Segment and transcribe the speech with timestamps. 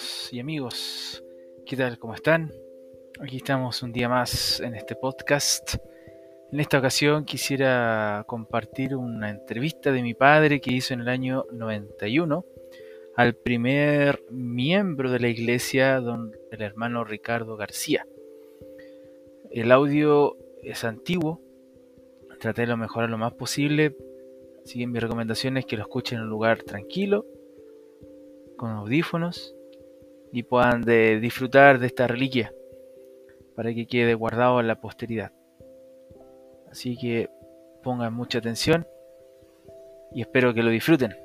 [0.00, 1.24] hermanos y amigos.
[1.66, 1.98] ¿Qué tal?
[1.98, 2.52] ¿Cómo están?
[3.20, 5.76] Aquí estamos un día más en este podcast.
[6.52, 11.44] En esta ocasión quisiera compartir una entrevista de mi padre que hizo en el año
[11.52, 12.44] 91
[13.14, 18.06] al primer miembro de la iglesia, don el hermano Ricardo García.
[19.50, 21.42] El audio es antiguo,
[22.40, 23.96] traté de lo mejorar lo más posible,
[24.64, 27.26] así que mi recomendación es que lo escuchen en un lugar tranquilo
[28.56, 29.54] con audífonos
[30.32, 32.52] y puedan disfrutar de esta reliquia
[33.56, 35.32] para que quede guardado en la posteridad.
[36.70, 37.28] Así que
[37.82, 38.86] pongan mucha atención
[40.12, 41.16] y espero que lo disfruten.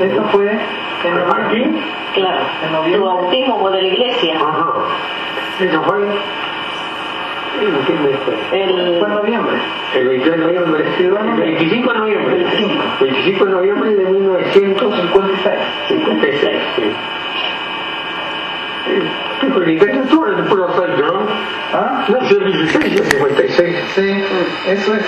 [0.00, 1.62] Eso fue en ¿Aquí?
[2.14, 3.00] Claro, En tu noviembre.
[3.08, 4.36] bautismo fue de la iglesia.
[4.36, 4.72] Ajá.
[5.60, 5.98] Eso fue.
[7.60, 8.34] ¿En qué mes fue?
[8.48, 9.56] Fue en El, noviembre.
[9.94, 10.84] El 23 de noviembre.
[10.98, 12.34] El 25 de noviembre.
[12.34, 12.82] 25.
[13.00, 15.54] 25 de noviembre de 1956.
[15.88, 16.58] 56.
[16.76, 16.82] sí.
[19.40, 19.64] ¿Qué fue?
[19.64, 21.20] El intento todo el puro fallo, ¿no?
[21.74, 22.04] ¿Ah?
[22.08, 23.76] Nació el 16 y el 56.
[23.94, 24.24] Sí,
[24.68, 25.04] eso es.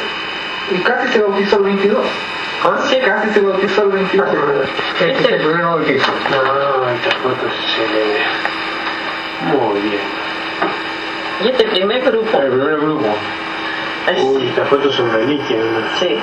[0.70, 1.98] Y casi se bautizó el 22.
[2.64, 2.78] ¿Ah?
[3.04, 4.28] Casi se bautizó el 22.
[5.00, 6.12] Este es el primer bautizo.
[6.30, 8.20] No, esta foto se le ve.
[9.52, 10.00] Muy bien.
[11.40, 12.38] y este primer grupo.
[12.38, 13.06] El primer grupo.
[14.22, 15.64] Uy, estas fotos son reliquias.
[15.64, 15.80] ¿no?
[15.98, 16.18] sí.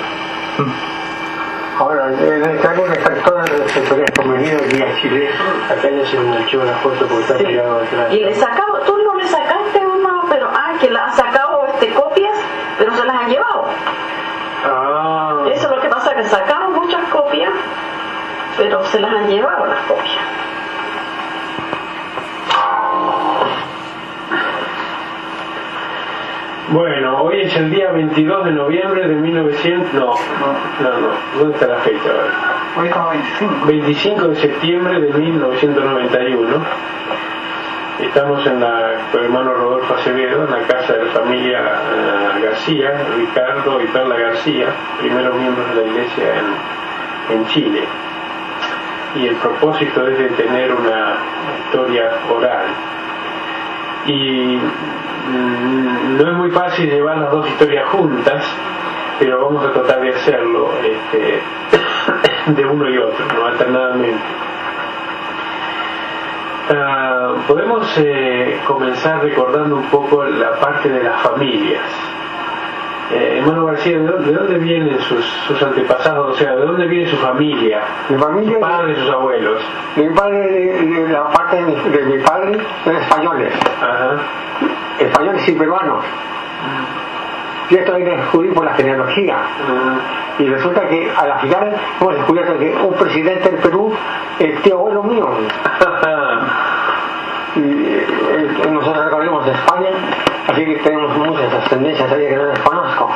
[1.77, 5.29] Ahora, en el cargo están todas las sectores convenidos aquí a Chile.
[5.69, 7.43] Acá ya se me enganchó la foto porque está sí.
[7.45, 8.13] pegado atrás.
[8.13, 11.93] Y le sacaba, tú no le sacaste una, pero ah, que la has sacado este,
[11.93, 12.35] copias,
[12.77, 13.65] pero se las han llevado.
[14.65, 17.51] Ah, Eso es lo que pasa, que sacaron muchas copias,
[18.57, 20.17] pero se las han llevado las copias.
[26.71, 29.91] Bueno, hoy es el día 22 de noviembre de 1900...
[29.93, 30.13] No,
[30.81, 31.07] no, no,
[31.39, 32.11] ¿dónde está la fecha?
[32.77, 33.65] Hoy estamos 25.
[33.65, 36.57] 25 de septiembre de 1991.
[37.99, 43.81] Estamos en la, hermano Rodolfo Acevedo, en la casa de la familia eh, García, Ricardo
[43.81, 44.67] y Perla García,
[44.99, 46.23] primeros miembros de la iglesia
[47.29, 47.83] en, en Chile.
[49.15, 51.17] Y el propósito es de tener una
[51.65, 52.67] historia oral.
[54.05, 54.57] Y
[55.27, 58.45] mm, no es muy fácil llevar las dos historias juntas,
[59.19, 61.41] pero vamos a tratar de hacerlo este,
[62.53, 63.45] de uno y otro, ¿no?
[63.45, 64.48] alternadamente.
[67.47, 71.81] Podemos eh, comenzar recordando un poco la parte de las familias.
[73.11, 76.35] Eh, hermano García, ¿de dónde, de dónde vienen sus, sus antepasados?
[76.35, 77.81] O sea, ¿de dónde viene su familia?
[78.09, 79.61] mi familia, Sus padres, sus abuelos.
[79.95, 84.11] mi padre, de, de la parte de mi, de mi padre, son españoles, Ajá.
[84.99, 86.05] españoles y peruanos.
[87.69, 89.37] Y esto hay que descubrir por la genealogía.
[89.37, 93.93] Mm, Y resulta que a la final hemos descubierto que un presidente del Perú
[94.39, 95.29] es tío abuelo mío.
[97.55, 99.89] Y eh, nosotros recorrimos España,
[100.47, 103.09] así que tenemos muchas ascendencias todavía que no les conozco.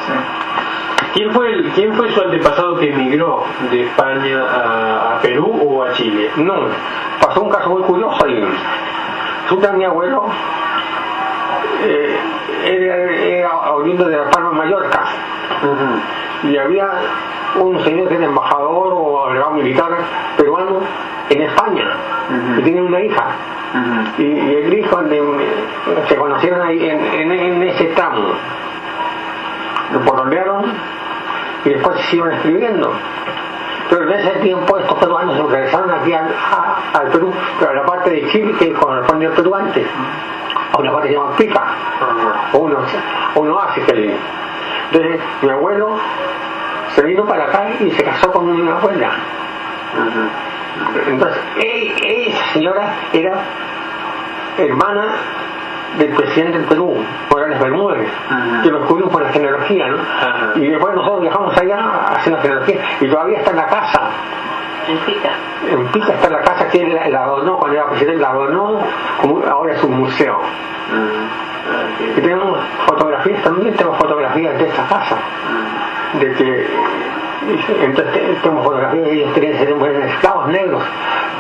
[1.14, 5.84] ¿Quién fue, el, ¿Quién fue su antepasado que emigró de España a, a Perú o
[5.84, 6.32] a Chile?
[6.38, 6.56] No,
[7.22, 8.44] pasó un caso muy curioso y
[9.44, 10.26] resulta mi abuelo
[11.84, 12.18] eh,
[12.64, 15.02] era, era oriundo de La Palma, Mallorca,
[16.44, 16.90] y había
[17.60, 19.90] un señor que era embajador o agregado militar
[20.38, 20.80] peruano
[21.30, 21.86] en España,
[22.56, 23.24] que tiene una hija.
[24.20, 25.66] Y, y el hijo de-
[26.08, 28.34] se conocieron ahí en, en- en ese tramo.
[29.94, 30.66] Lo polonearon
[31.66, 32.92] y después se siguieron escribiendo.
[33.90, 37.74] Pero en ese tiempo estos peruanos se regresaron aquí al, a- al Perú, pero a
[37.76, 39.86] la parte de Chile que corresponde al Perú antes,
[40.74, 41.64] a una parte que se llama Pica,
[42.54, 42.78] o uno,
[43.56, 44.16] oasis que le
[44.92, 45.98] Entonces mi abuelo
[46.96, 49.12] se vino para acá y se casó con una abuela.
[51.08, 53.34] Entonces, e- esa señora era
[54.58, 55.06] hermana
[56.00, 56.96] del presidente del Perú,
[57.30, 58.10] Morales Bermúdez,
[58.64, 59.98] que lo descubrimos por la genealogía, ¿no?
[60.56, 64.02] Y después nosotros viajamos allá a hacer la genealogía y todavía está en la casa.
[64.88, 65.30] En Pica.
[65.72, 68.80] En Pica está la casa que él la, donó, cuando era presidente, la donó,
[69.50, 70.40] ahora es un museo.
[72.18, 75.18] Y tenemos fotografías también, tenemos fotografías de esta casa.
[76.20, 76.68] De que,
[77.82, 80.84] entonces te- tenemos fotografías de ellos tenían eran esclavos negros.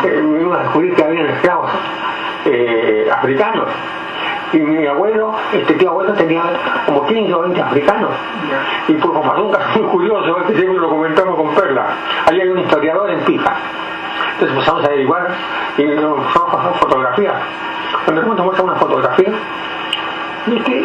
[0.03, 1.69] Vimos a descubrir que habían esclavos
[2.45, 3.67] eh, africanos.
[4.53, 6.43] Y mi abuelo, este tío abuelo tenía
[6.85, 8.11] como 15 o 20 africanos.
[8.87, 11.87] Y por pasó un caso muy curioso, que siempre lo comentamos con Perla.
[12.27, 13.53] Ahí hay un historiador en Pija.
[14.33, 15.27] Entonces empezamos a averiguar
[15.77, 17.35] y nos pasar fotografías.
[18.05, 19.31] Cuando pronto muestra una fotografía,
[20.45, 20.81] y este,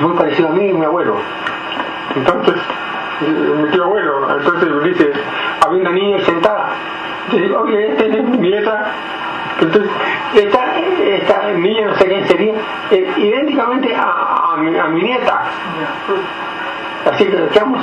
[0.00, 1.16] muy parecido a mí y mi abuelo.
[2.14, 2.56] Entonces,
[3.22, 5.12] eh, mi tío abuelo, entonces dice,
[5.64, 6.70] había una niña sentada.
[7.26, 8.92] Entonces oye, esta es mi nieta.
[9.64, 9.90] Entonces,
[10.34, 12.54] esta, esta niña, no sé quién sería,
[12.90, 15.42] idénticamente a, a, mi, nieta.
[17.10, 17.80] Así que quedamos,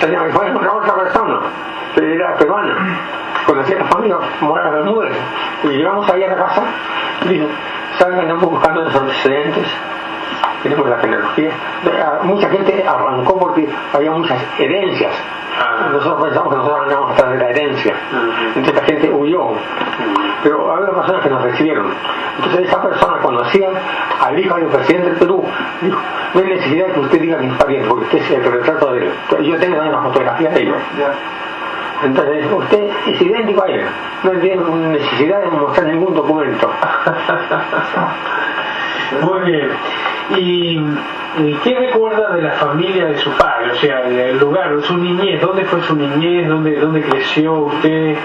[0.00, 1.40] tenía una otra persona,
[1.94, 2.98] que era peruana,
[3.46, 5.16] conocía a la familia Mora Bermúdez,
[5.64, 6.62] y llegamos ahí a la casa
[7.24, 7.46] y dice,
[7.98, 9.66] ¿saben andamos buscando los antecedentes?
[10.62, 11.50] Tenemos la genealogía.
[12.22, 15.12] Mucha gente arrancó porque había muchas herencias.
[15.92, 17.94] Nosotros pensamos que nosotros andamos atrás de la herencia.
[18.48, 19.48] Entonces la gente huyó.
[20.42, 21.86] Pero había personas que nos recibieron.
[22.36, 23.68] Entonces esa persona conocía
[24.22, 25.44] al hijo del presidente del Perú.
[25.80, 25.98] Dijo,
[26.34, 29.06] no hay necesidad que usted diga que es pariente, porque usted es el retrato de
[29.06, 29.12] él.
[29.42, 30.76] Yo tengo una fotografía de ellos.
[32.04, 33.86] Entonces, usted es idéntico a él.
[34.22, 36.70] No tiene necesidad de mostrar ningún documento.
[39.22, 39.70] Muy bien.
[40.36, 43.72] ¿Y, qué recuerda de la familia de su padre?
[43.72, 45.40] O sea, el lugar, su niñez.
[45.40, 46.48] ¿Dónde fue su niñez?
[46.48, 48.16] ¿Dónde, dónde creció usted?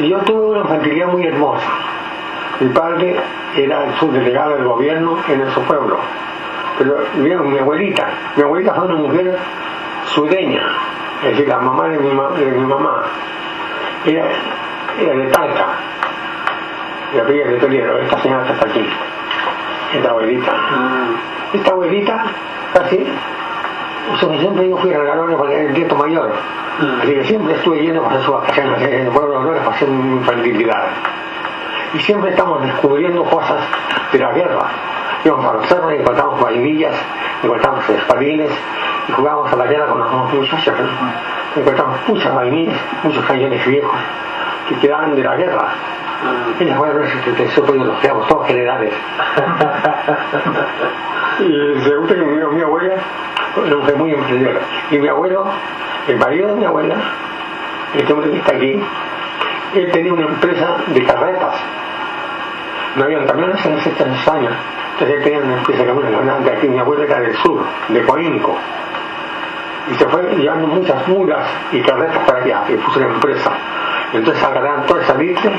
[0.00, 1.68] Yo tuve una infantilidad muy hermosa.
[2.60, 3.16] Mi padre
[3.56, 5.98] era el subdelegado del gobierno en ese pueblo.
[6.78, 8.06] Pero vieron mi abuelita.
[8.36, 9.36] Mi abuelita fue una mujer
[10.06, 10.62] sureña,
[11.22, 13.02] es decir, la mamá de mi, de mi mamá.
[14.06, 14.28] Era,
[15.00, 15.66] era de Talca.
[17.14, 17.98] La pilla de Toledo.
[17.98, 18.86] Esta señora está aquí.
[19.94, 20.52] Esta abuelita.
[21.52, 22.24] Esta abuelita
[22.74, 23.06] casi
[24.14, 26.32] eso que siempre yo fui regalón porque era el nieto mayor.
[27.02, 29.88] Así que siempre estuve yendo para sus vacaciones en el pueblo de Dolores para hacer
[29.88, 30.84] mi infantilidad.
[31.94, 33.60] Y siempre estamos descubriendo cosas
[34.12, 34.66] de la guerra.
[35.24, 36.94] Íbamos a los cerros y encontramos vainillas,
[37.42, 38.50] encontramos espadines
[39.08, 40.74] y jugábamos a la guerra con los muchachos.
[40.78, 41.60] ¿no?
[41.60, 43.98] Encontramos muchas vainillas, muchos cañones viejos
[44.68, 45.68] que quedaban de la guerra.
[46.60, 48.92] Y después de eso te supo y los todos generales.
[51.40, 52.94] y se gusta que mi, mi abuela
[53.56, 54.60] mujer muy emprendedora.
[54.90, 55.44] Y mi abuelo,
[56.08, 56.96] el marido de mi abuela,
[57.94, 58.82] este hombre que está aquí,
[59.74, 61.54] él tenía una empresa de carretas.
[62.96, 64.52] No habían camiones en esos tres años.
[64.94, 66.68] Entonces él tenía una empresa de camiones de aquí.
[66.68, 68.56] Mi abuela era del sur, de Coinco.
[69.90, 73.52] Y se fue llevando muchas mulas y carretas para allá, y puso una empresa.
[74.12, 75.50] Entonces agarraron toda esa litre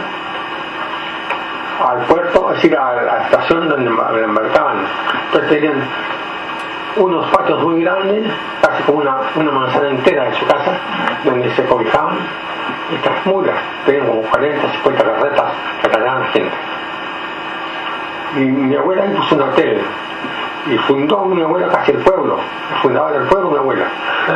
[1.80, 3.90] al puerto, es decir, a la estación donde
[4.24, 4.86] embarcaban.
[5.26, 5.84] Entonces tenían
[6.98, 8.32] unos patios muy grandes,
[8.62, 10.78] casi como una, una manzana entera de su casa,
[11.24, 12.18] donde se cobijaban
[12.94, 13.56] estas mulas,
[13.86, 15.46] tenían como 40, 50 carretas
[15.82, 16.56] que cargaban gente.
[18.36, 19.82] Y mi abuela ahí puso un hotel
[20.68, 22.38] y fundó mi abuela casi el pueblo,
[22.82, 23.86] fundaba el pueblo mi abuela.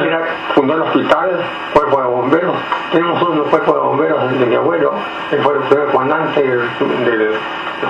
[0.03, 0.21] Era,
[0.55, 1.41] fundó el hospital,
[1.73, 2.55] cuerpo de bomberos,
[2.91, 4.93] tenemos un cuerpo de bomberos de mi abuelo,
[5.31, 6.61] él fue el primer comandante del,
[7.05, 7.39] del, del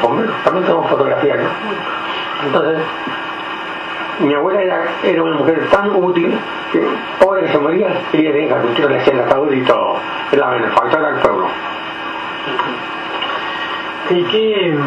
[0.02, 1.50] bomberos, también tenemos fotografías, ¿no?
[2.46, 2.80] Entonces,
[4.20, 6.38] mi abuela era, era una mujer tan útil
[6.72, 6.88] que
[7.20, 9.96] pobre que se moría, ella tenía carpintero, le hacía la atadura y todo.
[10.32, 11.48] Era la benefactora del pueblo.
[14.10, 14.78] ¿Y qué,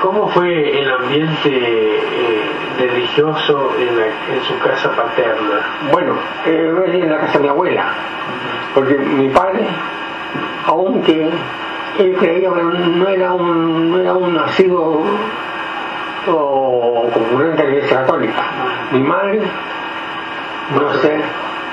[0.00, 5.60] cómo fue el ambiente eh, religioso en, su casa paterna?
[5.92, 6.14] Bueno,
[6.46, 7.84] eh, en la casa de mi abuela,
[8.74, 9.66] porque mi padre,
[10.66, 11.30] aunque
[11.98, 15.02] él creía que no era un, no era un nacido
[16.28, 18.42] o concurrente de la iglesia católica,
[18.92, 19.40] mi madre,
[20.74, 21.20] no sé,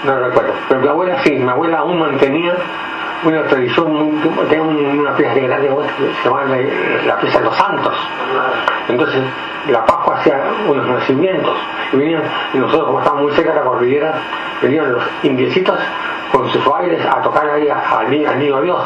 [0.05, 2.55] no recuerdo, pero mi abuela sí, mi abuela aún mantenía
[3.25, 6.45] una tradición, muy- un- una de grande que se llamaba
[7.05, 7.93] la, pieza de los santos.
[8.89, 9.21] Entonces,
[9.69, 11.55] la Pascua hacía unos nacimientos.
[11.91, 14.13] Y venían, y nosotros como estábamos muy cerca de la cordillera,
[14.61, 15.77] venían los indiecitos
[16.31, 18.79] con sus bailes a tocar ahí al ni- al niño Dios.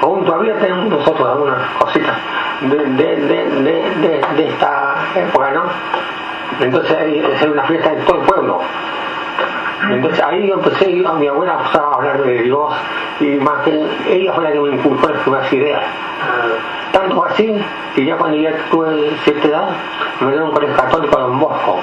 [0.00, 2.16] Aún todavía tenemos nosotros algunas cositas
[2.62, 5.62] de, de, de, de, esta época, ¿no?
[6.60, 6.96] Entonces,
[7.40, 8.60] es una fiesta en todo el pueblo.
[9.90, 12.72] Entonces ahí yo empecé, yo- mi abuela empezaba a hablar de Dios
[13.20, 15.82] y más que ella fue la que me inculcó las ideas.
[16.92, 17.54] Tanto así
[17.94, 19.68] que ya cuando ya tuve cierta edad
[20.20, 21.80] me dieron un colegio católico de Don Bosco.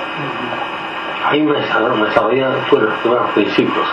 [1.26, 3.86] Ahí me, desarrollé- me desarrollé fue los primeros principios.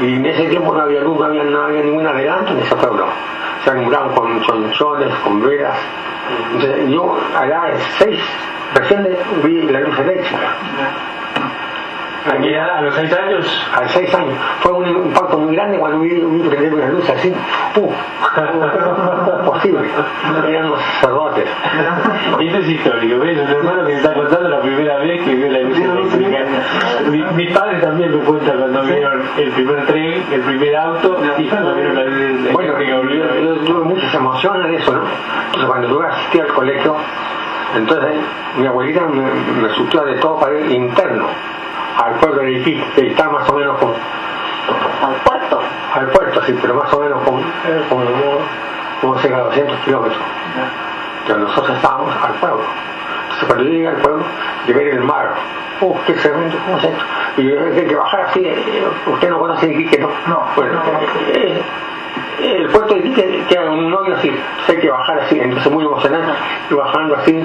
[0.00, 3.06] Y en ese tiempo no había luz, no había, no ningún adelanto en ese pueblo.
[3.62, 5.76] Se alumbraban con chonchones, con velas.
[6.52, 8.20] Entonces yo a la edad de seis
[8.74, 9.06] recién
[9.42, 10.48] vi la luz eléctrica.
[12.26, 13.68] Aquí a los seis años.
[13.74, 14.34] a seis años.
[14.60, 17.34] Fue un impacto muy grande cuando vi, vi prender una luz así.
[17.74, 17.90] ¡Pum!
[19.44, 19.90] Posible.
[20.48, 21.44] Eran los sacerdotes.
[22.40, 23.38] Esto es histórico, ¿ves?
[23.38, 26.38] Un hermano que me está contando la primera vez que vio la luz eléctrica.
[27.10, 31.44] Mi, mis padres también me cuentan cuando vieron el primer tren, el primer auto y
[31.44, 33.44] cuando vieron la luz Bueno, eléctrica yo, volvieron.
[33.44, 35.02] yo tuve muchas emociones de eso, ¿no?
[35.46, 36.96] Entonces cuando yo asistí al colegio,
[37.76, 38.14] entonces
[38.58, 41.26] mi abuelita me, me de todo para ir interno
[42.02, 45.60] al pueblo de Iquique, que está más o menos con, Al puerto.
[45.94, 48.04] al puerto, sí, pero más o menos con, eh, como,
[49.00, 50.18] como cerca de 200 kilómetros.
[51.26, 52.60] Que nosotros estábamos al pueblo.
[53.22, 54.24] Entonces cuando yo llegué al pueblo,
[54.66, 55.34] llegué en el mar.
[55.80, 56.56] ¡Uh, qué tremendo!
[56.64, 57.04] ¿Cómo es esto?
[57.36, 60.08] Y yo dije que bajar así, eh, usted no conoce Iquique, ¿no?
[60.28, 60.82] No, Bueno, no.
[61.32, 61.62] eh,
[62.40, 65.72] eh, el puerto de Iquique queda un novio así, entonces hay que bajar así, entonces
[65.72, 66.32] muy emocionante,
[66.70, 67.44] y bajando así,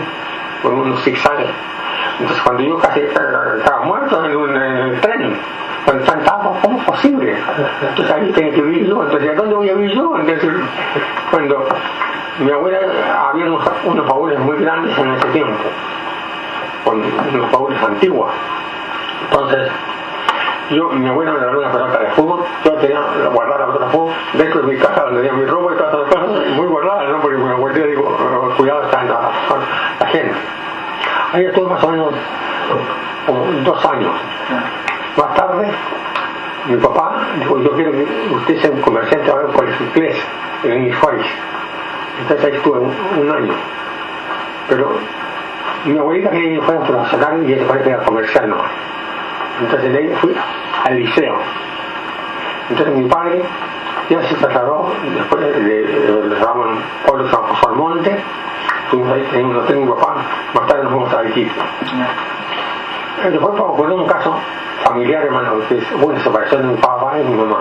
[0.61, 1.45] con unos zigzags.
[2.19, 5.37] Entonces cuando yo casi estaba muerto en, un- el tren,
[5.85, 7.35] cuando estaba, ¿cómo es posible?
[7.89, 10.15] Entonces ahí tenía que vivir yo, entonces ¿a dónde voy a vivir yo?
[10.19, 10.49] Entonces,
[11.31, 11.65] cuando
[12.39, 12.79] mi abuela
[13.29, 15.63] había unos, unos baúles muy grandes en ese tiempo,
[16.83, 17.01] con
[17.33, 18.31] unos baúles antiguos.
[19.29, 19.71] Entonces,
[20.71, 22.99] yo, mi abuela me regaló una pelota de fútbol, yo tenía
[23.33, 26.29] guardada la pelota de fútbol dentro de mi casa donde tenía mi ropa y todas
[26.55, 27.21] muy guardada, ¿no?
[27.21, 30.35] Porque mi abuela digo, "Eh, cuidado está en la, gente.
[31.31, 32.13] Ahí estuve más o menos
[33.63, 34.11] dos años.
[35.15, 35.67] Más tarde,
[36.67, 40.17] mi papá dijo, yo quiero que usted sea un comerciante ahora por el inglés
[40.63, 41.25] en país.
[42.21, 43.53] Entonces ahí estuve un, año.
[44.67, 44.91] Pero
[45.85, 48.53] mi abuelita que yo fuera profesional y ella que era comercial.
[49.61, 50.35] Entonces de ahí fui
[50.83, 51.37] al liceo.
[52.69, 53.41] Entonces mi padre
[54.09, 57.75] ya se trasladó, después le, le, le trasladamos en un pueblo de San José al
[57.75, 58.11] Monte,
[58.91, 60.15] ahí, teníamos un hotel mi papá,
[60.53, 61.51] más tarde nos fuimos a Iquique.
[63.29, 64.39] Después ocurrió un caso
[64.83, 67.57] familiar, hermano, que es una separación de mi papá y mi mamá.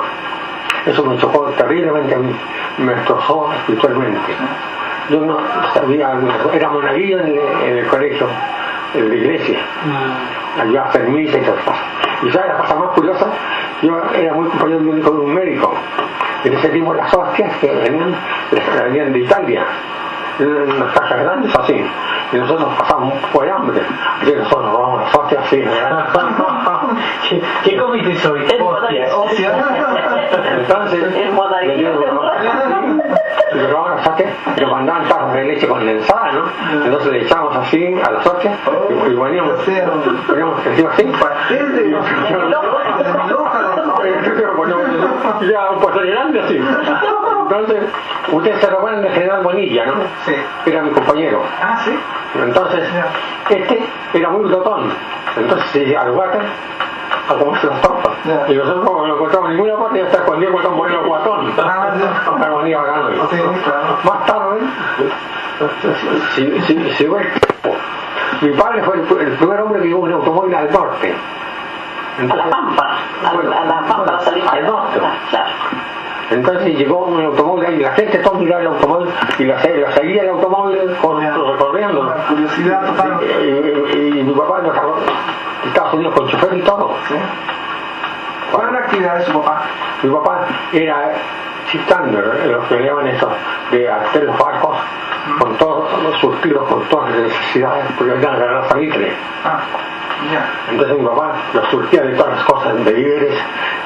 [0.87, 2.35] Eso me chocó terriblemente a mí,
[2.79, 4.33] me destrozó espiritualmente.
[5.11, 5.39] Yo no
[5.75, 6.13] sabía,
[6.53, 8.27] era monaguillo en el, en el colegio,
[8.95, 9.59] en la iglesia,
[10.61, 11.81] ayudaba a hacer misa y esas cosas.
[12.23, 13.27] Y ya la cosa más curiosa,
[13.83, 15.73] yo era muy compañero de un, con un médico.
[16.45, 18.15] En ese tiempo las hostias que venían,
[18.53, 19.65] las venían de Italia,
[20.39, 21.85] en unas cajas grandes así.
[22.33, 23.81] Y nosotros pasamos un poco de hambre.
[24.21, 25.65] Así que nosotros robamos las hostias así.
[27.29, 28.47] ¿Qué, ¿Qué comiste hoy?
[29.15, 29.53] Hostias.
[30.59, 32.68] Entonces, El modalidad.
[33.53, 36.85] Y lo las hostias y lo mandaban tarros de leche condensada, ¿no?
[36.85, 39.53] Entonces le echábamos así a las hostias y, y poníamos,
[40.27, 41.05] poníamos encima así.
[45.51, 46.61] Ya un pastel grande así.
[47.43, 47.83] Entonces,
[48.33, 49.95] ustedes se recuerdan del general Bonilla, ¿no?
[50.25, 50.35] Sí.
[50.67, 51.43] Era mi compañero.
[51.63, 51.93] Ah, sí.
[52.35, 52.85] Entonces,
[53.49, 54.93] este era muy glotón.
[55.37, 56.43] Entonces se al water
[57.29, 57.81] a comerse las.
[58.25, 58.53] Ya.
[58.53, 61.53] Y nosotros como no encontramos ninguna parte, ya está escondido con un bueno guatón.
[61.59, 61.95] Ah,
[62.59, 63.29] venir bacano.
[63.31, 63.99] Sí, claro.
[64.05, 64.61] Más tarde,
[66.35, 67.07] si, si,
[68.41, 71.15] mi padre fue el, primer hombre que llevó un automóvil al norte.
[72.19, 72.89] A la pampa.
[73.25, 74.51] A, a la pampa, a la salida.
[74.51, 74.99] Al norte.
[75.31, 75.47] Claro.
[76.31, 79.09] Entonces llegó un automóvil ahí y la gente todo miraba el automóvil
[79.39, 82.03] y la, la seguía el automóvil recorriendo.
[82.05, 83.21] La curiosidad total.
[83.23, 84.69] Y, y- y mi papá de
[85.69, 86.91] Estados Unidos con chofer y todo.
[87.09, 87.15] Sí.
[88.53, 89.63] ¿Cuál es la actividad de su papá?
[90.03, 91.13] Mi papá era
[91.71, 93.31] chitander, los que llaman eso,
[93.71, 94.77] de hacer los barcos
[95.39, 98.63] con todos los surtidos, con todas las necesidades, porque eran de la
[100.33, 100.51] ya.
[100.71, 103.35] Entonces mi papá los surtía de todas las cosas, de víveres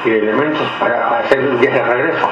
[0.05, 2.29] y de elementos para hacer viaje de regreso.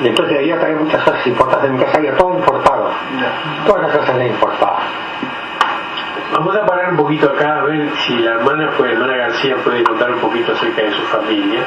[0.00, 2.90] Y entonces había también muchas cosas importantes en mi casa, había todo importado.
[3.66, 4.82] Todas las cosas eran importadas.
[6.32, 9.82] Vamos a parar un poquito acá a ver si la hermana, pues, hermana García puede
[9.82, 11.60] contar un poquito acerca de su familia,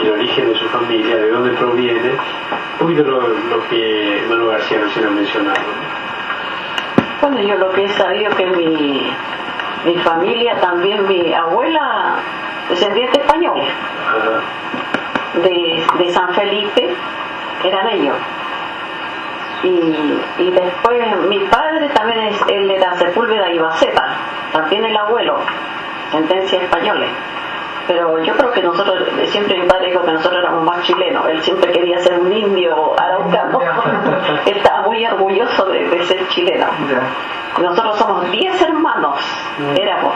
[0.00, 4.78] el origen de su familia, de dónde proviene, un poquito lo, lo que hermano García
[4.82, 5.58] recién ha mencionado.
[5.58, 7.28] ¿no?
[7.28, 9.10] Bueno, yo lo que he sabido que mi,
[9.84, 12.16] mi familia, también mi abuela,
[12.68, 13.60] descendiente español,
[14.08, 15.40] Ajá.
[15.40, 16.94] de, de San Felipe,
[17.64, 18.16] eran ellos.
[19.62, 24.16] Y, y después mi padre también es, él era Sepúlveda y Baceta,
[24.52, 25.36] también el abuelo,
[26.10, 27.06] sentencia española.
[27.86, 31.42] Pero yo creo que nosotros, siempre mi padre dijo que nosotros éramos más chilenos, él
[31.42, 33.60] siempre quería ser un indio araucano,
[34.46, 36.66] él estaba muy orgulloso de, de ser chileno.
[37.60, 39.16] Nosotros somos 10 hermanos,
[39.76, 40.14] éramos.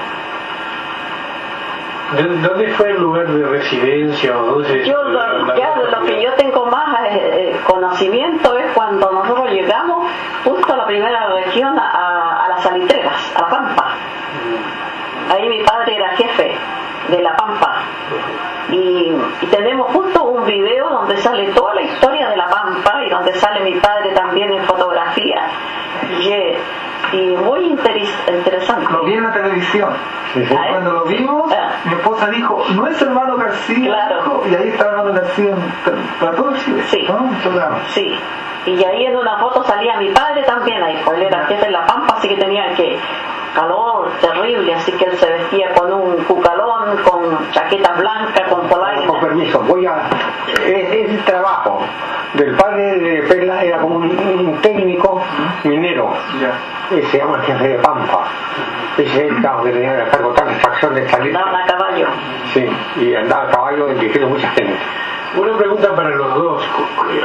[2.16, 6.02] ¿Dó- ¿Dónde fue el lugar de residencia o dónde se Yo, lo- ya de lo
[6.04, 10.06] que yo tengo más eh, eh, conocimiento es cuando nosotros llegamos
[10.44, 13.94] justo a la primera región, a, las salitreras, a la Pampa.
[15.32, 16.56] Ahí mi padre era jefe
[17.08, 17.82] de La Pampa.
[18.70, 19.12] Y,
[19.50, 23.60] tenemos justo un video donde sale toda la historia de La Pampa y donde sale
[23.60, 25.48] mi padre también en fotografía.
[26.20, 26.58] Eh,
[27.12, 28.92] y muy interes- interesante.
[28.92, 29.90] Lo vi en la televisión.
[29.92, 30.48] Ah, ¿eh?
[30.70, 31.70] Cuando lo vimos, Ah.
[31.84, 33.86] mi esposa dijo, no es hermano García.
[33.86, 34.42] Claro.
[34.50, 36.82] y ahí está hermano García en- Chile.
[36.90, 37.06] Sí.
[37.08, 37.30] ¿no?
[37.88, 38.18] Sí,
[38.66, 41.72] y ahí en una foto salía mi padre también ahí, pues él era jefe en
[41.72, 42.98] La Pampa, así que tenía que
[43.54, 48.68] calor terrible, así que él se vestía con un cucalón, con chaqueta blanca, con Con
[48.68, 49.20] polaina.
[49.20, 50.02] permiso, voy a.
[50.64, 51.80] Ese ese trabajo
[52.34, 54.85] del padre de Perla era como un, un técnico
[55.64, 56.12] minero.
[56.40, 56.58] Ya.
[57.10, 58.24] Se llama jefe de Pampa.
[58.96, 61.36] Ese es que tenía cargo tal extracción de salir.
[61.36, 62.06] Andaban a caballo.
[62.54, 62.68] Sí,
[63.00, 64.76] y andaba a caballo dirigiendo mucha gente.
[65.36, 66.62] Una pregunta para los dos.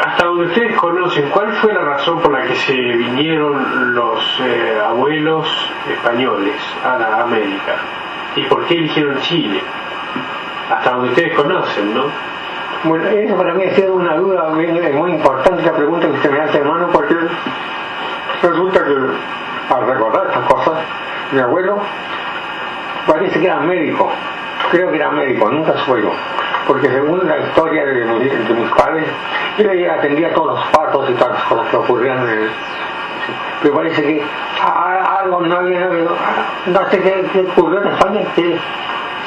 [0.05, 4.81] Hasta donde ustedes conocen, ¿cuál fue la razón por la que se vinieron los eh,
[4.85, 5.47] abuelos
[5.89, 7.75] españoles a la América?
[8.35, 9.61] ¿Y por qué eligieron Chile?
[10.69, 12.05] Hasta donde ustedes conocen, ¿no?
[12.83, 16.39] Bueno, eso para mí ha sido una duda muy importante la pregunta que usted me
[16.41, 17.15] hace, hermano, porque
[18.41, 18.95] resulta que
[19.73, 20.73] al recordar estas cosas,
[21.31, 21.77] mi abuelo
[23.05, 24.11] parece que era médico,
[24.71, 26.11] creo que era médico, nunca supe yo,
[26.67, 29.05] porque según la historia de, mi- de mis padres,
[29.59, 32.49] él atendía todos los partos y todas las cosas que ocurrían en el,
[33.61, 34.23] pero parece que
[35.19, 35.87] algo no había,
[36.65, 38.57] no sé qué ocurrió en España, que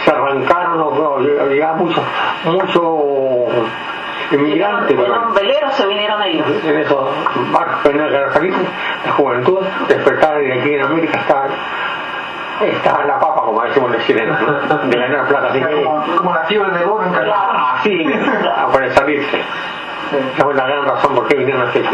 [0.04, 2.02] se arrancaron o, o llegaba mucho,
[2.44, 3.66] mucho
[4.30, 5.26] inmigrante, En ¿verdad?
[5.28, 6.46] un velero se vinieron ellos.
[6.64, 7.08] en esos
[7.52, 8.68] barcos que no eran felices,
[9.06, 11.46] la juventud despertar y aquí en América está,
[12.64, 14.78] está la papa, como decimos los chilenos, ¿no?
[14.78, 18.04] de ganar plata, así que Como, como la fiebre de oro en así,
[18.72, 19.38] para salirse.
[20.34, 21.88] Esa fue la gran razón por qué vinieron a Chile.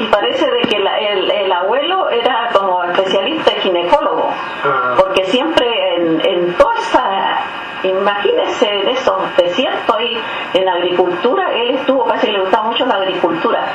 [0.00, 4.30] Y parece de que la- el, el abuelo era como especialista ginecólogo,
[4.64, 4.94] Ah.
[4.98, 5.79] porque siempre
[6.24, 7.38] en, en toda esa,
[7.82, 10.20] imagínese en esos desiertos ahí,
[10.54, 13.66] en la agricultura, él estuvo, parece que le gustaba mucho la agricultura,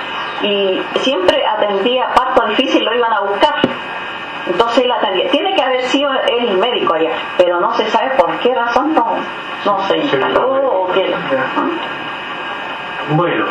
[0.41, 3.55] y siempre atendía parto difícil, lo iban a buscar.
[4.47, 5.29] Entonces él atendía.
[5.31, 8.93] Tiene que haber sido él el médico allá, pero no se sabe por qué razón
[8.93, 9.15] no,
[9.65, 11.11] no se instaló o qué.
[13.09, 13.45] Bueno,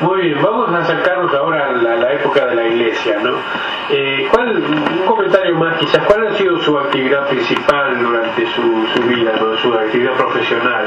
[0.00, 3.30] muy bien, vamos a acercarnos ahora a la, a la época de la iglesia, ¿no?
[3.90, 9.02] Eh, ¿cuál, un comentario más quizás, ¿cuál ha sido su actividad principal durante su, su
[9.02, 9.56] vida, ¿no?
[9.56, 10.86] su actividad profesional?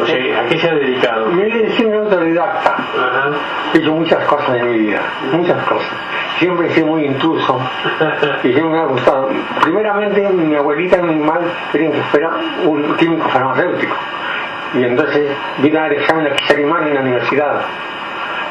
[0.00, 1.30] O sea, ¿a qué se ha dedicado?
[1.30, 3.30] Yo he sido autodidacta, Ajá.
[3.72, 5.00] he hecho muchas cosas en mi vida,
[5.32, 5.88] muchas cosas.
[6.38, 7.58] Siempre he sido muy intruso
[8.42, 9.30] y siempre me ha gustado.
[9.62, 12.30] Primeramente, mi abuelita y mi madre querían que fuera
[12.64, 13.96] un químico farmacéutico.
[14.74, 17.62] Y entonces vine a dar examen en en la universidad.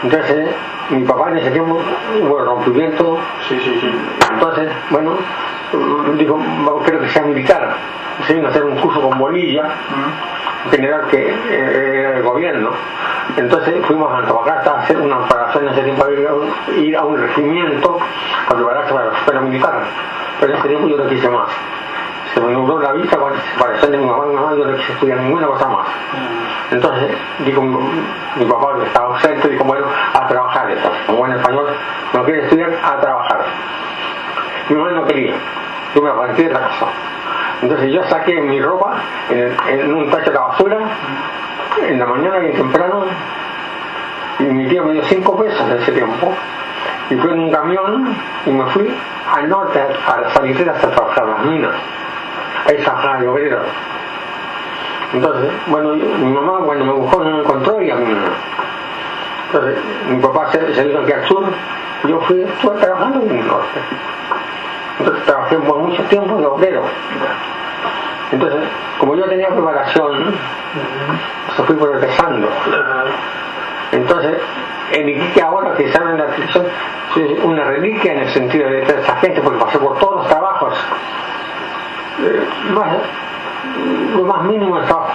[0.05, 0.49] Entonces,
[0.91, 1.79] mi papá en ese tiempo
[2.21, 3.17] hubo rompimiento.
[3.49, 3.91] Sí, sí, sí.
[4.31, 5.17] Entonces, bueno,
[6.17, 6.39] dijo,
[6.85, 7.75] creo que sea militar.
[8.27, 9.63] Se vino a hacer un curso con Bolivia,
[10.71, 12.69] general que eh, era el gobierno.
[13.35, 17.17] Entonces fuimos a Antofagasta a hacer una operación en ese tiempo, un- ir a un
[17.19, 17.97] regimiento
[18.47, 19.79] a prepararse para la escuela militar.
[20.39, 21.49] Pero en ese tiempo yo no quise más.
[22.35, 25.19] Se me nubló la vista la separación de mi mamá mamá, yo no quise estudiar
[25.19, 25.87] ninguna cosa más.
[26.69, 31.01] Entonces, dijo mi, papá que estaba ausente, dijo, bueno, a trabajar entonces.
[31.05, 31.67] Como buen español,
[32.13, 33.45] no quiere estudiar, a trabajar.
[34.67, 35.33] Mi mamá no quería.
[35.95, 36.87] Yo me aparté de la casa.
[37.61, 38.95] Entonces yo saqué mi ropa
[39.29, 40.77] en, un tacho de la basura
[41.87, 43.05] en la mañana bien temprano
[44.39, 46.33] y mi tío me dio cinco pesos en ese tiempo
[47.09, 48.93] y fui en un camión y me fui
[49.33, 51.71] al norte a, las salitreras a trabajar las minas
[52.67, 53.59] ahí trabajaba de obrero
[55.13, 58.05] entonces bueno mi mamá cuando me buscó no me encontró y a mí
[59.55, 59.77] entonces
[60.09, 61.43] mi papá se, se vino aquí al sur.
[62.03, 63.79] Y yo fui estuve trabajando en el norte.
[64.99, 66.83] Entonces trabajé por mucho tiempo de obrero.
[68.31, 68.59] Entonces
[68.99, 70.35] como yo tenía preparación
[71.55, 72.49] pues fui progresando.
[73.91, 74.37] Entonces,
[74.91, 76.65] en Iquique ahora que sale en la televisión,
[77.13, 80.73] soy una reliquia en el sentido de esa gente, porque pasé por todos los trabajos.
[82.19, 82.47] Eh,
[84.15, 85.07] lo más mínimo estaba,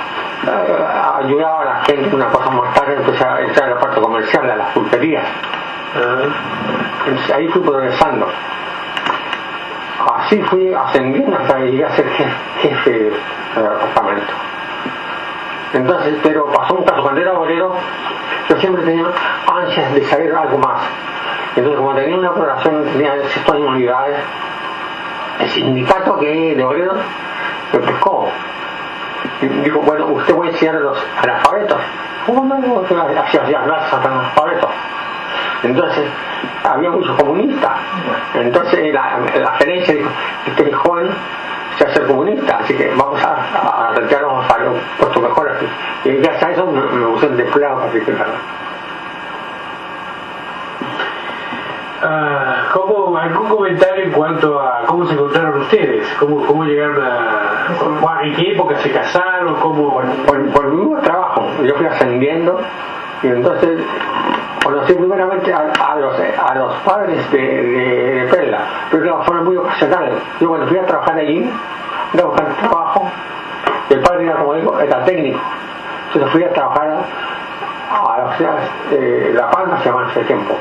[0.46, 4.00] eh, ayudaba a la gente, una cosa más tarde empecé a entrar a la parte
[4.00, 5.24] comercial, a las pulperías.
[7.06, 8.26] Entonces ahí fui progresando.
[10.16, 12.06] Así fui ascendiendo hasta que llegué a ser
[12.60, 13.12] jefe, del
[13.54, 14.32] departamento.
[15.72, 17.74] Entonces, pero pasó un caso, cuando era obrero,
[18.48, 19.06] yo siempre tenía
[19.46, 20.80] ansias de saber algo más.
[21.54, 24.16] Entonces, como tenía una población, tenía de unidades,
[25.40, 26.98] el sindicato que de obreros
[27.72, 28.29] me pescó.
[29.40, 31.79] Dijo, bueno, usted puede enseñar a los analfabetos.
[32.26, 32.59] ¿Cómo no?
[32.59, 34.70] no, no, Hacía hacía clases a analfabetos.
[35.62, 36.05] Entonces,
[36.64, 37.72] había muchos comunistas.
[38.35, 40.11] Entonces, la, la gerencia dijo,
[40.46, 41.11] este joven
[41.79, 45.55] se acercó comunista, así que vamos a, a retirarnos a los puestos mejores.
[46.05, 48.26] Y gracias a eso me, me gustó el desplado particular.
[52.02, 56.08] Ah, ¿cómo, ¿Algún comentario en cuanto a cómo se encontraron ustedes?
[56.18, 58.22] ¿Cómo, cómo llegaron a...
[58.22, 59.54] ¿En qué época se casaron?
[59.56, 60.00] ¿Cómo...?
[60.26, 62.60] Por, por mi mismo trabajo, yo fui ascendiendo
[63.22, 63.80] y entonces
[64.64, 68.60] conocí primeramente a, los, a los padres de, de, de Perla,
[68.90, 70.14] pero claro, fueron muy ocasionales.
[70.40, 71.50] Yo cuando fui a trabajar allí,
[72.18, 73.10] a buscar trabajo,
[73.90, 75.40] el padre era como digo, era técnico.
[76.06, 76.88] Entonces fui a trabajar
[77.90, 78.36] a,
[78.90, 80.56] eh, La Palma se llama en ese tiempo.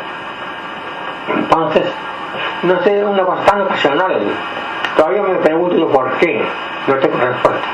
[1.35, 1.85] Entonces,
[2.63, 4.21] no sé, una cosa tan ocasional.
[4.97, 6.43] Todavía me pregunto yo por qué,
[6.87, 7.67] no tengo respuesta.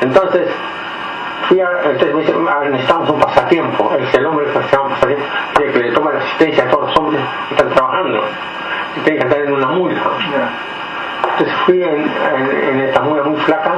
[0.00, 0.48] Entonces,
[1.48, 3.92] fui a, entonces me dice, a ver, necesitamos un pasatiempo.
[3.98, 6.98] Es el hombre que se llama pasatiempo, que le toma la asistencia a todos los
[6.98, 8.24] hombres que están trabajando.
[8.96, 10.02] Y tienen que andar en una mula.
[11.22, 13.74] Entonces fui en, en, en esta mula muy flaca.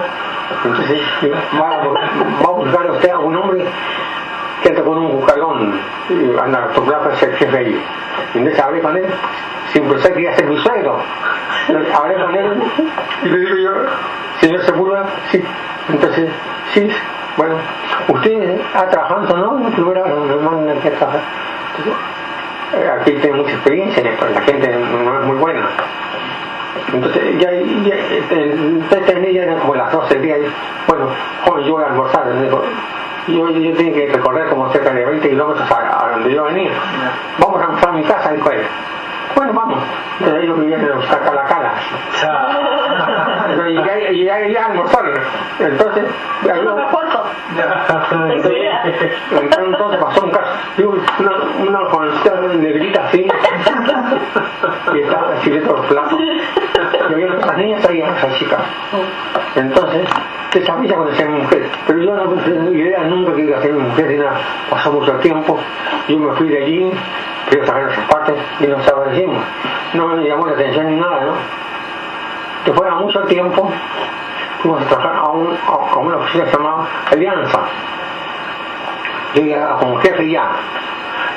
[0.64, 1.00] Entonces,
[1.60, 3.64] va, va a buscar usted a un hombre
[7.02, 7.80] con jefe ahí.
[8.34, 9.06] Y entonces hablé con él,
[9.72, 10.98] sin pensar que iba a ser mi suegro.
[11.94, 12.62] Hablé con él
[13.24, 13.70] y le digo yo,
[14.40, 15.42] señor Sepúlveda, sí.
[15.88, 16.28] Entonces,
[16.74, 16.88] sí,
[17.36, 17.54] bueno,
[18.08, 19.68] usted ha trabajado, ¿no?
[19.68, 21.20] La primera vez me mandan aquí a trabajar.
[22.74, 25.68] Eh, aquí tiene mucha experiencia en esto, la gente no es muy buena.
[26.92, 27.94] Entonces, ya, ya
[28.30, 30.38] entonces terminé ya como las 12 del día.
[30.38, 30.46] Y,
[30.86, 31.08] bueno,
[31.64, 32.24] yo voy a almorzar.
[33.26, 36.44] Y yo, yo tenía que recorrer como cerca de 20 kilómetros a, a donde yo
[36.44, 36.70] venía.
[37.38, 38.62] Vamos a almorzar a mi casa, dijo él.
[39.34, 39.78] Bueno, vamos.
[40.18, 41.82] Entonces ellos vivían en los Cacalacalas.
[43.48, 45.04] Pero llegué, llegué allá a almorzar.
[45.58, 46.04] Entonces,
[48.30, 48.54] entonces,
[49.32, 50.50] entonces pasó un caso.
[51.18, 51.32] Una,
[51.68, 53.25] una jovencita negrita así,
[54.92, 56.20] que estaba así de todos los platos.
[57.10, 58.58] Y había otras niñas traían a esa chica.
[59.54, 60.08] Entonces,
[60.54, 61.70] esa ella cuando sea mi mujer.
[61.86, 64.38] Pero yo no tenía idea nunca que iba a ser mi mujer, ni nada.
[64.70, 65.58] Pasó mucho tiempo.
[66.08, 66.92] Yo me fui de allí,
[67.50, 69.42] quería sacar esas partes y nos agradecimos.
[69.94, 71.32] No me llamó la atención ni nada, ¿no?
[72.64, 73.70] Después de mucho tiempo,
[74.60, 77.60] fuimos a trabajar a, un, a, a una oficina llamada Alianza.
[79.34, 80.50] Yo iba como jefe ya.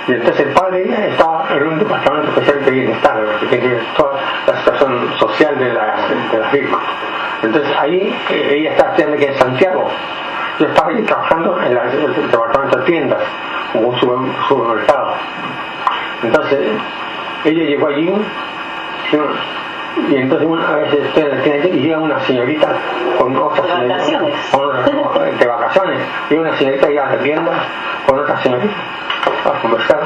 [0.09, 4.57] Y entonces el padre estaba en un departamento especial de bienestar, que tiene toda la
[4.57, 5.97] situación social de la,
[6.31, 6.79] de la firma.
[7.43, 9.87] Entonces ahí eh, ella estaba estudiando aquí en Santiago.
[10.59, 13.19] Yo estaba ahí trabajando en la, el departamento de tiendas,
[13.71, 13.99] como un
[14.47, 15.13] supermercado.
[16.23, 16.59] Entonces
[17.45, 18.11] ella llegó allí
[20.09, 22.67] y entonces una vez estoy en la tienda y llega una señorita
[23.19, 25.45] con otra señorita con, de
[26.29, 27.51] y una señorita ya de tienda
[28.05, 28.73] con otra señorita
[29.45, 30.01] a conversar,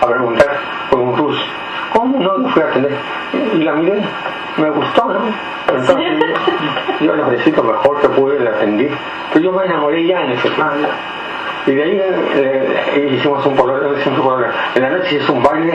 [0.00, 0.50] a preguntar
[0.90, 1.42] por un ruso.
[1.92, 2.92] ¿Cómo no lo fui a atender?
[3.52, 4.02] Y la miré,
[4.56, 5.20] me gustó, ¿no?
[5.68, 5.96] Entonces
[7.00, 8.88] yo, yo lo mejor que pude, le atendí.
[9.32, 10.72] Pero yo me enamoré ya en ese plan.
[11.66, 12.02] Y de ahí
[12.34, 14.46] eh, hicimos un pololo, hicimos un pololo.
[14.74, 15.74] En la noche hizo un baile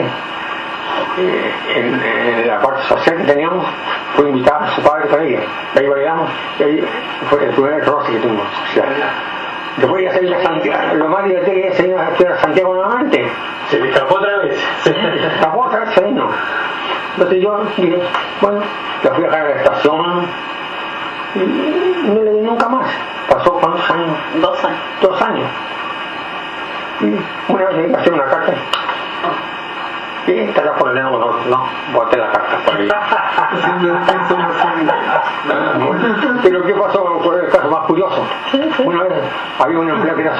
[1.18, 2.00] eh, en,
[2.40, 3.66] en, la parte social que teníamos,
[4.14, 5.40] fue invitada a su padre para ella.
[5.74, 6.84] Ahí bailamos, y ahí
[7.28, 8.86] fue el primer roce que tuvimos social.
[9.76, 13.30] Después ya se iba a Santiago, lo más divertido que se iba a Santiago nuevamente.
[13.70, 14.58] ¿Se le escapó otra vez?
[14.82, 16.28] Se escapó otra vez, se vino.
[17.14, 18.02] Entonces yo dije,
[18.40, 18.60] bueno,
[19.02, 20.26] la fui a dejar a la estación
[21.34, 22.86] y no le di nunca más.
[23.28, 24.16] Pasó cuántos años?
[24.40, 24.80] Dos años.
[25.00, 25.46] Dos años.
[27.00, 28.54] Y una vez le iba a hacer una carta
[30.26, 32.88] y estará por el no, no, boté la carta por ahí.
[36.42, 37.20] Pero ¿qué pasó?
[37.22, 38.26] Fue el caso más curioso.
[38.84, 39.12] Una vez
[39.58, 40.34] había un empleado que era,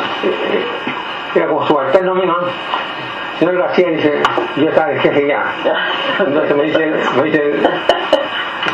[1.35, 2.37] era como subalterno mío,
[3.39, 4.23] señor García dice,
[4.57, 5.45] yo estaba el jefe ya.
[6.19, 7.63] Entonces me dice, me dice,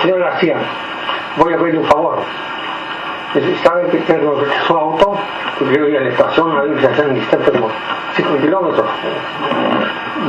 [0.02, 0.56] señor García,
[1.36, 2.18] voy a pedirle un favor.
[3.62, 5.18] ¿Sabe que tengo su auto?
[5.58, 7.68] Porque yo iba a la estación, a ver si hacen distante como
[8.14, 8.86] 5 kilómetros.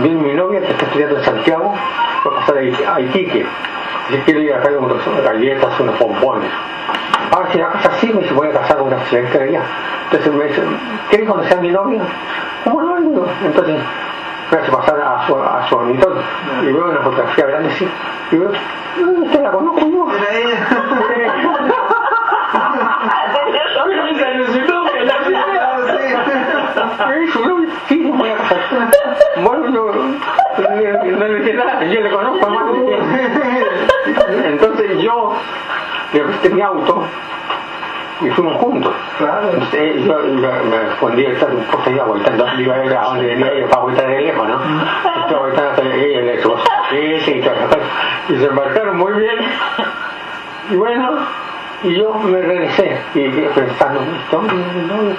[0.01, 1.73] Viene mi novia que está estudiando en Santiago,
[2.25, 3.45] va a pasar a Iquique.
[4.09, 6.49] Dice, quiero ir a traer unas galletas, unos pompones.
[7.31, 9.61] Ahora si la casa sí, me dice, voy a casar con una señorita de allá.
[10.05, 10.63] Entonces me dice,
[11.09, 12.01] ¿quieres conocer a mi novia?
[12.63, 12.97] ¿Cómo no?
[12.97, 13.75] Entonces
[14.51, 16.21] me hace pasar a su, a su monitor
[16.63, 17.87] y veo una fotografía grande así.
[18.31, 18.51] Y veo,
[19.23, 20.07] ¿usted la conozco yo?
[20.15, 20.67] Era ella.
[25.27, 26.86] Sí, voy a casar.
[29.43, 34.47] Bueno, yo no le dije nada, yo le conozco más de.
[34.47, 35.33] Entonces yo
[36.13, 37.03] le presté mi auto
[38.21, 38.93] y fuimos juntos.
[39.19, 39.49] Claro.
[39.53, 42.17] Entonces yo, yo me escondí de un poste de agua,
[42.57, 44.55] y iba a ver a dónde venía ella para vuelta de lejos, ¿no?
[44.55, 46.57] Estaba voltando hasta ella subo
[47.27, 47.53] y todo.
[48.29, 49.37] Y se embarcaron muy bien.
[50.71, 51.19] Y bueno,
[51.83, 55.13] Y yo me regresé y pensando, esto, no,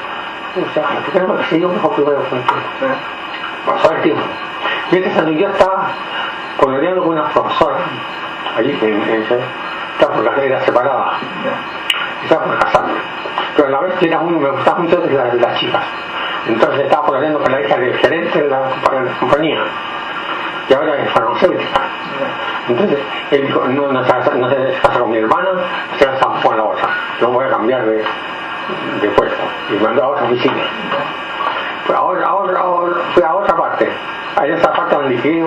[0.56, 2.42] o sea, ¿por qué no me sigo mejor primero con
[3.66, 4.22] Pasó el tiempo.
[4.90, 5.88] Mientras tanto yo estaba
[6.58, 7.76] coloreando con una profesora,
[8.56, 9.22] allí en, en,
[9.92, 11.18] estaba por la era separada,
[12.22, 12.94] estaba por casarme.
[13.56, 15.84] Pero a la vez era muy, me gustaba mucho de las, las chicas.
[16.46, 19.60] Entonces estaba coloreando con la hija del gerente de la, de la compañía
[20.68, 21.80] y ahora es farmacéutica.
[22.68, 22.98] Entonces,
[23.30, 25.50] él dijo, no, no, se, no se casa con mi hermana,
[25.98, 26.88] se casa con la otra.
[27.20, 28.04] No voy a cambiar de,
[29.00, 29.42] de puesto.
[29.70, 30.62] Y mandó a otra oficina.
[31.86, 33.88] Pues ahora, ahora, ahora, fui a otra parte.
[34.36, 35.44] A esa parte donde dije,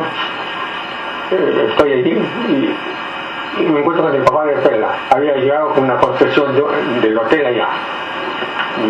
[1.32, 4.90] eh, estoy allí y, y, me encuentro con el papá de Pela.
[5.10, 6.64] Había llegado con una concesión de,
[7.02, 7.68] del hotel allá.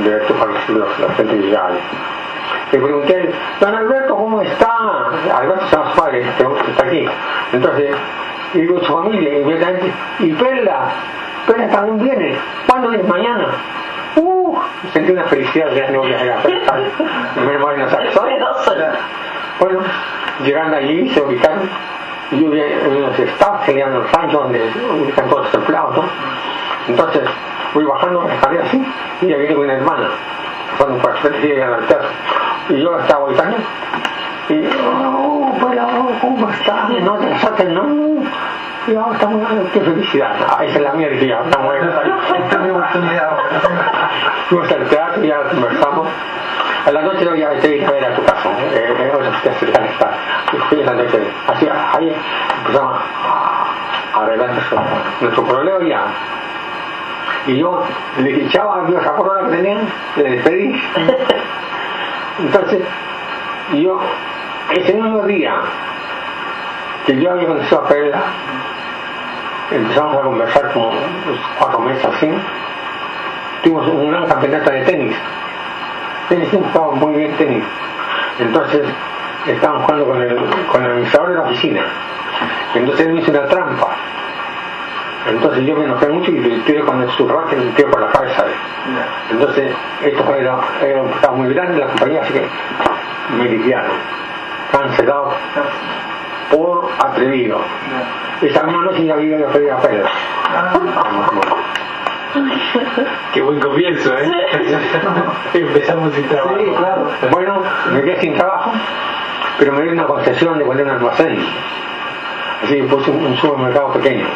[0.04, 0.38] De estos
[0.70, 1.78] los, los centros llegados.
[2.72, 4.78] Le pregunté, don Alberto, ¿cómo está?
[5.36, 7.06] Alberto se llama padre, está aquí.
[7.52, 7.96] Entonces,
[8.54, 10.90] digo, su familia, inmediatamente, y Perla,
[11.46, 12.38] Perla también viene.
[12.68, 13.06] ¿Cuándo es?
[13.06, 13.48] Mañana.
[14.16, 14.58] Uh,
[14.94, 16.80] sentí una felicidad de no viajar a Perla.
[17.36, 18.98] Me voy a
[19.60, 19.80] Bueno,
[20.44, 21.70] llegando allí, se ubicaron.
[22.32, 24.72] Yo vi en unos staff que le dan los ranchos donde
[25.04, 26.04] ubican todos los empleados, ¿no?
[26.88, 27.24] Entonces,
[27.74, 28.86] voy bajando la escalera así,
[29.22, 30.10] y ya viene una hermana.
[30.78, 32.02] Cuando por frente llega al altar
[32.70, 33.58] y yo estaba voltando
[34.50, 35.88] y oh, pero
[36.20, 36.90] ¿cómo está?
[37.02, 38.22] No te saquen, no.
[38.88, 40.36] Y ahora estamos, qué felicidad.
[40.50, 43.38] Ah, esa es la mía, dije ya, estamos Esta es mi oportunidad.
[44.52, 46.10] Fuimos al teatro y ya conversamos.
[46.86, 49.86] A la noche ya te dije a ver a tu casa, eh, eh, o sea,
[49.86, 50.12] está.
[50.52, 52.14] Y fui esa noche, así, ahí
[52.58, 53.02] empezamos
[54.14, 54.50] a arreglar
[55.22, 56.04] nuestro problema ya.
[57.48, 57.82] Y yo
[58.18, 59.88] le dije, chao, esa la que tenían,
[60.18, 60.82] le despedí.
[62.40, 62.82] Entonces,
[63.72, 64.02] yo,
[64.72, 65.62] ese mismo día
[67.06, 68.22] que yo había conocido a Perla,
[69.72, 70.92] empezamos a conversar como
[71.58, 72.30] cuatro meses así,
[73.64, 75.16] tuvimos un gran campeonato de tenis.
[76.30, 77.64] Tenis jugaba muy bien tenis.
[78.40, 78.84] Entonces,
[79.48, 80.36] estábamos jugando con el,
[80.72, 81.82] con el administrador de la oficina.
[82.74, 83.88] Entonces él me hizo una trampa.
[85.28, 88.08] Entonces yo me enojé mucho y le tiré con el surraque le tiré por la
[88.08, 88.46] cabeza.
[89.30, 89.72] Entonces,
[90.04, 92.48] esto era, era, estaba muy grande la compañía, así que
[93.38, 93.92] me liquidaron.
[94.72, 95.34] Cancelado
[96.50, 97.60] por atrevido.
[98.42, 100.06] Esa misma noche ya había pedido a Pedro.
[103.34, 104.32] Qué buen comienzo, ¿eh?
[105.54, 106.58] Empezamos sin trabajo.
[106.58, 107.08] Sí, claro.
[107.32, 107.64] Bueno,
[107.94, 108.72] me quedé sin trabajo,
[109.60, 111.38] pero me dio una concesión de poner un almacén.
[112.64, 114.28] Así que puse un supermercado pequeño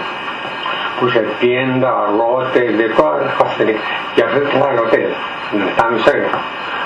[0.99, 3.77] puse tienda, barrotes, de todas las cosas que,
[4.15, 5.13] y al frente del hotel,
[5.51, 6.39] donde está mi suegra,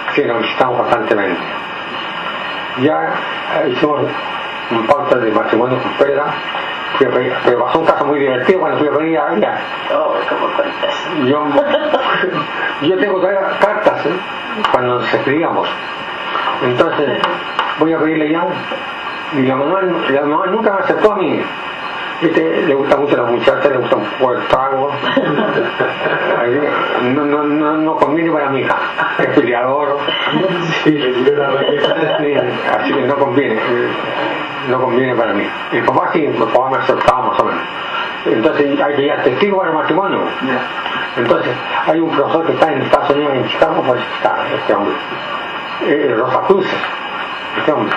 [0.07, 1.41] así que lo visitamos constantemente.
[2.81, 3.13] Ya
[3.67, 4.01] hicimos
[4.71, 5.91] un pacto de matrimonio con
[6.97, 9.61] Pedra, pero pasó un caso muy divertido cuando fui a venir a ella.
[9.93, 11.45] Oh, ¿cómo yo,
[12.81, 14.09] yo tengo todavía cartas ¿eh?
[14.71, 15.69] cuando nos escribíamos.
[16.63, 17.19] Entonces,
[17.79, 18.47] voy a pedirle ya.
[19.33, 21.41] Y la mamá, la mamá nunca me aceptó a mí
[22.21, 24.91] este, le gusta mucho la muchacha, le gusta un poco el trago.
[26.99, 28.75] No, no, no, no conviene para mi hija.
[29.19, 29.97] Es peleador.
[30.83, 30.99] Sí,
[32.71, 33.59] así que no conviene.
[34.69, 35.47] No conviene para mí.
[35.71, 37.63] El papá sí, el papá me aceptaba más o menos.
[38.25, 40.19] Entonces hay que ir a testigo para el matrimonio.
[41.17, 41.51] Entonces
[41.87, 44.95] hay un profesor que está en Estados Unidos, en Chicago, pues está este hombre.
[45.87, 46.65] Eh, Rosa Cruz,
[47.57, 47.95] este hombre.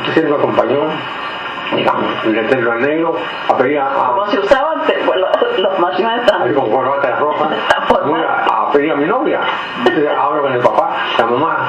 [0.00, 0.80] Entonces él me acompañó
[1.74, 3.16] digamos, el letrero negro,
[3.48, 3.88] a pedir a...
[3.88, 4.82] ¿Cómo se usaban
[5.16, 7.48] los, los matrimonios Ahí con corbatas rojas,
[8.28, 9.40] a, a pedir a mi novia.
[9.78, 11.61] Entonces hablo con el papá, la mamá,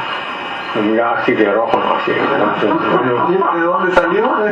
[0.75, 2.11] me miraba así de rojo, no, así.
[2.11, 4.31] ¿De dónde salió?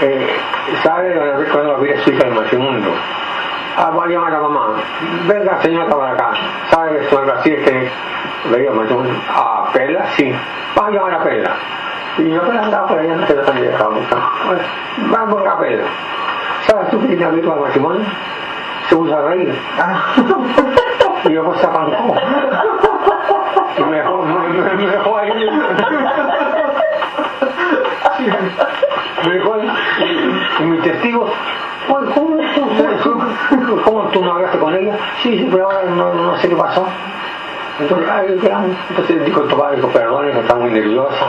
[0.00, 0.26] Eh,
[0.82, 1.14] ¿sabe
[1.52, 2.90] cuando va a su hija del matrimonio?
[3.76, 4.66] Ah, voy a llamar a mamá.
[5.28, 6.32] Venga, señora, para acá.
[6.70, 7.22] ¿Sabe esto?
[7.38, 7.90] Así es que
[8.50, 9.14] veía matrimonio.
[9.28, 10.34] Ah, Pela, sí.
[10.76, 11.50] Va a llamar a Pela.
[12.18, 14.16] Y yo pues andaba por allá, no se lo han dejado mucho.
[15.10, 15.84] vamos a ver.
[16.66, 18.04] ¿Sabes tú que tiene abierto al matrimonio?
[18.88, 19.54] Se usa a reír.
[19.78, 20.14] Ah.
[21.24, 22.16] y yo pues se arrancó.
[23.78, 25.30] Y me dejó, me, dejó ahí.
[30.60, 31.30] Y, mis testigos,
[33.84, 34.96] ¿cómo, tú no hablaste con ella?
[35.22, 36.86] Sí, sí, pero ahora no, no sé qué pasó.
[37.80, 38.38] Entonces, ay,
[38.90, 41.26] entonces dijo papá, dijo, perdón, está muy nerviosa.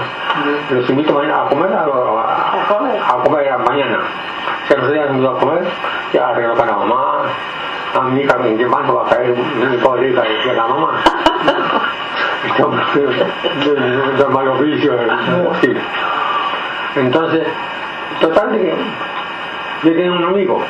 [0.70, 4.00] Los invito mañana a comer, a, a, a comer mañana.
[4.68, 5.64] Si los días a comer,
[6.14, 7.24] ya arreglo con la mamá.
[7.94, 9.38] A mi hija, ¿en qué mano va a caer?
[9.38, 11.04] No me puedo ir a decir a la mamá.
[16.96, 17.48] Entonces,
[18.20, 18.74] total que
[19.84, 20.64] yo tenía un amigo.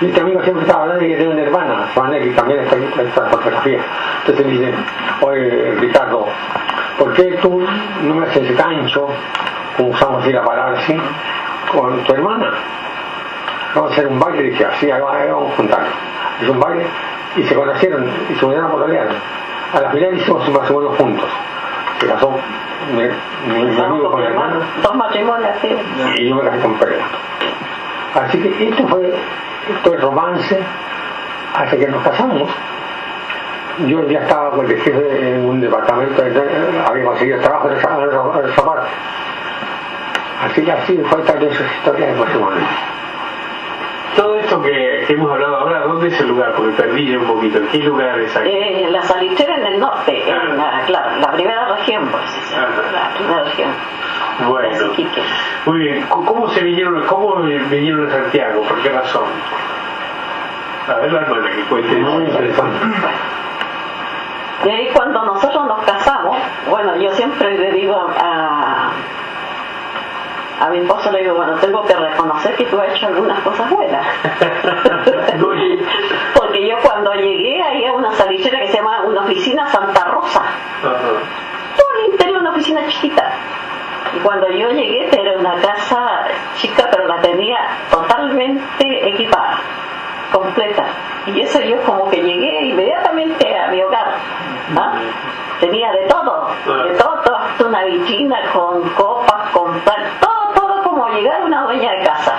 [0.00, 2.76] Y este amigo siempre estaba hablando de que tiene una hermana, Juana, que también está
[2.76, 3.78] en esta fotografía.
[4.20, 4.74] Entonces me dice,
[5.20, 6.26] oye Ricardo,
[6.98, 7.64] ¿por qué tú
[8.02, 9.08] no me haces ese cancho,
[9.76, 10.96] como usamos así la palabra así,
[11.72, 12.52] con tu hermana?
[13.74, 15.90] Vamos a hacer un baile, y dije, así, vamos a juntarnos.
[16.42, 16.86] Hizo un baile
[17.36, 19.08] y se conocieron y se unieron a pololear.
[19.74, 21.28] A la final hicimos un matrimonio juntos.
[22.00, 22.30] Se casó
[22.94, 23.02] mi,
[23.52, 25.76] mi- mi amigo con la hermana Dos matrimonios así.
[26.16, 26.98] y yo me casé con Pedro.
[28.14, 29.12] Así que esto fue,
[29.76, 30.58] esto es romance
[31.56, 32.48] hasta que nos casamos.
[33.88, 37.88] Yo ya estaba con el jefe en un departamento, de- había conseguido trabajo en esa,
[38.00, 38.88] en esa- parte.
[40.44, 42.60] Así que así fue tal vez historia de matrimonio.
[44.44, 46.52] Esto que hemos hablado ahora, ¿dónde es el lugar?
[46.54, 47.58] Porque perdí un poquito.
[47.58, 48.50] ¿En qué lugar es aquí?
[48.50, 52.24] Eh, la salitrera en el norte, en la, claro, la primera región, pues.
[52.52, 52.68] Ajá.
[52.92, 53.70] La primera región.
[54.46, 54.92] Bueno,
[55.64, 56.06] muy bien.
[56.08, 58.62] ¿Cómo se vinieron, cómo vinieron a Santiago?
[58.62, 59.24] ¿Por qué razón?
[60.88, 61.96] A ver la hermana que cuente.
[61.96, 62.86] Muy interesante.
[64.66, 66.36] Y ahí cuando nosotros nos casamos,
[66.68, 68.90] bueno, yo siempre le digo a,
[70.60, 73.68] a mi esposo, le digo, bueno, tengo que reconocer que tú has hecho algunas cosas
[73.70, 74.06] buenas.
[76.34, 80.40] Porque yo cuando llegué ahí a una salichera que se llama una oficina Santa Rosa,
[80.40, 80.98] Ajá.
[81.76, 83.32] todo el interior una oficina chiquita.
[84.14, 87.58] Y cuando yo llegué era una casa chica, pero la tenía
[87.90, 89.58] totalmente equipada,
[90.32, 90.84] completa.
[91.26, 94.14] Y eso yo como que llegué inmediatamente a mi hogar.
[94.76, 94.92] ¿ah?
[95.58, 96.48] Tenía de todo,
[96.84, 100.23] de todo, hasta una vitrina con copas, con como
[101.14, 102.36] llegar una dueña de casa.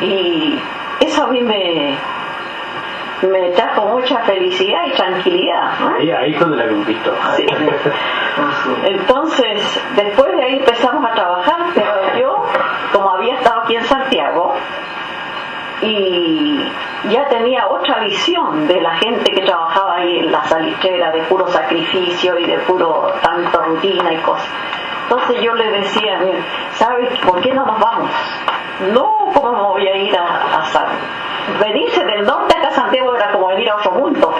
[0.00, 0.58] Y
[1.00, 1.96] eso a mí me,
[3.22, 5.78] me trajo mucha felicidad y tranquilidad.
[5.80, 5.96] ¿no?
[5.96, 7.14] Ahí, ahí es donde la conquistó.
[7.36, 7.46] Sí.
[8.84, 12.44] Entonces, después de ahí empezamos a trabajar, pero yo,
[12.92, 14.54] como había estado aquí en Santiago,
[15.82, 16.72] y
[17.10, 21.46] ya tenía otra visión de la gente que trabajaba ahí en la salitrera, de puro
[21.48, 24.48] sacrificio y de puro tanto rutina y cosas.
[25.08, 26.38] Entonces yo le decía, "Mira,
[26.74, 28.10] ¿sabes por qué no nos vamos?
[28.92, 30.86] No, ¿cómo me voy a ir a, a San?
[31.60, 34.34] Venirse del norte acá a Santiago era como venir a otro mundo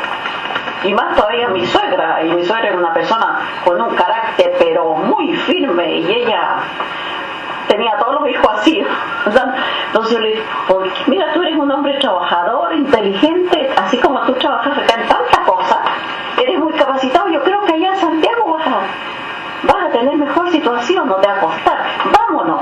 [0.83, 4.94] y más todavía mi suegra, y mi suegra era una persona con un carácter pero
[4.94, 6.59] muy firme y ella
[7.68, 8.85] tenía a todos los hijos así.
[9.87, 14.33] Entonces yo le dije, "Porque, mira, tú eres un hombre trabajador, inteligente, así como tú
[14.35, 15.81] trabajas acá en tanta cosa,
[16.40, 18.81] eres muy capacitado, yo creo que allá en Santiago vas a,
[19.72, 21.79] vas a tener mejor situación, no te va a costar,
[22.12, 22.61] vámonos.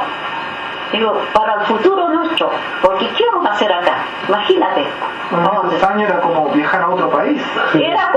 [0.93, 2.51] Digo, para el futuro nuestro,
[2.83, 3.95] porque ¿qué vamos a hacer acá?
[4.29, 4.85] Imagínate.
[5.31, 7.43] Bueno, esos años era como viajar a otro país.
[7.75, 8.13] era,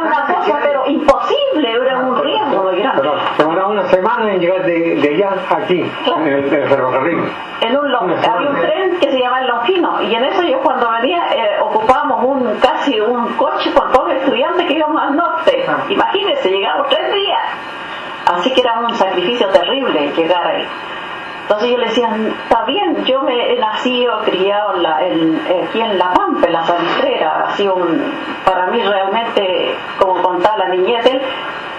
[0.00, 3.08] una cosa, pero imposible, era un riesgo muy grande.
[3.38, 7.32] Pero una semana en llegar de, de allá aquí, en el, en el ferrocarril.
[7.62, 10.60] En un long- había un tren que se llamaba el Longino, y en eso yo
[10.60, 15.16] cuando venía eh, ocupábamos un casi un coche con todos los estudiantes que íbamos al
[15.16, 15.64] norte.
[15.66, 15.78] Ah.
[15.88, 17.40] Imagínense, llegamos tres días.
[18.28, 20.66] Así que era un sacrificio terrible llegar ahí.
[21.42, 22.10] Entonces yo le decía,
[22.42, 27.56] está bien, yo me he nacido, criado aquí en La Pampa, en la salitrera, ha
[27.56, 28.12] sido un,
[28.44, 31.06] para mí realmente, como contaba la niñez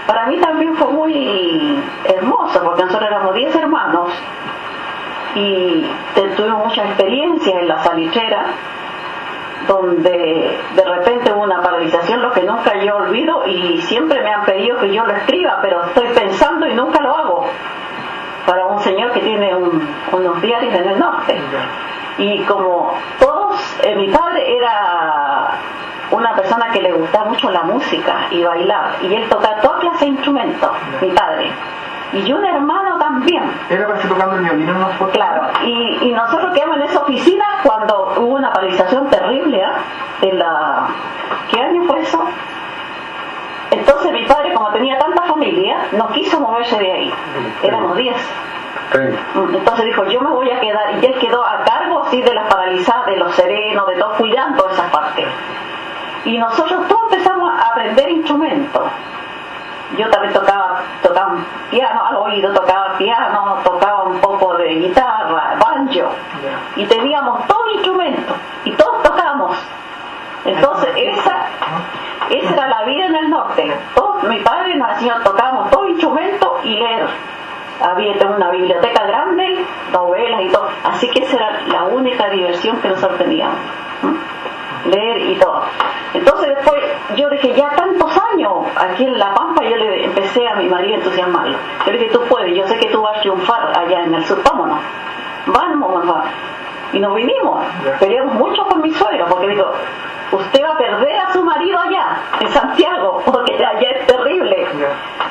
[0.07, 4.09] para mí también fue muy hermoso, porque nosotros éramos 10 hermanos
[5.35, 5.85] y
[6.35, 8.45] tuvimos mucha experiencia en la salitrera,
[9.69, 14.43] donde de repente hubo una paralización, lo que nunca yo olvido, y siempre me han
[14.43, 17.45] pedido que yo lo escriba, pero estoy pensando y nunca lo hago
[18.47, 21.37] para un señor que tiene un- unos diarios en el norte.
[22.17, 25.51] Y como todos, eh, mi padre era
[26.11, 30.05] una persona que le gustaba mucho la música y bailar, y él tocaba toda clase
[30.05, 31.51] de instrumentos, mi padre.
[32.13, 33.43] Y un hermano también.
[33.69, 35.11] Él apareció tocando el violín en una foto.
[35.11, 39.73] Claro, y, y nosotros quedamos en esa oficina cuando hubo una paralización terrible, ¿ah?
[40.21, 40.87] En la...
[41.51, 42.23] ¿Qué año fue eso?
[43.71, 47.13] Entonces mi padre, como tenía tanta familia, no quiso moverse de ahí.
[47.61, 48.15] Éramos 10.
[49.35, 52.33] Mm, Entonces dijo, yo me voy a quedar, y él quedó a cargo así de
[52.33, 55.25] las paralizadas, de los serenos, de todo, cuidando esa parte.
[56.25, 58.81] Y nosotros todos empezamos a aprender instrumentos.
[59.97, 61.35] Yo también tocaba, tocaba
[61.71, 66.09] piano al oído, tocaba piano, tocaba un poco de guitarra, banjo,
[66.75, 68.35] y teníamos todo instrumento,
[68.65, 69.57] y todos tocábamos.
[70.45, 71.47] Entonces esa,
[72.29, 73.77] esa era la vida en el norte.
[73.95, 77.07] Todos, mi padre nos enseñó, tocábamos todo instrumento y leer.
[77.81, 80.69] Había una biblioteca grande, novelas y todo.
[80.83, 83.57] Así que esa era la única diversión que nosotros teníamos.
[84.85, 85.61] Leer y todo.
[86.13, 86.81] Entonces después
[87.15, 90.95] yo dije, ya tantos años aquí en La Pampa, yo le empecé a mi marido
[90.95, 91.57] a entusiasmarlo.
[91.85, 94.25] Yo le dije, tú puedes, yo sé que tú vas a triunfar allá en el
[94.25, 94.79] sur, vámonos.
[95.47, 96.25] Vamos, vamos.
[96.93, 97.63] Y nos vinimos.
[97.99, 99.71] Peleamos mucho con mi suegro porque digo,
[100.31, 104.67] usted va a perder a su marido allá, en Santiago, porque allá es terrible.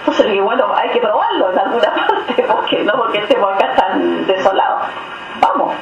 [0.00, 3.74] Entonces le digo, bueno, hay que probarlo en alguna parte, porque no porque estemos acá
[3.74, 4.82] tan desolados.
[5.40, 5.74] Vamos.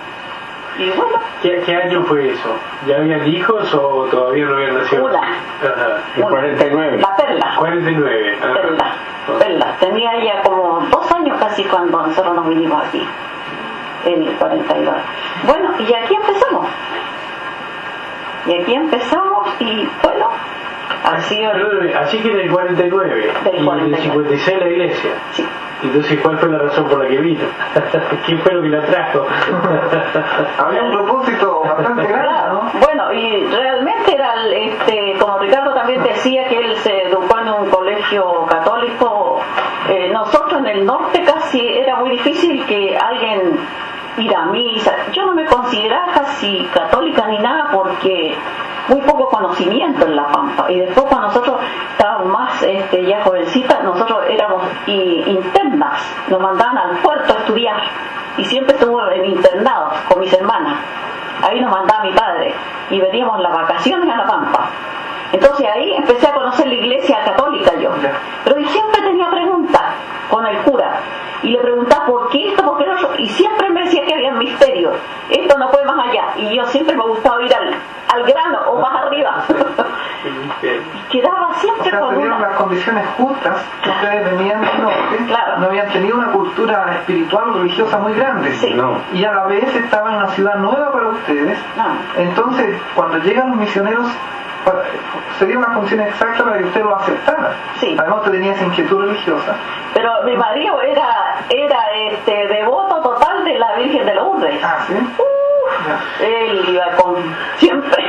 [0.79, 2.49] Y bueno, ¿Qué, qué año fue eso?
[2.87, 5.05] ¿Ya habían hijos o todavía no habían nacido?
[5.05, 5.21] Una.
[5.21, 6.03] Ajá.
[6.17, 6.99] El 49.
[6.99, 7.55] la perla.
[7.59, 8.39] 49.
[8.39, 8.53] ajá.
[8.55, 8.93] Perla,
[9.39, 9.77] Perla.
[9.81, 13.07] Tenía ella como dos años casi cuando nosotros nos vinimos aquí,
[14.05, 14.95] en el 42.
[15.47, 16.67] Bueno, y aquí empezamos.
[18.47, 20.29] Y aquí empezamos y bueno,
[21.05, 24.03] así Perdóneme, Así que en el 49 Del y en el 49.
[24.03, 25.11] 56 la iglesia.
[25.33, 25.47] sí.
[25.83, 27.45] Entonces, ¿cuál fue la razón por la que vino?
[28.27, 29.27] ¿Quién fue lo que la trajo?
[30.59, 32.27] Había un propósito bastante grande,
[32.81, 37.49] bueno, y realmente era, el, este, como Ricardo también decía que él se educó en
[37.49, 39.41] un colegio católico,
[39.91, 43.59] eh, nosotros en el norte casi era muy difícil que alguien
[44.19, 44.93] ir a misa.
[45.13, 48.37] Yo no me consideraba casi católica ni nada porque
[48.89, 50.71] muy poco conocimiento en La Pampa.
[50.71, 51.61] Y después cuando nosotros
[51.93, 57.83] estábamos más este, ya jovencitas, nosotros éramos internas, nos mandaban al puerto a estudiar.
[58.37, 60.79] Y siempre estuve en internados con mis hermanas.
[61.43, 62.55] Ahí nos mandaba mi padre.
[62.91, 64.71] Y veníamos las vacaciones a La Pampa.
[65.33, 67.91] Entonces ahí empecé a conocer la iglesia católica yo.
[68.45, 69.83] Pero siempre tenía preguntas
[70.31, 70.96] con el cura.
[71.47, 73.11] Y le preguntaba por qué esto, por qué otro.
[73.19, 74.95] Y siempre me decía que había misterios.
[75.31, 76.25] Esto no puede más allá.
[76.37, 77.73] Y yo siempre me gustaba ir al,
[78.15, 79.45] al grano o más arriba.
[80.63, 82.39] y quedaba O siempre sea, con una...
[82.41, 85.59] las condiciones justas que ustedes venían del norte, Claro.
[85.59, 88.53] no habían tenido una cultura espiritual o religiosa muy grande.
[88.55, 88.75] Sí.
[88.75, 88.99] No.
[89.13, 91.59] Y a la vez estaban en una ciudad nueva para ustedes.
[91.79, 91.95] Ah.
[92.17, 94.07] Entonces, cuando llegan los misioneros,
[94.67, 94.83] pa-
[95.39, 97.53] se dio una función exacta para que usted lo aceptara.
[97.77, 97.97] Sí.
[97.99, 99.55] Además, usted tenía esa inquietud religiosa.
[99.95, 101.79] Pero mi marido era, era
[102.11, 104.63] este, devoto total de la Virgen de Lourdes.
[104.63, 104.95] Ah, ¿sí?
[106.25, 107.17] Él iba con
[107.57, 108.05] siempre.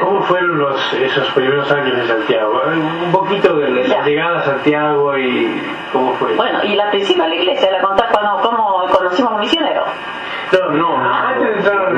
[0.00, 2.62] ¿Cómo fueron los, esos primeros años en Santiago?
[3.04, 4.02] Un poquito de la Ya.
[4.04, 5.62] llegada a Santiago y
[5.92, 6.34] cómo fue.
[6.36, 9.84] Bueno, y la la iglesia, le contar cuando cómo conocimos a un misionero.
[10.52, 11.92] No, no, antes de entrar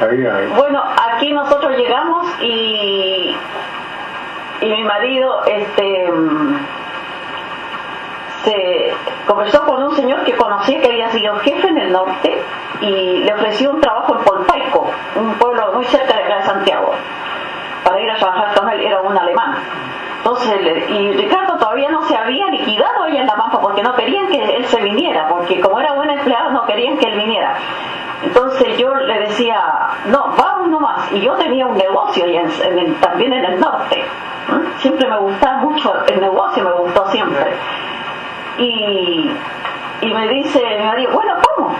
[0.00, 0.82] Había, Bueno,
[1.12, 3.36] aquí nosotros llegamos y,
[4.60, 6.12] y mi marido este
[8.44, 8.94] se
[9.26, 12.40] conversó con un señor que conocía que había sido jefe en el norte
[12.80, 16.94] y le ofreció un trabajo en Polpaico, un pueblo muy cerca de Santiago,
[17.84, 19.56] para ir a trabajar con él, era un alemán.
[20.18, 24.28] Entonces, y Ricardo todavía no se había liquidado allá en La Pampa porque no querían
[24.28, 27.56] que él se viniera, porque como era buen empleado no querían que él viniera.
[28.22, 29.60] Entonces yo le decía,
[30.06, 31.12] no, vamos nomás.
[31.12, 34.04] Y yo tenía un negocio el- también en el norte.
[34.78, 37.54] Siempre me gustaba mucho el negocio, me gustó siempre.
[38.58, 39.30] Y,
[40.00, 41.74] y me dice mi marido, bueno, vamos.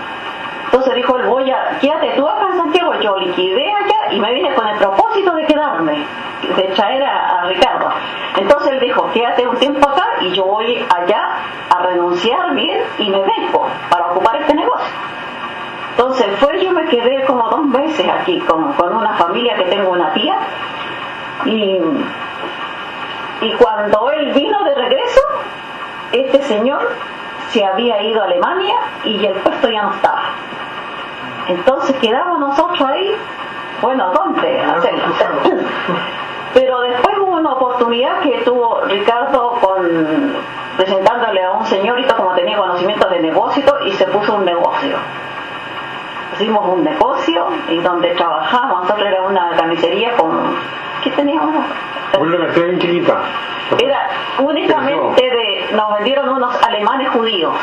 [0.66, 2.94] Entonces dijo él, voy a, quédate tú acá en Santiago.
[3.00, 6.04] Yo liquidé allá y me vine con el propósito de quedarme,
[6.56, 7.88] de traer a, a Ricardo.
[8.36, 11.22] Entonces él dijo, quédate un tiempo acá y yo voy allá
[11.74, 14.86] a renunciar bien y me vengo para ocupar este negocio.
[15.98, 19.90] Entonces fue, yo me quedé como dos meses aquí con, con una familia que tengo
[19.90, 20.38] una tía
[21.44, 21.76] y,
[23.40, 25.20] y cuando él vino de regreso,
[26.12, 26.88] este señor
[27.48, 30.22] se había ido a Alemania y el puesto ya no estaba.
[31.48, 33.16] Entonces quedamos nosotros ahí,
[33.82, 35.02] bueno, ¿dónde hacerlo?
[36.54, 40.36] Pero después hubo una oportunidad que tuvo Ricardo con
[40.76, 44.96] presentándole a un señorito como tenía conocimiento de negocio y se puso un negocio.
[46.38, 50.54] Hicimos un negocio y donde trabajamos, nosotros era una carnicería con...
[51.02, 51.64] ¿Qué teníamos?
[52.18, 53.18] Una que bien chiquita.
[53.78, 54.08] Era
[54.38, 57.54] únicamente de, nos vendieron unos alemanes judíos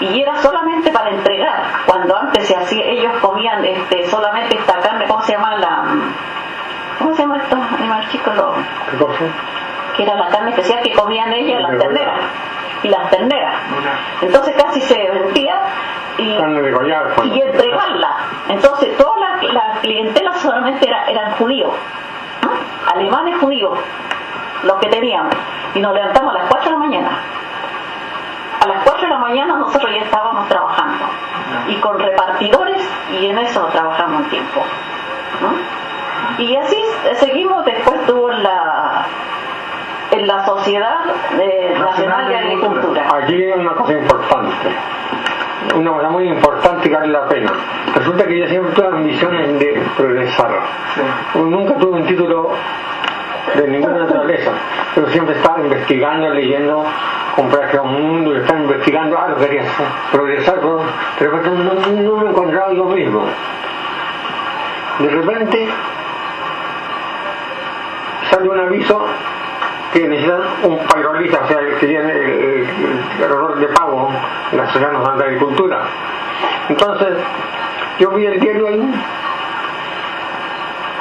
[0.00, 1.62] y era solamente para entregar.
[1.86, 5.84] Cuando antes se hacía, ellos comían este, solamente esta carne, ¿cómo se llama la,
[6.98, 8.34] cómo se llama estos animales chicos?
[8.36, 8.54] Los-
[8.90, 9.24] ¿Qué cosa?
[9.96, 12.18] que era la carne especial que comían ellas, las terneras
[12.84, 13.54] y las terneras.
[14.20, 15.58] Entonces casi se vendía
[16.18, 16.38] y
[17.16, 17.28] pues.
[17.28, 18.16] y entregarla.
[18.48, 21.72] Entonces, toda la, la clientela solamente era, eran judíos,
[22.42, 22.92] ¿ah?
[22.94, 23.78] alemanes judíos,
[24.62, 25.34] los que teníamos.
[25.74, 27.10] Y nos levantamos a las 4 de la mañana.
[28.60, 31.04] A las 4 de la mañana nosotros ya estábamos trabajando.
[31.68, 34.62] Y con repartidores, y en eso trabajamos un tiempo.
[36.38, 36.76] Y así
[37.16, 38.83] seguimos, después tuvo la
[40.14, 41.00] en la Sociedad
[41.40, 43.08] eh, Nacional de Agricultura.
[43.14, 44.68] Aquí viene una cosa importante.
[45.74, 47.52] Una cosa muy importante que vale la pena.
[47.94, 50.50] Resulta que yo siempre tuve ambiciones de progresar.
[50.94, 51.38] Sí.
[51.38, 52.50] Nunca tuve un título
[53.56, 54.52] de ninguna naturaleza,
[54.94, 56.84] pero siempre estaba investigando, leyendo,
[57.34, 59.64] comprar un mundo estaba investigando algo, quería
[60.12, 60.84] progresar, pero
[61.18, 63.24] de repente no, no me encontraba yo mismo.
[64.98, 65.68] De repente
[68.30, 69.06] sale un aviso
[69.94, 72.66] que necesitan un pairolista, o sea, que tiene el,
[73.22, 74.10] error de pago
[74.50, 75.82] en la Nacional de Agricultura.
[76.68, 77.16] Entonces,
[78.00, 78.94] yo vi el diario ahí,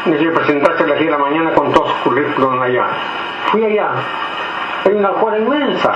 [0.05, 2.85] necesité presentarse a las 10 de la mañana con todos los currículums allá.
[3.51, 3.89] Fui allá,
[4.85, 5.91] hay una cola inmensa.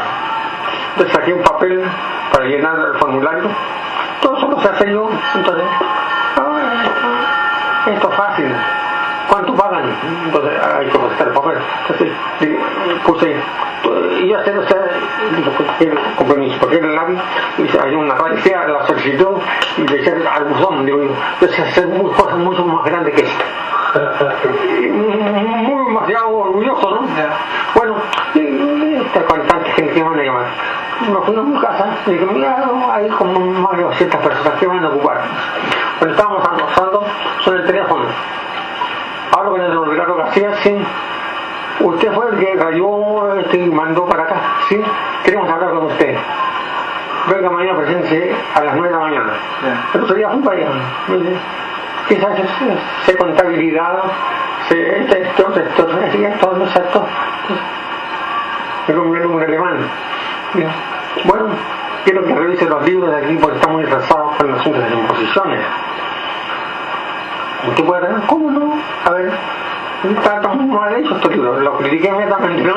[0.94, 1.84] Entonces saqué un papel
[2.32, 3.44] para llenar el formulario.
[4.24, 5.08] Todo solo se hace yo.
[5.36, 5.66] Entonces,
[6.38, 6.84] ah,
[7.86, 8.56] esto es fácil.
[9.30, 9.67] ¿Cuánto pagan?
[10.26, 11.58] Entonces hay que buscar el papel.
[11.82, 12.12] Entonces
[13.06, 13.36] puse,
[14.22, 14.78] y yo hacer, o sea,
[16.18, 17.18] con permiso, porque era el labio,
[17.58, 19.38] y hay una raya, la solicitud
[19.78, 23.44] y le eché al buzón, digo yo, entonces hacer cosas mucho más grandes que esto.
[24.94, 27.02] muy demasiado orgulloso, ¿no?
[27.76, 27.96] Bueno,
[29.06, 30.46] esta tanta gente que van a llamar.
[31.02, 34.68] Me fui a mi casa y dije, mira, hay como más de 200 personas que
[34.68, 35.22] van a ocupar.
[36.00, 37.04] Cuando estábamos almorzando,
[37.44, 38.06] son el teléfono
[39.32, 40.78] hablo con el Ricardo García, sí.
[41.80, 44.36] Usted fue el que cayó este, y mandó para acá,
[44.70, 44.82] sí.
[45.24, 46.18] Queremos hablar con usted.
[47.30, 49.34] Venga mañana presente a las 9 de la mañana.
[49.94, 50.70] Entonces ya fui para allá.
[52.08, 52.40] Quizás
[53.06, 54.04] sé contabilidad,
[54.70, 57.06] sé esto, esto, esto, esto, esto.
[58.88, 59.78] Era un, un alemán.
[61.26, 61.48] Bueno,
[62.06, 65.00] quiero que revise los libros de aquí porque están muy con los asuntos de las
[65.00, 65.60] imposiciones.
[68.28, 68.74] ¿Cómo no?
[69.06, 69.32] A ver,
[70.04, 71.62] está tan mal hecho estos libros.
[71.62, 72.76] Lo critiqué inmediatamente, ¿no?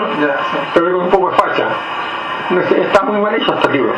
[0.74, 1.68] Pero con un poco de facha.
[2.76, 3.96] Está muy mal hecho estos libros.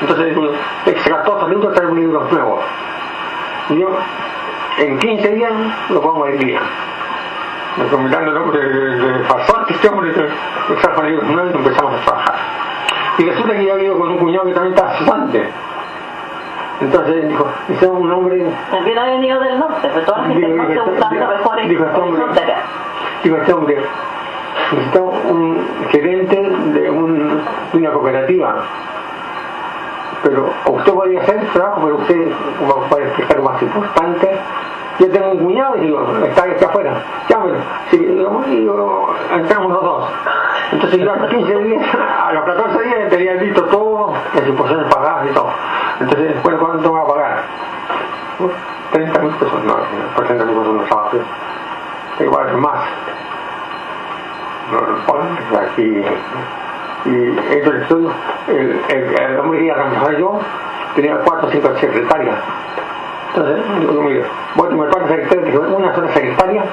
[0.00, 0.36] Entonces,
[0.84, 2.60] se gastó estos libros traer un libro nuevo.
[3.70, 3.88] Y yo,
[4.78, 5.52] en 15 días,
[5.90, 6.60] lo pongo al día.
[7.78, 9.26] Recomendando de, de, de
[9.68, 12.34] este hombre que saca libros nuevos y empezamos a trabajar.
[13.18, 15.50] Y resulta que yo vivo con un cuñado que también está asustante
[16.80, 18.46] entonces dijo, es un hombre...
[18.70, 22.00] También ha venido del norte, pero toda la gente del norte buscando mejores dijo, este
[22.00, 22.22] hombre,
[23.22, 23.78] dijo este hombre,
[24.72, 28.54] necesita un gerente de, un, de una cooperativa
[30.22, 34.30] pero usted podría hacer el trabajo, pero usted va a ocupar este cargo más importante.
[34.98, 37.58] Yo tengo un cuñado y digo, está aquí afuera, llámelo.
[37.90, 40.10] Sí, y entramos los dos.
[40.72, 41.82] Entonces yo a los 15 días,
[42.22, 45.50] a los 14 días tenía listo todo, las imposiciones pagadas y todo.
[46.00, 47.42] Entonces después cuánto va a pagar?
[48.92, 49.76] 30 mil pesos, no,
[50.16, 51.10] por 30 mil pesos no trabajo.
[52.18, 52.84] Tengo que pagar más.
[54.72, 56.04] No, no, aquí
[57.04, 58.10] y eso el estudio,
[58.48, 60.40] el, el, el hombre que iba yo
[60.94, 62.36] tenía cuatro o cinco secretarias.
[63.28, 64.24] Entonces, digo, mire,
[64.54, 66.64] voy a tomar cuatro secretarias, una sola secretaria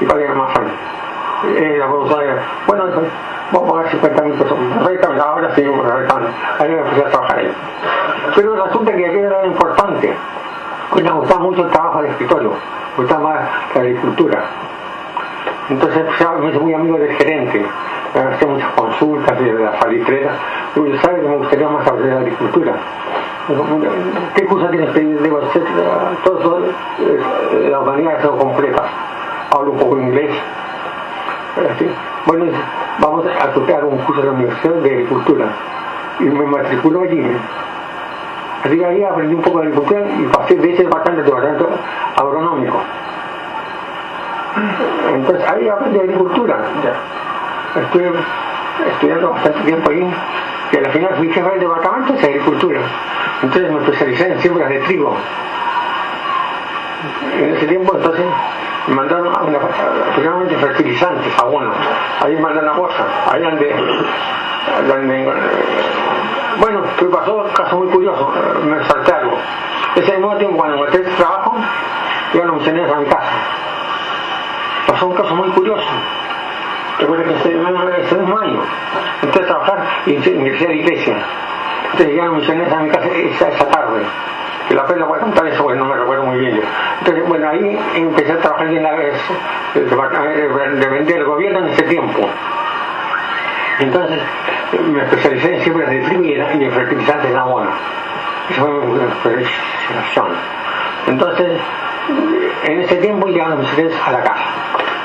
[0.00, 0.72] y pagué más años.
[1.44, 1.80] Eh,
[2.66, 2.84] bueno,
[3.52, 4.58] vamos a pagar 50 mil pesos.
[4.58, 6.32] Perfectamente, ahora sí, perfectamente.
[6.58, 7.52] Ahí me empecé a trabajar ahí.
[8.34, 10.16] Pero resulta que aquello era importante.
[10.94, 13.40] Me gustaba mucho el trabajo de escritorio, me gustaba más
[13.74, 14.42] la agricultura.
[15.68, 17.64] Entonces ya me hice muy amigo del gerente,
[18.14, 20.32] hacía muchas consultas de la salitrera.
[20.74, 22.72] Yo sabe que me gustaría más hablar de la agricultura.
[24.34, 25.62] ¿Qué cosa tienes que debo hacer?
[26.24, 28.82] Todo, todo, eh, la humanidad es completa.
[29.50, 30.30] Hablo un poco inglés.
[32.26, 32.44] Bueno,
[32.98, 35.46] vamos a tocar un curso de la Universidad de Agricultura.
[36.20, 37.24] Y me matriculó allí.
[38.64, 41.70] Así que ahí aprendí un poco de agricultura y pasé de ese de departamento
[42.16, 42.82] agronómico.
[45.14, 46.58] Entonces ahí aprendí agricultura.
[47.76, 48.12] Estuve
[48.90, 50.14] estudiando bastante tiempo ahí
[50.72, 52.80] y al final fui jefe del departamento de agricultura.
[53.42, 55.16] Entonces me especialicé en siembras de trigo.
[57.38, 58.26] En ese tiempo entonces
[58.88, 59.58] mandaron una,
[60.14, 61.76] primeramente fertilizantes, abonos.
[62.20, 63.74] Ahí me mandaron a bolsa, ahí donde
[66.60, 67.44] bueno, ¿qué pasó?
[67.54, 68.32] Caso muy curioso,
[68.64, 69.38] me salté algo.
[69.94, 71.56] Ese mismo tiempo cuando me metí trabajo,
[72.34, 73.58] yo no me a mi casa
[74.98, 75.86] pasó un caso muy curioso.
[76.98, 77.50] Recuerda que este,
[78.02, 78.60] este mismo año
[79.22, 81.16] entré a trabajar y ingresé a la iglesia.
[81.84, 84.02] Entonces llegaron misioneros a mi casa esa, esa tarde.
[84.66, 86.62] Que la pena voy a contar eso porque no me recuerdo muy bien yo.
[87.08, 89.14] Entonces, bueno, ahí empecé a trabajar en la vez
[89.74, 92.28] de vender el gobierno en ese tiempo.
[93.80, 94.20] Entonces
[94.92, 97.70] me especialicé en siembras de trigo y en fertilizantes en abono.
[98.50, 100.26] Esa fue mi especialización.
[101.06, 101.60] Entonces,
[102.64, 104.44] en ese tiempo llegaron los misioneros a la casa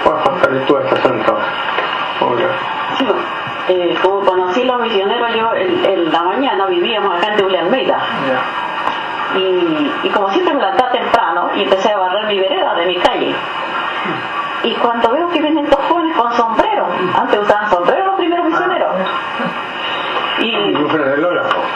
[0.03, 1.39] por todo este asunto.
[2.97, 3.07] Sí,
[3.69, 7.97] eh, como conocí los misioneros, yo en, la mañana vivíamos acá en Teule Almeida.
[9.35, 12.97] Y, y, como siempre me levanté temprano y empecé a barrer mi vereda de mi
[12.97, 13.33] calle.
[14.63, 16.85] Y cuando veo que vienen dos jóvenes con sombrero,
[17.19, 18.91] Antes usaban sombrero los primeros misioneros.
[20.39, 20.51] Y.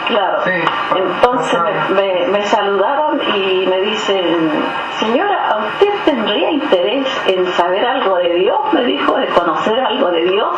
[0.06, 0.38] Claro.
[0.96, 1.58] Entonces
[1.90, 4.50] me, me- me saludaron y me dicen,
[4.98, 8.58] señora, ¿a usted tendría interés en saber algo de Dios?
[8.72, 10.48] Me dijo, de conocer algo de Dios,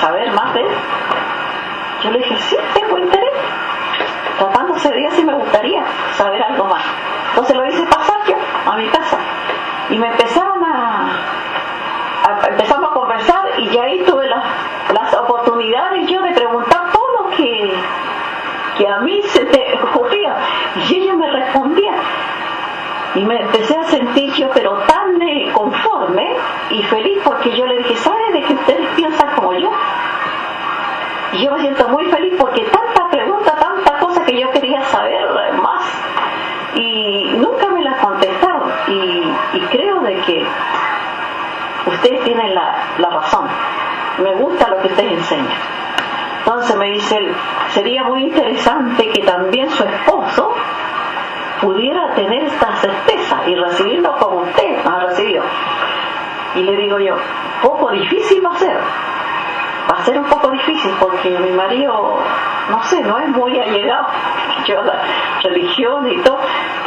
[0.00, 0.68] saber más de él.
[2.04, 3.32] Yo le dije, sí, tengo interés.
[4.38, 5.82] Tratándose de Dios sí me gustaría
[6.16, 6.82] saber algo más.
[7.30, 8.36] Entonces lo hice pasar yo
[8.70, 9.18] a mi casa.
[9.90, 10.39] Y me empezaron
[13.60, 14.42] y ya ahí tuve las,
[14.92, 17.74] las oportunidades yo de preguntar todo lo que,
[18.78, 20.34] que a mí se me ocurría
[20.76, 21.92] y ella me respondía
[23.16, 26.36] y me empecé a sentir yo pero tan eh, conforme
[26.70, 29.70] y feliz porque yo le dije ¿sabe de que ustedes piensan como yo?
[31.32, 35.22] y yo me siento muy feliz porque tanta pregunta, tanta cosa que yo quería saber
[35.22, 35.82] eh, más
[36.76, 40.46] y nunca me las contestaron y, y creo de que
[41.86, 43.46] ustedes tienen la, la razón.
[44.22, 45.58] Me gusta lo que ustedes enseñan.
[46.40, 47.34] Entonces me dice él,
[47.72, 50.54] sería muy interesante que también su esposo
[51.60, 55.44] pudiera tener esta certeza y recibirlo como usted ha recibido.
[56.54, 57.14] Y le digo yo,
[57.62, 58.78] poco difícil va a ser.
[59.90, 62.18] Va a ser un poco difícil porque mi marido,
[62.70, 64.06] no sé, no es muy allegado
[64.66, 65.02] yo a la
[65.42, 66.38] religión y todo,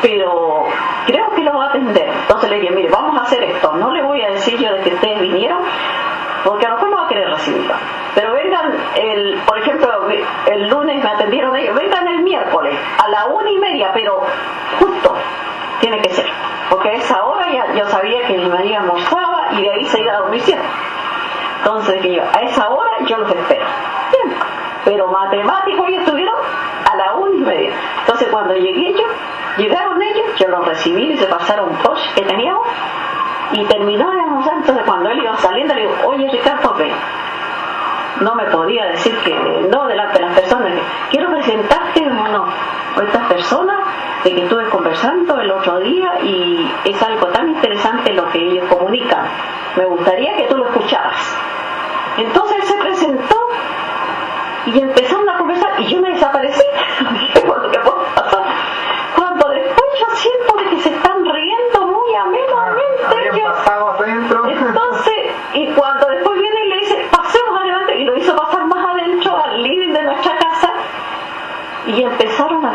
[0.02, 0.66] pero
[1.06, 2.10] creo que lo va a atender.
[2.22, 3.74] Entonces le dije, mire, vamos a hacer esto.
[3.74, 5.60] No le voy a decir yo de que ustedes vinieron,
[6.44, 6.93] porque a lo mejor
[7.52, 7.80] a.
[8.16, 10.08] Pero vengan, el, por ejemplo,
[10.48, 14.22] el lunes me atendieron ellos, vengan el miércoles a la una y media, pero
[14.80, 15.16] justo
[15.80, 16.28] tiene que ser.
[16.70, 20.02] Porque a esa hora ya yo sabía que mi marido almorzaba y de ahí se
[20.02, 20.68] iba a dormir siempre.
[21.60, 23.66] Entonces dije yo, a esa hora yo los espero.
[24.12, 24.38] Bien.
[24.86, 26.36] Pero matemáticos ellos estuvieron
[26.92, 27.72] a la una y media.
[28.02, 29.06] Entonces cuando llegué yo,
[29.58, 31.78] llegaron ellos, yo los recibí y se pasaron un
[32.16, 32.68] que teníamos
[33.54, 34.56] y terminó de almorzar.
[34.56, 36.92] Entonces cuando él iba saliendo le digo, oye Ricardo, ven.
[38.22, 39.34] No me podía decir que
[39.72, 40.72] no delante de las personas.
[41.10, 42.46] Quiero presentarte uno
[42.98, 43.78] a estas personas
[44.24, 48.66] de que estuve conversando el otro día y es algo tan interesante lo que ellos
[48.70, 49.26] comunican.
[49.76, 51.38] Me gustaría que tú lo escucharas.
[52.18, 53.36] Entonces él se presentó
[54.68, 56.62] y empezaron a conversar y yo me desaparecí.
[57.20, 58.44] Dije, "Bueno, ¿qué puede pasar?".
[59.18, 63.52] Cuando después yo siento de que se están riendo muy amenamente Habían ellos.
[63.58, 64.48] pasado adentro.
[64.48, 65.14] Entonces,
[65.54, 69.36] y cuando después viene y le dice, pasemos adelante, y lo hizo pasar más adentro
[69.44, 70.72] al living de nuestra casa,
[71.88, 72.66] y empezaron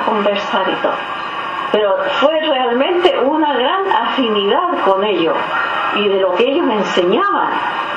[1.73, 5.37] Pero fue realmente una gran afinidad con ellos
[5.97, 7.51] y de lo que ellos me enseñaban.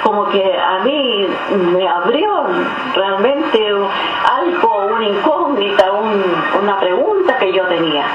[0.03, 1.27] Como que a mí
[1.73, 2.43] me abrió
[2.95, 8.05] realmente algo, una incógnita, un- una pregunta que yo tenía.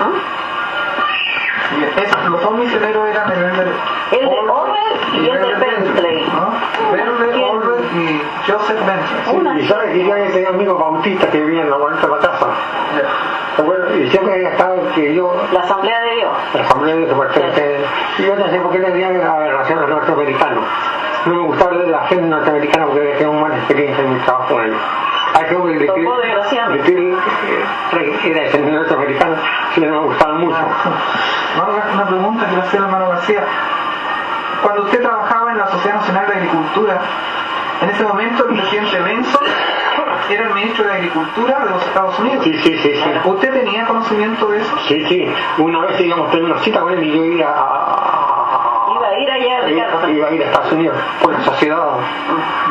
[0.00, 0.10] ¿Ah?
[1.78, 3.72] Y es- los dos misioneros eran el de
[4.20, 6.26] El de Orwell y el de Bentley.
[6.32, 6.92] ¿no?
[6.92, 7.56] Bentley, ¿Quién?
[7.56, 9.36] Orwell y Joseph Bentley.
[9.36, 12.12] Una- Y sabes que yo había tenido amigos bautistas que vivían en la vuelta de
[12.12, 12.46] la casa.
[13.98, 16.32] Y siempre había estado que yo, La Asamblea de Dios.
[16.54, 17.84] la asamblea de pertenece,
[18.18, 20.64] y yo no sé por qué tenía la relación a los norteamericanos.
[21.26, 24.54] No me gustaba la gente norteamericana porque había tenido una mala experiencia en mi trabajo
[24.54, 24.80] con ellos.
[25.34, 25.86] Hay que hombre que
[28.30, 29.36] era ese norteamericano,
[29.74, 30.56] sí no me gustaban mucho.
[30.56, 33.44] Ahora, una pregunta que le hacía el hermano García.
[34.62, 37.00] Cuando usted trabajaba en la Sociedad Nacional de Agricultura,
[37.82, 39.42] en ese momento el presidente Benson
[40.30, 42.44] era el ministro de Agricultura de los Estados Unidos.
[42.44, 43.10] Sí, sí, sí, sí.
[43.24, 44.76] ¿Usted tenía conocimiento de eso?
[44.86, 45.28] Sí, sí.
[45.58, 49.18] Una vez íbamos a tener una cita con él y yo iba a, Iba a
[49.18, 50.08] ir allá, Ricardo.
[50.10, 51.78] iba a ir a Estados Unidos con la sociedad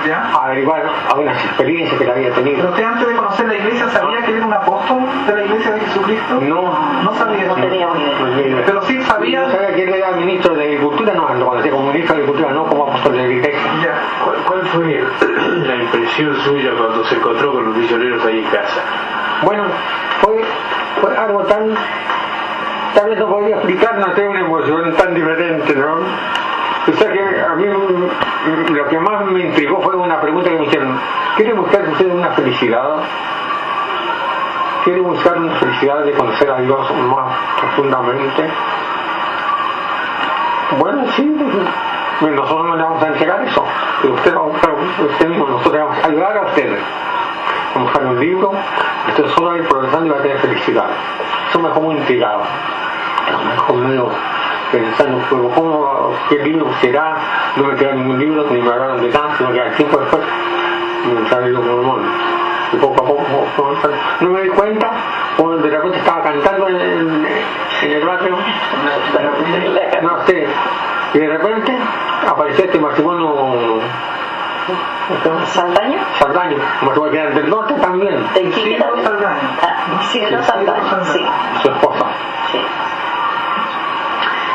[0.08, 0.30] ¿Ya?
[0.34, 2.70] a averiguar algunas experiencias que él había Pero tenido.
[2.70, 5.80] usted antes de conocer la iglesia sabía que era un apóstol de la iglesia de
[5.82, 6.40] Jesucristo?
[6.42, 8.20] No, No sabía No teníamos idea.
[8.20, 8.64] no tenía idea.
[8.66, 9.42] Pero sí sabía.
[9.46, 12.54] Yo sabía que él era ministro de Agricultura, no, lo conocía como ministro de Agricultura,
[12.54, 13.49] no como apóstol de la iglesia.
[15.90, 18.82] Impresión suya cuando se encontró con los misioneros ahí en casa?
[19.44, 19.64] Bueno,
[20.22, 20.44] fue,
[21.02, 21.76] fue algo tan,
[22.94, 25.96] tal vez no podría explicar, no sé, una emoción tan diferente, ¿no?
[26.88, 30.58] O sea que a mí mm, lo que más me intrigó fue una pregunta que
[30.58, 31.00] me hicieron,
[31.36, 32.98] ¿quiere buscar usted una felicidad?
[34.84, 38.50] ¿Quiere buscar una felicidad de conocer a Dios más profundamente?
[40.80, 41.36] Bueno, sí,
[42.22, 43.64] nosotros no le vamos a entregar eso,
[44.02, 44.72] pero usted va a buscar
[45.10, 46.80] usted mismo, nosotros le vamos a ayudar a ustedes
[47.76, 48.52] a buscar un libro,
[49.10, 50.86] usted solo va a ir progresando y va a tener felicidad.
[51.50, 52.42] Eso me dejó muy intrigado.
[53.46, 54.10] Me dejó medio
[54.72, 57.16] pensando, pero ¿cómo, ¿qué libro será?
[57.56, 60.22] No me queda ningún libro, ni me hablaron de nada, sino que al tiempo después
[61.06, 62.02] me el libro mormón.
[62.74, 63.24] Y poco a poco,
[64.22, 64.92] no me di cuenta,
[65.38, 67.28] cuando de repente estaba cantando en, en-
[67.84, 68.36] en el barrio,
[70.02, 70.48] no sé,
[71.14, 71.78] y de repente
[72.28, 73.80] apareció este matrimonio
[75.48, 75.98] ¿Saldaño?
[76.20, 76.58] Saldaño,
[76.94, 79.02] tuvo que quedar del norte también, ¿De Isidro?
[79.02, 79.58] Saldaña.
[79.64, 81.26] Ah, Isidro Saldaño, sí.
[81.64, 82.06] su esposa.
[82.52, 82.60] sí.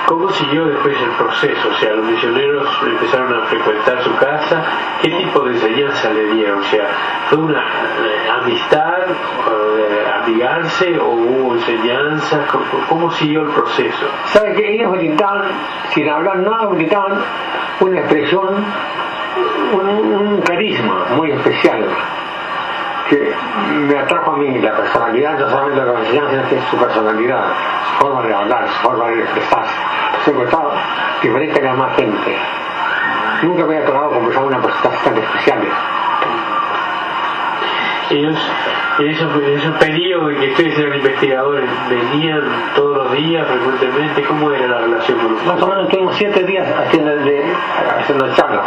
[0.07, 1.69] ¿Cómo siguió después el proceso?
[1.69, 4.63] O sea, los misioneros empezaron a frecuentar su casa.
[5.01, 6.59] ¿Qué tipo de enseñanza le dieron?
[6.61, 6.89] O sea,
[7.31, 12.47] ¿fue una eh, amistad, eh, amigarse o hubo enseñanza?
[12.89, 14.07] ¿Cómo, siguió el proceso?
[14.27, 15.45] ¿Sabe que ellos gritaban,
[15.95, 17.21] sin hablar nada, gritaban
[17.81, 18.65] una expresión,
[19.73, 21.87] un carisma muy especial
[23.09, 23.33] que
[23.89, 26.77] me atrajo a mí la personalidad, no solamente lo que me enseñaban, sino que su
[26.79, 27.45] personalidad,
[27.91, 29.75] su forma de hablar, su forma de expresarse.
[30.25, 30.73] Siempre estaba
[31.23, 32.37] diferente a la más gente.
[33.43, 35.59] Nunca me había tocado conversar con una persona tan especial.
[38.11, 38.39] Ellos,
[38.99, 42.43] en esos, esos periodos en que ustedes eran investigadores, venían
[42.77, 44.23] todos los días frecuentemente.
[44.23, 45.69] ¿Cómo era la relación con Más o ustedes?
[45.69, 47.53] menos tuvimos siete días haciendo, de-
[48.01, 48.67] haciendo charlas.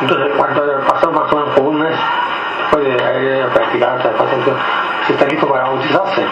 [0.00, 1.94] Entonces, cuando pasó más o menos como un mes,
[2.74, 4.52] después de haber practicado esta paciente,
[5.06, 6.22] se está listo para bautizarse.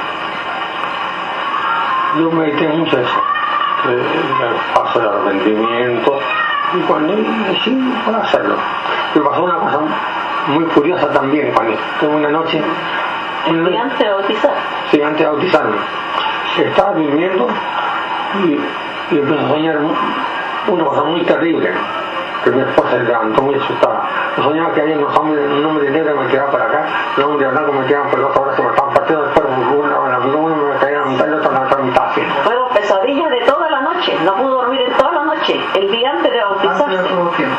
[2.18, 3.22] Yo medité mucho eso,
[3.88, 4.05] eh,
[4.43, 6.18] el paso del arrepentimiento,
[6.74, 7.14] y cuando
[7.49, 8.57] decidí por hacerlo.
[9.14, 9.78] Me pasó una cosa
[10.49, 12.62] muy curiosa también, cuando tuve una noche,
[13.45, 14.55] Y antes de bautizar.
[14.90, 15.76] Sí, antes de bautizarme.
[16.59, 17.49] Estaba durmiendo
[18.45, 19.78] y, y empecé a soñar
[20.68, 21.72] una cosa muy terrible.
[22.45, 24.05] Que mi esposa se levantó muy asustada.
[24.37, 26.87] Yo soñaba que había unos hombres, un hombre negro que me tiraba para acá,
[27.18, 30.07] un hombre blanco me tiraban por los otro brazo, me estaban partiendo el cuerpo, uno
[30.07, 32.03] en la mitad, uno me caía en la mitad y otro en la otra mitad.
[32.45, 34.16] Fueron pesadillas de toda la noche.
[34.24, 35.61] No pudo dormir en toda la noche.
[35.74, 36.99] El día antes de de bautizarse.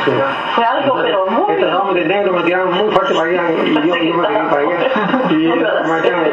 [0.06, 0.12] Sí.
[0.56, 1.54] Fue algo, pero muy.
[1.56, 4.62] Estos hombres negros me tiraban muy fuerte para allá y yo, yo me caí para
[4.62, 5.30] allá.
[5.30, 6.26] Y me tiraban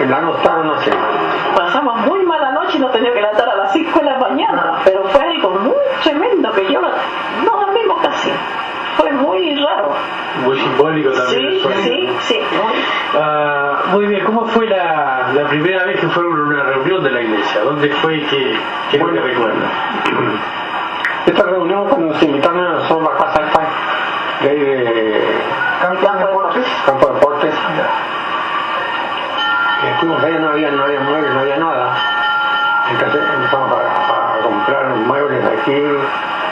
[0.00, 0.90] en la noche, no sé.
[1.54, 4.80] Pasamos muy mala noche y nos teníamos que levantar a las 5 de la mañana.
[4.84, 7.59] Pero fue algo muy tremendo que yo no.
[9.00, 9.92] Fue muy raro.
[10.44, 11.50] Muy simbólico también.
[11.52, 12.40] Sí, sí, sí.
[12.52, 12.84] muy-
[13.20, 17.10] Ah, muy bien, ¿cómo fue la, la primera vez que fueron a una reunión de
[17.10, 17.62] la iglesia?
[17.62, 18.56] ¿Dónde fue y qué,
[18.90, 19.66] qué es lo que recuerda?
[21.26, 23.60] Esta reunión cuando nos invitaron a nosotros a la casa esta,
[24.44, 25.40] de ahí de
[25.82, 26.66] Campo de deportes.
[26.86, 27.54] Campo de Deportes.
[29.82, 31.96] Y Estuvimos ahí, no había, no había muebles, no había nada.
[32.90, 35.82] Entonces empezamos a, a comprar muebles aquí,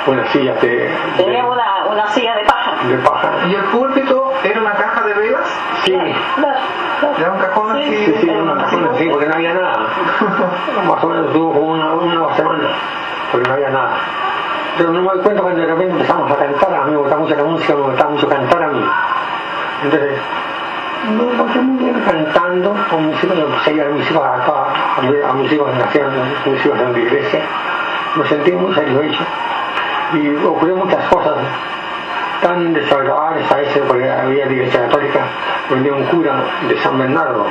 [0.07, 2.73] unas sillas de, Tenía de, una, una silla de paja.
[2.89, 3.31] de paja.
[3.49, 5.61] Y el púlpito era una caja de velas.
[5.85, 6.59] Sí, Claro,
[7.01, 7.17] claro.
[7.19, 8.05] Era un cajón Sí, así.
[8.07, 9.79] sí, sí, Era una una cajón así, porque no había nada.
[10.89, 12.71] Más o menos tuvo como una, una semanas,
[13.33, 13.91] porque no había nada.
[14.77, 17.21] Pero no me doy cuenta cuando de repente empezamos a cantar, a mí me gustaba
[17.23, 18.85] mucho la música, me gustaba mucho cantar a mí.
[19.85, 20.13] Entonces,
[21.17, 24.53] me encontré muy bien cantando con mis hijos, puse a llevar a mis hijos acá,
[24.97, 26.13] a, a mis hijos nacieron,
[26.47, 27.41] mis hijos en la iglesia.
[28.17, 29.25] Me sentí muy satisfecho
[30.15, 31.35] y ocurrió muchas cosas
[32.43, 35.27] tan desagradables a veces porque había la iglesia católica,
[35.71, 37.47] venía un cura de San Bernardo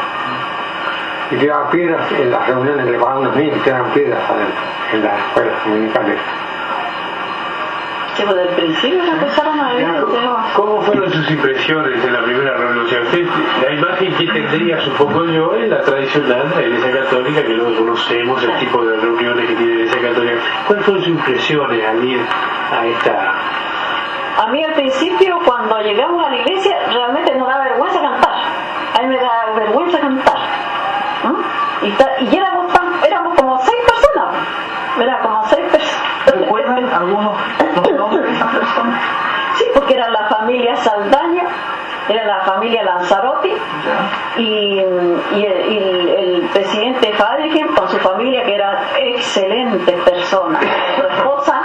[1.31, 4.61] y tiraba piedras en las reuniones, le pagaban unos niños y tiraban piedras adentro,
[4.93, 6.19] en las escuelas dominicales.
[8.15, 10.47] Que desde el principio empezaron a el tema.
[10.55, 12.57] ¿Cómo fueron sus impresiones en la primera
[13.03, 13.27] usted,
[13.61, 17.75] la imagen que tendría, supongo yo, es la tradicional de la Iglesia Católica, que no
[17.75, 20.41] conocemos el tipo de reuniones que tiene la Iglesia Católica.
[20.67, 22.19] ¿Cuáles fueron sus impresiones al ir
[22.71, 23.33] a esta...
[24.37, 28.33] A mí al principio, cuando llegamos a la iglesia, realmente nos da vergüenza cantar.
[28.97, 30.37] A mí me da vergüenza cantar.
[31.23, 31.85] ¿Mm?
[31.87, 34.35] Y, ta- y éramos, tan- éramos como seis personas.
[34.99, 36.25] Era como seis personas.
[36.25, 37.33] ¿Recuerdan algunos
[37.75, 38.99] los nombres de esas personas?
[39.55, 41.43] Sí, porque era la familia Saldaña,
[42.09, 44.41] era la familia Lanzarotti Ya.
[44.41, 47.11] y, y el, y el- el presidente
[47.86, 50.63] su familia, que eran excelentes personas.
[50.95, 51.61] Su esposa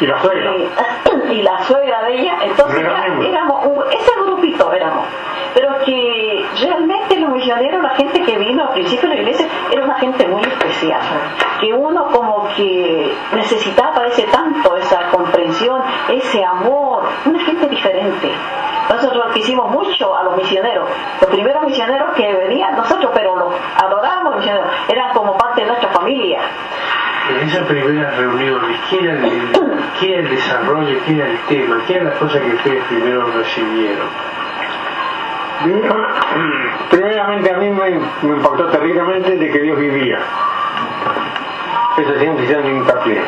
[0.00, 0.50] Y la suegra.
[0.56, 5.06] y, y la suegra de ella, entonces ya éramos un- ese grupito éramos.
[5.54, 6.13] Pero que
[7.34, 11.00] misioneros, la gente que vino al principio de la iglesia, era una gente muy especial.
[11.60, 18.32] Que uno como que necesitaba, parece tanto, esa comprensión, ese amor, una gente diferente.
[18.88, 20.88] Nosotros quisimos mucho a los misioneros.
[21.20, 25.88] Los primeros misioneros que venían nosotros, pero los adorábamos misioneros, eran como parte de nuestra
[25.90, 26.40] familia.
[27.30, 29.50] En esas primeras reuniones, ¿qué era, el,
[30.02, 34.08] era el desarrollo, qué era el tema, qué eran las cosas que ustedes primero recibieron?
[36.90, 37.90] Primeramente a mí me,
[38.34, 40.18] impactó terriblemente de que Dios vivía.
[41.96, 43.22] Eso siempre hicieron hincapié.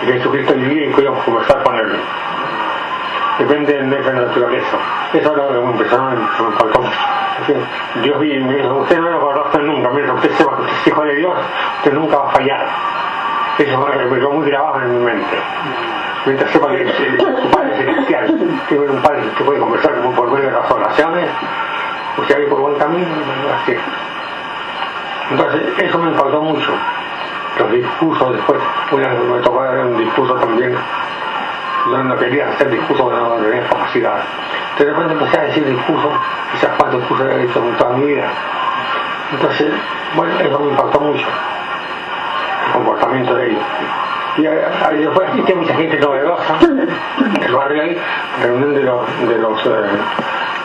[0.00, 1.96] Que Jesucristo vivía y podíamos conversar con él.
[3.38, 4.76] Depende de nuestra naturaleza.
[5.12, 6.98] Eso es lo que empezaron me impactó mucho.
[8.02, 10.46] Dios vive, usted no lo conoce nunca, mira, usted usted
[10.80, 11.34] es hijo de Dios,
[11.78, 12.66] usted nunca va a fallar.
[13.58, 15.36] Eso me quedó muy grabado en mi mente.
[16.26, 16.92] Mientras sepa que
[17.40, 18.34] su padre es cristiano,
[18.68, 21.30] que un padre que puede conversar por medio de las oraciones,
[22.18, 23.06] o sea, hay por buen camino,
[23.62, 23.76] así.
[25.30, 26.72] Entonces, eso me impactó mucho.
[27.58, 28.60] Los discursos después,
[28.92, 30.76] me tocó dar un discurso también.
[31.90, 34.18] Yo no quería hacer discursos no tenía capacidad.
[34.78, 36.12] De repente empecé a decir discursos,
[36.52, 38.28] quizás cuántos discursos he hecho en toda mi vida.
[39.32, 39.72] Entonces,
[40.14, 41.26] bueno, eso me impactó mucho,
[42.66, 43.62] el comportamiento de ellos.
[44.38, 46.58] Y ahí después existe mucha gente novedosa,
[47.46, 47.98] el barrio ahí,
[48.42, 49.70] reunión de los, de los, eh,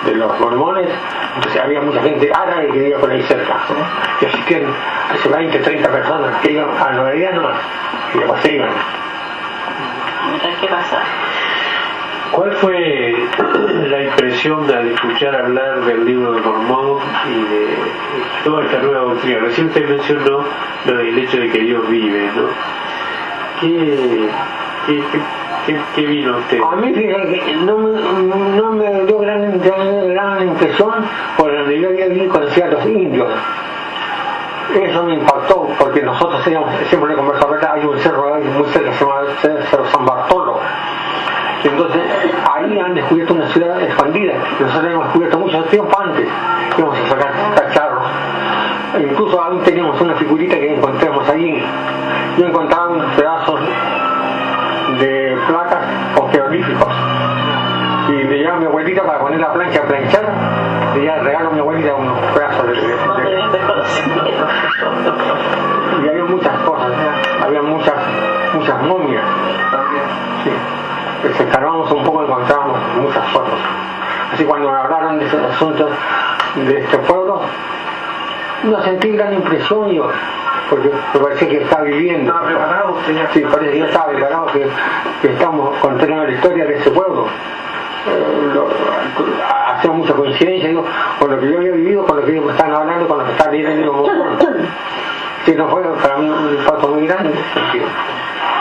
[0.05, 0.89] de los mormones,
[1.36, 3.59] entonces había mucha gente árabe que vivía por ahí cerca,
[4.19, 4.63] y asistían
[5.13, 7.59] hace 20, 30 personas que iban a la novedad nomás,
[8.13, 8.69] y después se iban.
[10.59, 10.99] Qué pasa.
[12.32, 13.13] ¿Cuál fue
[13.89, 17.78] la impresión al escuchar hablar del libro de Mormón y de
[18.43, 19.39] toda esta nueva doctrina?
[19.39, 20.45] Recién usted mencionó
[20.86, 22.43] lo del hecho de que Dios vive, ¿no?
[23.62, 24.28] ¿Qué,
[25.68, 26.59] qué, qué, vino usted?
[26.62, 30.91] A mí fíjate que no, no me dio gran, gran, impresión
[31.38, 33.30] por donde yo había vivido y los indios.
[34.74, 37.74] Eso me impactó porque nosotros teníamos, siempre converso ¿verdad?
[37.76, 40.59] hay un cerro muy cerca, se llama Cerro San Bartolo.
[41.64, 42.01] Entonces
[42.51, 44.34] ahí han descubierto una ciudad expandida.
[44.59, 46.28] Nosotros hemos descubierto mucho tiempo antes.
[46.78, 48.03] Íbamos a sacar cacharros.
[48.99, 49.64] Incluso aún
[59.72, 60.95] plancha a planchar.
[60.95, 62.91] Le llevaba regalo a mi abuelita unos pedazos de, de-
[66.03, 66.91] y había muchas cosas,
[67.43, 67.93] había muchas,
[68.53, 69.24] muchas momias.
[70.43, 70.51] Sí.
[71.22, 73.59] Pues escarbamos un poco encontramos muchas fotos.
[74.34, 75.89] Así cuando me hablaron de ese asunto
[76.55, 77.41] de este pueblo,
[78.63, 80.09] no sentí gran impresión yo,
[80.69, 82.32] porque me parecía que estaba viviendo.
[82.32, 83.30] Estaba preparado ya.
[83.34, 84.67] Sí, parece que yo estaba preparado que,
[85.22, 87.28] que estamos contando la historia de ese pueblo.
[88.54, 88.68] Lo-
[89.78, 90.86] hacía mucha coincidencia digo,
[91.20, 93.26] con lo que yo había vivido, con lo que ellos me están hablando, con lo
[93.26, 93.91] que están viviendo.
[93.91, 94.08] Digo,
[95.45, 97.86] Sí, no fue para mí un impacto muy grande en ese sentido.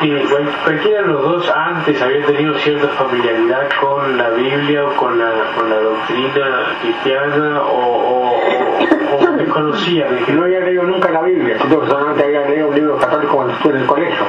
[0.02, 4.96] Y cual- cualquiera de los dos antes había tenido cierta familiaridad con la Biblia o
[4.96, 9.20] con la, con la doctrina cristiana o, o, o, o
[10.26, 13.52] Que no había leído nunca la Biblia, que solamente había leído un libro católico cuando
[13.54, 14.24] estuve en el colegio,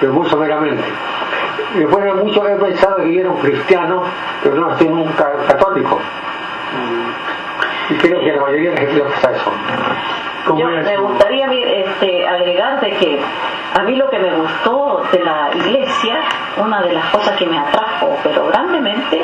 [0.00, 0.84] pero muy someramente.
[1.74, 4.02] Y después de mucho he pensado que yo era un cristiano,
[4.42, 6.00] pero no estoy nunca católico.
[7.90, 9.52] Y creo que la mayoría de la gente le pasa eso.
[10.46, 13.20] ¿Cómo Yo me gustaría este, agregar de que
[13.74, 16.20] a mí lo que me gustó de la iglesia,
[16.56, 19.22] una de las cosas que me atrajo, pero grandemente,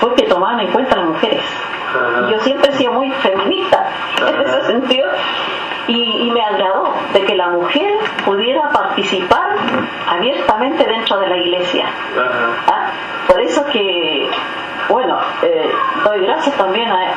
[0.00, 1.42] fue que tomaban en cuenta a las mujeres.
[1.90, 2.26] Ajá.
[2.26, 3.88] Y yo siempre he sido muy feminista
[4.26, 5.08] en ese sentido.
[5.88, 7.92] Y, y me agradó de que la mujer
[8.24, 9.56] pudiera participar
[10.08, 11.86] abiertamente dentro de la iglesia.
[12.66, 12.90] Ah,
[13.28, 14.30] Por eso que,
[14.88, 15.70] bueno, eh,
[16.04, 17.12] doy gracias también a,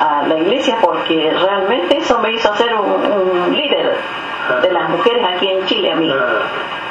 [0.00, 3.81] a- a la iglesia porque realmente eso me hizo ser un, un líder
[4.60, 6.12] de las mujeres aquí en Chile a mí.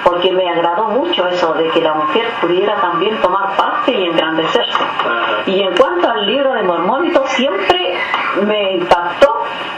[0.03, 4.84] Porque me agradó mucho eso de que la mujer pudiera también tomar parte y engrandecerse.
[5.45, 7.97] Y en cuanto al libro de Mormónito, siempre
[8.43, 9.32] me impactó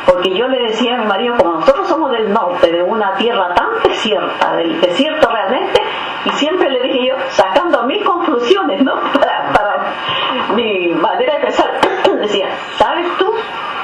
[0.06, 3.54] porque yo le decía a mi marido, como nosotros somos del norte, de una tierra
[3.56, 5.82] tan desierta, del desierto realmente,
[6.26, 8.94] y siempre le dije yo, sacando mis conclusiones, ¿no?
[9.14, 9.86] Para, para
[10.56, 11.72] mi manera de pensar,
[12.20, 13.34] decía, ¿sabes tú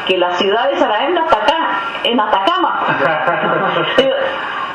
[0.08, 1.59] que la ciudad de Saraemla está acá,
[2.04, 2.86] en Atacama?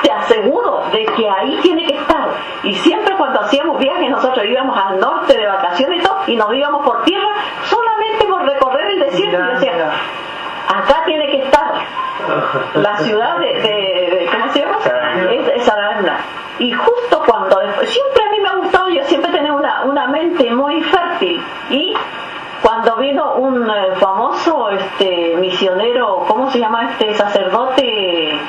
[0.01, 2.27] Te aseguro de que ahí tiene que estar.
[2.63, 6.53] Y siempre cuando hacíamos viajes nosotros íbamos al norte de vacaciones y todo, y nos
[6.53, 7.29] íbamos por tierra
[7.63, 9.43] solamente por recorrer el desierto.
[9.43, 9.89] Y decía,
[10.67, 11.71] acá tiene que estar
[12.75, 14.77] la ciudad de, de- de- ¿cómo se llama?
[15.31, 15.71] Es, es.
[16.59, 20.51] Y justo cuando, siempre a mí me ha gustado, yo siempre tenía una, una mente
[20.51, 21.43] muy fértil.
[21.69, 21.93] Y
[22.61, 28.39] cuando vino un eh, famoso este misionero, ¿cómo se llama este sacerdote?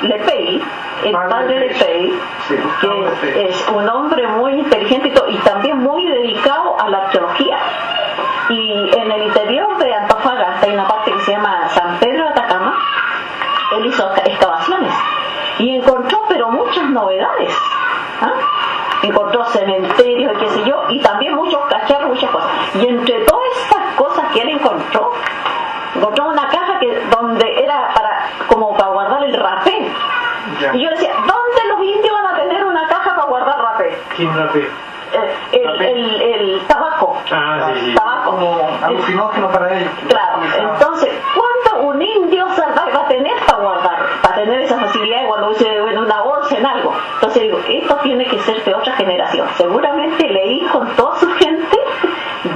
[0.00, 0.62] Lepey,
[1.04, 2.18] el Padre padre Lepey.
[2.48, 7.58] Sí, que es un hombre muy inteligente y también muy dedicado a la arqueología.
[8.48, 12.30] Y en el interior de Antofagasta hay una parte que se llama San Pedro de
[12.30, 12.74] Atacama,
[13.76, 14.94] él hizo excavaciones
[15.58, 17.54] y encontró pero muchas novedades.
[18.22, 18.32] ¿ah?
[19.02, 22.50] Encontró cementerios y qué sé yo, y también muchos cacharros, muchas cosas.
[22.76, 25.12] Y entre todas estas cosas que él encontró,
[25.94, 29.90] encontró una caja que donde era para como para guardar el rapé.
[30.60, 30.74] Ya.
[30.74, 33.98] Y yo decía, ¿dónde los indios van a tener una caja para guardar rapé?
[34.60, 37.16] Eh, el, el, el tabaco.
[37.30, 37.94] Ah, sí, sí.
[37.94, 38.30] Tabaco.
[38.30, 39.92] Como alucinógeno para ellos.
[40.08, 43.98] Claro, entonces, ¿cuándo un indio salvaje va a tener para guardar?
[44.22, 46.94] Para tener esa facilidad de guardar en una bolsa, en algo.
[47.14, 49.48] Entonces digo, esto tiene que ser de otra generación.
[49.56, 51.78] Seguramente leí con toda su gente,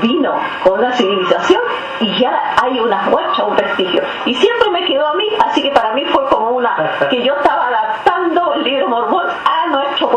[0.00, 0.34] vino
[0.64, 1.60] con la civilización
[2.00, 4.02] y ya hay una muestra, un prestigio.
[4.24, 6.76] Y siempre me quedó a mí fue como una,
[7.10, 10.08] que yo estaba adaptando el libro mormón a nuestro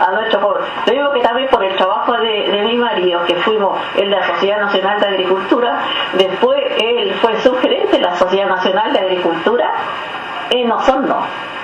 [0.00, 0.60] a nuestro pueblo.
[0.84, 4.26] Te digo que también por el trabajo de, de mi marido, que fuimos en la
[4.26, 5.80] Sociedad Nacional de Agricultura,
[6.14, 9.70] después él fue subgerente de la Sociedad Nacional de Agricultura
[10.50, 11.16] en Osorno,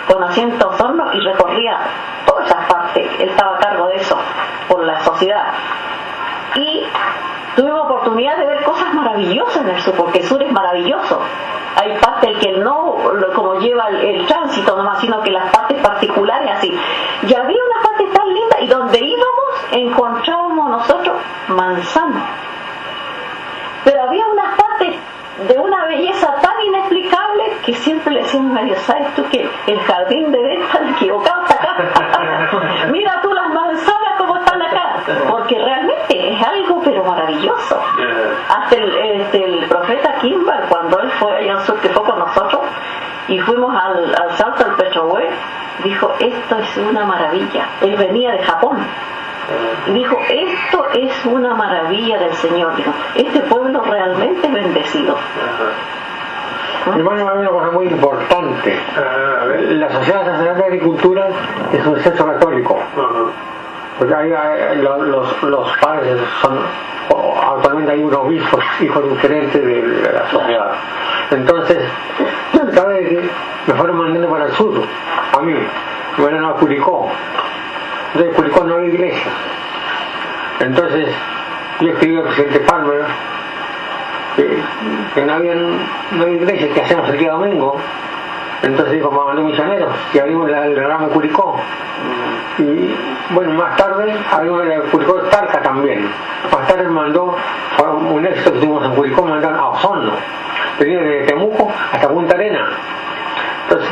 [0.06, 1.78] conociendo Osorno y recorría
[2.26, 4.18] todas esas partes, él estaba a cargo de eso
[4.68, 5.52] por la sociedad.
[6.54, 6.84] Y
[7.58, 11.20] tuvimos oportunidad de ver cosas maravillosas en el sur, porque el sur es maravilloso.
[11.74, 12.94] Hay partes que no
[13.34, 16.68] como lleva el, el tránsito nomás, sino que las partes particulares así.
[16.68, 21.16] Y había unas partes tan lindas y donde íbamos encontrábamos nosotros
[21.48, 22.22] manzanos.
[23.84, 24.94] Pero había unas partes
[25.48, 29.80] de una belleza tan inexplicable que siempre le decían a Dios, ¿sabes tú que el
[29.80, 32.86] jardín de Edén está equivocado está acá?
[32.92, 34.96] Mira tú las manzanas como están acá,
[35.28, 35.87] porque realmente
[36.38, 37.80] es algo pero maravilloso.
[38.48, 42.18] Hasta el, este, el profeta Kimball, cuando él fue allá al sur, que fue con
[42.18, 42.62] nosotros,
[43.28, 45.28] y fuimos al, al salto del Petrohue,
[45.84, 47.66] dijo, esto es una maravilla.
[47.80, 48.78] Él venía de Japón.
[49.86, 52.76] Y dijo, esto es una maravilla del Señor.
[52.76, 55.16] Dijo, este pueblo realmente es bendecido.
[56.86, 58.78] Hermano, hay una cosa muy importante.
[58.96, 59.60] A ver.
[59.72, 61.28] La Sociedad Nacional de Agricultura
[61.72, 62.78] es un centro católico.
[64.00, 66.58] Hay, hay- lo- los, los padres son,
[67.56, 70.72] actualmente hay obispos, hijos diferentes de, de la sociedad.
[71.30, 71.78] Entonces,
[72.74, 73.30] ¿sabe que
[73.66, 74.82] me fueron mandando para el sur?
[75.36, 75.52] A mí,
[76.16, 77.10] me mandaron a Curicó.
[78.14, 79.32] Entonces, en Curicó no hay iglesia.
[80.60, 81.08] Entonces,
[81.80, 83.04] yo escribí al presidente Palmer
[84.36, 84.58] que,
[85.14, 87.76] que no, había, no hay iglesia, que hacemos el día domingo?
[88.62, 91.60] Entonces dijo, vamos a mandar misioneros y abrimos la, el ramo Curicó.
[92.58, 92.94] Y
[93.30, 96.08] bueno, más tarde abrimos el Curicó Talca también.
[96.52, 97.36] Más tarde mandó,
[97.76, 100.12] fue un éxito que tuvimos en Curicó, mandaron a Osorno.
[100.78, 102.68] Venía de Temuco hasta Punta Arena.
[103.64, 103.90] Entonces,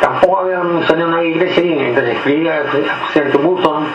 [0.00, 1.78] tampoco había misionero en una iglesia ahí.
[1.78, 3.86] Entonces escribí al presidente Burton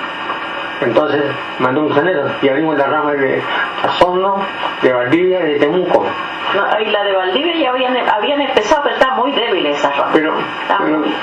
[0.86, 1.23] entonces
[1.59, 3.41] mandó misioneros y abrimos la rama de
[3.86, 4.38] Osorno,
[4.81, 6.05] de Valdivia y de Temuco.
[6.55, 10.11] No, y la de Valdivia ya habían, habían empezado, pero está muy débil esa rama.
[10.13, 10.34] Pero,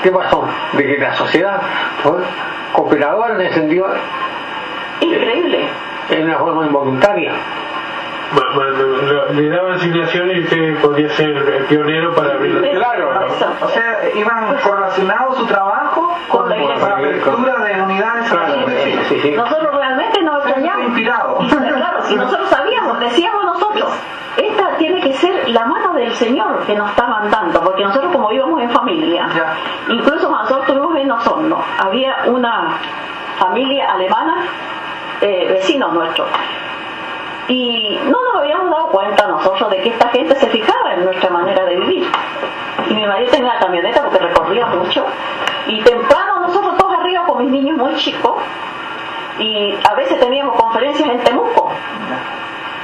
[0.03, 0.47] ¿qué pasó?
[0.73, 1.61] De que la sociedad
[2.03, 2.19] fue
[2.73, 3.87] cooperadora sentido,
[4.99, 5.65] Increíble.
[6.09, 7.31] en una forma involuntaria.
[9.33, 13.09] Le daban asignaciones y usted podía ser el pionero para abrir la Claro.
[13.61, 19.19] O sea, iban correlacionados su trabajo Con la la apertura de unidades Claro, sí, sí,
[19.21, 19.31] sí.
[19.31, 20.97] Nosotros realmente nos extrañamos.
[21.01, 21.37] Claro,
[22.03, 23.89] si nosotros sabíamos, decíamos nosotros,
[24.37, 28.31] esta tiene que ser la mano del Señor que nos está mandando, porque nosotros como
[28.31, 29.55] íbamos en familia, Ya.
[29.89, 32.77] incluso cuando nosotros estuvimos en Osorno, había una
[33.39, 34.45] familia alemana,
[35.21, 36.27] eh, vecinos nuestros,
[37.47, 41.29] y no nos habíamos dado cuenta nosotros de que esta gente se fijaba en nuestra
[41.29, 42.07] manera de vivir.
[42.89, 45.05] Y mi marido tenía una camioneta porque recorría mucho,
[45.67, 48.35] y temprano nosotros todos arriba con mis niños muy chicos,
[49.39, 51.71] y a veces teníamos conferencias en Temuco.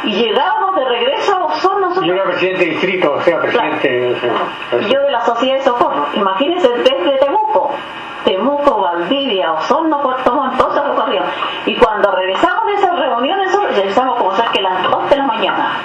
[0.03, 2.05] Y llegábamos de regreso a Osorno nosotros.
[2.05, 4.15] Yo era presidente de distrito, o sea, presidente...
[4.21, 4.87] Claro.
[4.87, 6.07] Yo de la Sociedad de Socorro.
[6.13, 7.71] Imagínense desde Temuco.
[8.23, 11.21] Temuco, Valdivia, Osorno, Puerto Montt, todo se recorrió.
[11.65, 13.46] Y cuando regresamos de esas reuniones,
[13.77, 15.77] regresamos como cerca de las 2 de la mañana.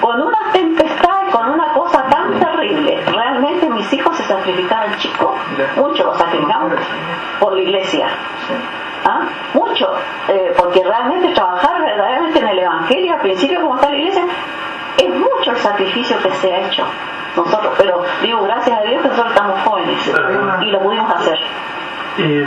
[0.00, 3.02] Con una tempestad, con una cosa tan terrible.
[3.06, 5.30] Realmente mis hijos se sacrificaron, chicos.
[5.76, 6.72] Mucho los sacrificamos
[7.40, 8.08] por la iglesia.
[9.04, 9.20] ¿Ah?
[9.54, 9.88] Mucho,
[10.28, 14.24] eh, porque realmente trabajar verdaderamente en el Evangelio, al principio como está la iglesia,
[14.98, 16.84] es mucho el sacrificio que se ha hecho
[17.36, 20.12] nosotros, pero digo gracias a Dios que nosotros estamos jóvenes
[20.62, 21.38] y lo pudimos hacer.
[22.18, 22.46] Eh,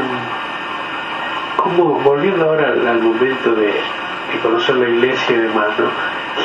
[1.55, 3.73] como volviendo ahora al momento de,
[4.31, 5.85] de conocer la iglesia y demás, ¿no?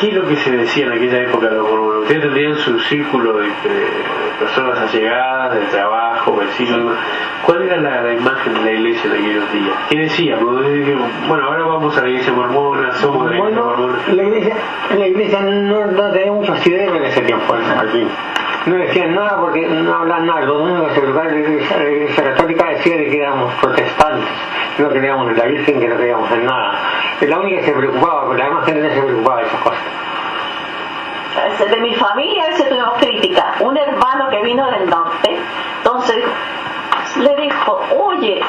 [0.00, 2.02] ¿Qué es lo que se decía en aquella época de los mormones?
[2.02, 3.86] Ustedes tendrían su círculo de, de
[4.40, 6.96] personas allegadas, de trabajo, vecinos.
[7.46, 9.76] ¿Cuál era la, la imagen de la iglesia en aquellos días?
[9.90, 10.54] ¿Qué decíamos?
[11.28, 13.98] Bueno, ahora vamos a la iglesia mormona, somos de la iglesia Bueno, mormona.
[14.14, 14.54] la iglesia,
[14.98, 18.06] la iglesia no, no tenía muchos ideas en ese tiempo, aquí.
[18.66, 20.40] No decían nada porque no hablaban nada.
[20.42, 24.28] Lo único que preocupaba la iglesia, católica decía de que éramos protestantes,
[24.78, 26.78] no creíamos en la Virgen, que no creíamos en nada.
[27.20, 29.60] Es la única que se preocupaba, porque la demás gente no se preocupaba de esas
[29.60, 29.82] cosas.
[31.70, 33.54] De mi familia a veces tuvimos crítica.
[33.60, 35.36] Un hermano que vino del norte,
[35.78, 36.24] entonces
[37.18, 38.40] le dijo, oye,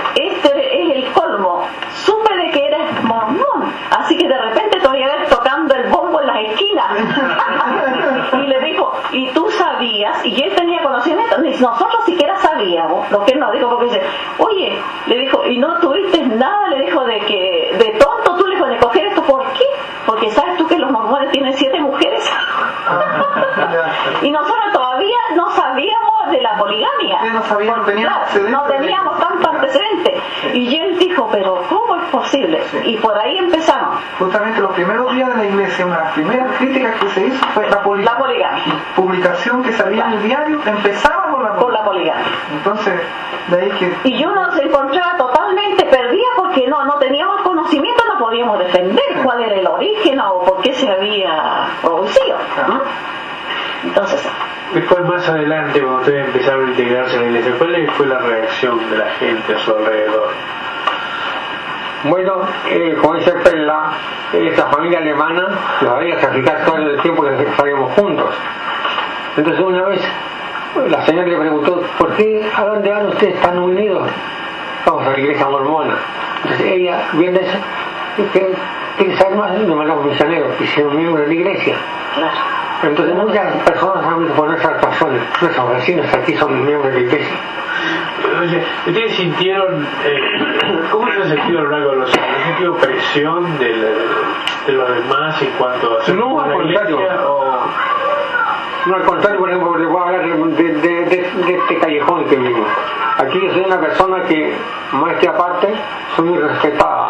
[10.26, 14.02] y él tenía conocimiento, nosotros siquiera sabíamos lo que él nos dijo, porque dice,
[14.40, 18.56] oye, le dijo, y no tuviste nada, le dijo, de que, de tonto tú le
[18.56, 19.66] dijo, de coger esto, ¿por qué?
[20.06, 22.24] Porque sabes tú que los mormones tienen siete mujeres.
[24.22, 27.20] y nosotros todavía no sabíamos de la poligamia.
[27.34, 30.22] No, teníamos, no teníamos tanto antecedente.
[30.54, 31.64] Y él dijo, pero
[33.18, 34.00] ahí empezamos.
[34.20, 37.46] Justamente los primeros días de la iglesia, una de las primeras críticas que se hizo
[37.54, 38.12] fue la poligamia.
[38.14, 38.64] La poligamia.
[38.96, 41.80] Publicación que salía en el diario empezaba por la Por poligamia.
[41.80, 42.26] la poligamia.
[42.54, 42.94] Entonces,
[43.50, 48.20] de ahí que Y yo nos encontraba totalmente perdida porque no, no teníamos conocimiento, no
[48.20, 52.38] podíamos defender cuál era el origen o por qué se había producido.
[52.68, 52.82] ¿no?
[53.84, 54.28] Entonces,
[54.74, 58.90] Después, más adelante, cuando ustedes empezaron a integrarse en la iglesia, ¿cuál fue la reacción
[58.90, 60.30] de la gente a su alrededor?
[62.10, 62.34] Bueno,
[62.70, 63.92] eh, como dice Pella,
[64.32, 65.48] esa familia alemana
[65.82, 68.36] los había sacrificado todo el tiempo que salíamos juntos.
[69.38, 70.02] Entonces una vez
[70.88, 74.08] la señora le preguntó, ¿por qué, a dónde van ustedes tan unidos?
[74.86, 75.96] Vamos a la iglesia mormona.
[76.44, 77.58] Entonces ella, viendo eso,
[78.98, 81.76] quiere saber más de los misioneros que hicieron miembros de la iglesia.
[82.84, 85.22] Entonces muchas personas han visto por esas razones.
[85.42, 87.38] Nuestros vecinos aquí son miembros de la iglesia.
[88.88, 90.20] ¿Ustedes sintieron, eh,
[90.92, 92.28] cómo se han sentido a lo largo de los años?
[92.38, 96.98] ¿Han sentido presión de, la- de los demás en cuanto a ser No, al contrario.
[97.28, 97.56] O,
[98.88, 102.26] No, al contrario, por ejemplo, les voy a hablar de, de- de- de este callejón
[102.26, 102.66] que vivo.
[103.18, 104.54] Aquí yo soy una persona que,
[104.92, 105.74] más que aparte,
[106.16, 107.10] soy muy respetada.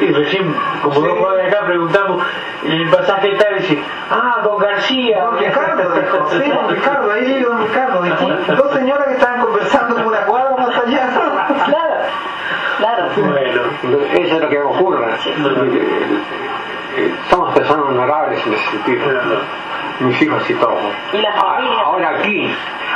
[0.00, 0.52] y recién,
[0.82, 2.20] como dos cuadras de acá, preguntamos
[2.64, 3.78] en el pasaje tal, dice,
[4.10, 5.22] ah, don García.
[5.22, 8.02] Don Ricardo dijo, sí, don Ricardo, ahí vive don Ricardo.
[8.56, 11.08] Dos señoras que estaban conversando en una cuadra más allá.
[11.66, 11.94] Claro,
[12.78, 13.04] claro.
[13.16, 15.06] Bueno, Entonces, Eso es lo que ocurre.
[17.28, 19.06] Somos personas honorables en ese sentido.
[20.00, 20.78] Mis hijos y todo.
[21.84, 22.50] Ahora aquí,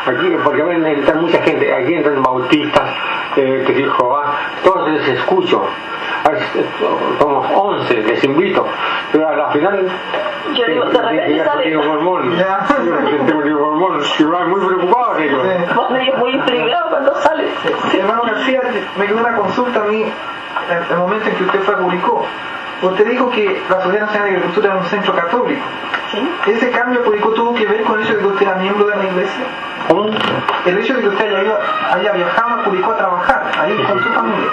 [0.09, 2.91] aquí, porque ven, entra mucha gente, aquí entran bautistas,
[3.37, 4.35] eh, que dijo Jehová,
[4.65, 5.63] todos les escucho.
[6.25, 6.39] A eh,
[7.19, 8.67] Somos 11, les invito,
[9.13, 9.89] pero a la final.
[10.55, 12.37] Yo digo, de repente ya sale- mormón.
[12.37, 12.67] Ya.
[13.47, 15.43] Yo mormón, y va muy preocupado, digo.
[15.43, 15.75] Sí.
[15.75, 17.45] Vos me muy intrigado cuando sale.
[17.99, 18.61] Hermano García,
[18.99, 22.25] me quedó una consulta a mí en el momento en que usted fue a Curicó.
[22.83, 25.61] Usted dijo que la Sociedad Nacional de Agricultura era un centro católico.
[26.13, 26.31] ¿Sí?
[26.47, 28.87] ¿Ese cambio a Curicó tuvo que ver con el hecho de que usted era miembro
[28.87, 29.45] de la iglesia?
[29.89, 30.11] ¿Cómo?
[30.65, 31.59] El hecho de que usted haya, ido-
[31.93, 34.49] haya viajado a Curicó a trabajar ahí con su familia.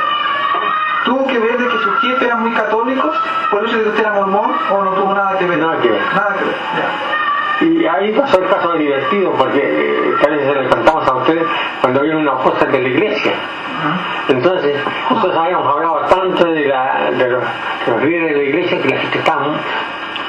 [1.05, 3.15] ¿Tuvo que ver de que sus jefes eran muy católicos
[3.51, 5.59] por el hecho de que usted era mormón o no tuvo nada que ver?
[5.59, 6.01] Nada que ver.
[6.15, 7.65] Nada que ver, ya.
[7.67, 11.45] Y ahí pasó el caso divertido, porque eh, que a veces le contamos a ustedes
[11.85, 13.31] cuando vino una cosa de la iglesia.
[14.27, 14.75] Entonces,
[15.07, 17.43] nosotros habíamos hablado tanto de, la, de los,
[17.85, 19.45] de los líderes de la iglesia que la gente estaba.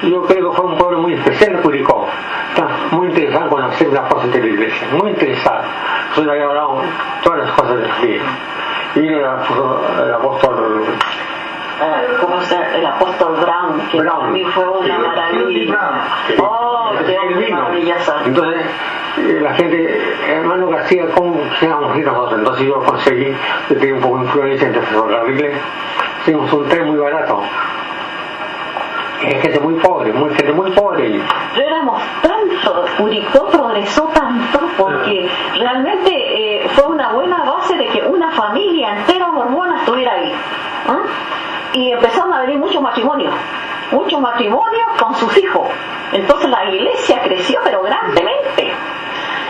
[0.02, 2.06] Yo creo que fue un pueblo muy especial Curicó.
[2.50, 5.62] Está muy interesado en conocer las cosas de la iglesia, muy interesado.
[6.10, 6.82] Nosotros habíamos hablado
[7.24, 8.28] todas las cosas de la iglesia.
[8.96, 10.84] Y vino el apóstol, el apóstol
[11.80, 12.66] Eh, ¿Cómo se llama?
[12.74, 14.18] El apóstol Brown, que Brown.
[14.20, 15.78] para mí fue una Sí, maravilla.
[16.38, 18.14] Oh, qué maravilloso.
[18.26, 18.62] Entonces,
[19.26, 21.40] la gente, hermano García, ¿cómo
[21.96, 22.38] ir nosotros?
[22.38, 23.34] Entonces yo conseguí,
[23.68, 25.58] yo tenía un poco de influencia entre ferrocarriles,
[26.22, 27.42] hicimos un tren muy barato.
[29.22, 31.20] Es gente muy pobre, muy, gente muy pobre.
[31.54, 38.02] Pero éramos tanto, Curicó progresó tanto porque realmente eh, fue una buena base de que
[38.02, 40.32] una familia entera mormona estuviera ahí.
[40.88, 41.02] ¿ah?
[41.72, 43.34] Y empezaron a venir muchos matrimonios,
[43.90, 45.68] muchos matrimonios con sus hijos.
[46.12, 48.72] Entonces la iglesia creció pero grandemente.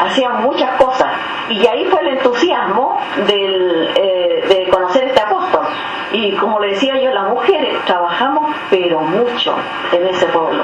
[0.01, 1.09] Hacían muchas cosas.
[1.49, 5.67] Y ahí fue el entusiasmo del, eh, de conocer este apóstol.
[6.13, 9.55] Y como le decía yo, las mujeres trabajamos pero mucho
[9.93, 10.63] en ese pueblo.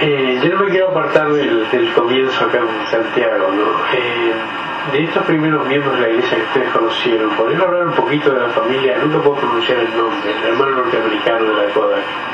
[0.00, 3.96] Eh, yo no me quiero apartar del, del comienzo acá en Santiago, ¿no?
[3.96, 4.32] Eh,
[4.90, 8.40] de estos primeros miembros de la iglesia que ustedes conocieron, ¿podrían hablar un poquito de
[8.40, 8.98] la familia?
[8.98, 11.72] Nunca puedo pronunciar el nombre, el hermano norteamericano de la.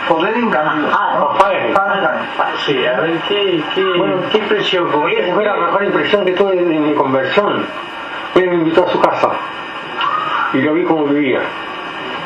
[0.09, 0.91] Poder engañar.
[0.91, 1.75] Ah, Padre,
[2.65, 4.89] Sí, a ver, ¿qué, qué, Bueno, qué impresión?
[4.89, 7.67] Esa fue la mejor impresión que tuve de mi conversión.
[8.35, 9.31] Él me invitó a su casa
[10.55, 11.41] y lo vi como vivía.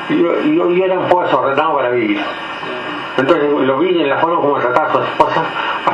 [0.09, 2.20] Y yo, y yo, yo era un poco desordenado para vivir.
[3.16, 5.44] Entonces lo vi en la forma como trataba a su esposa,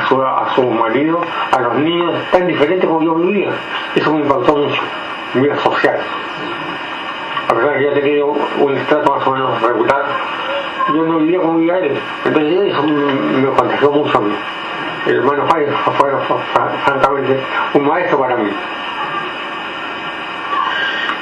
[0.09, 1.21] su, a su marido,
[1.51, 3.51] a los niños, tan diferente como yo vivía.
[3.95, 4.81] Eso me impactó mucho,
[5.35, 5.99] mi vida social.
[7.47, 10.03] A pesar que yo tenía un estrato más o menos regular,
[10.93, 11.99] yo no vivía vivía él.
[12.25, 14.33] Entonces eso me contagió mucho a mí.
[15.07, 15.65] El hermano Fay
[15.97, 16.11] fue,
[16.85, 17.39] francamente
[17.73, 18.49] un maestro para mí.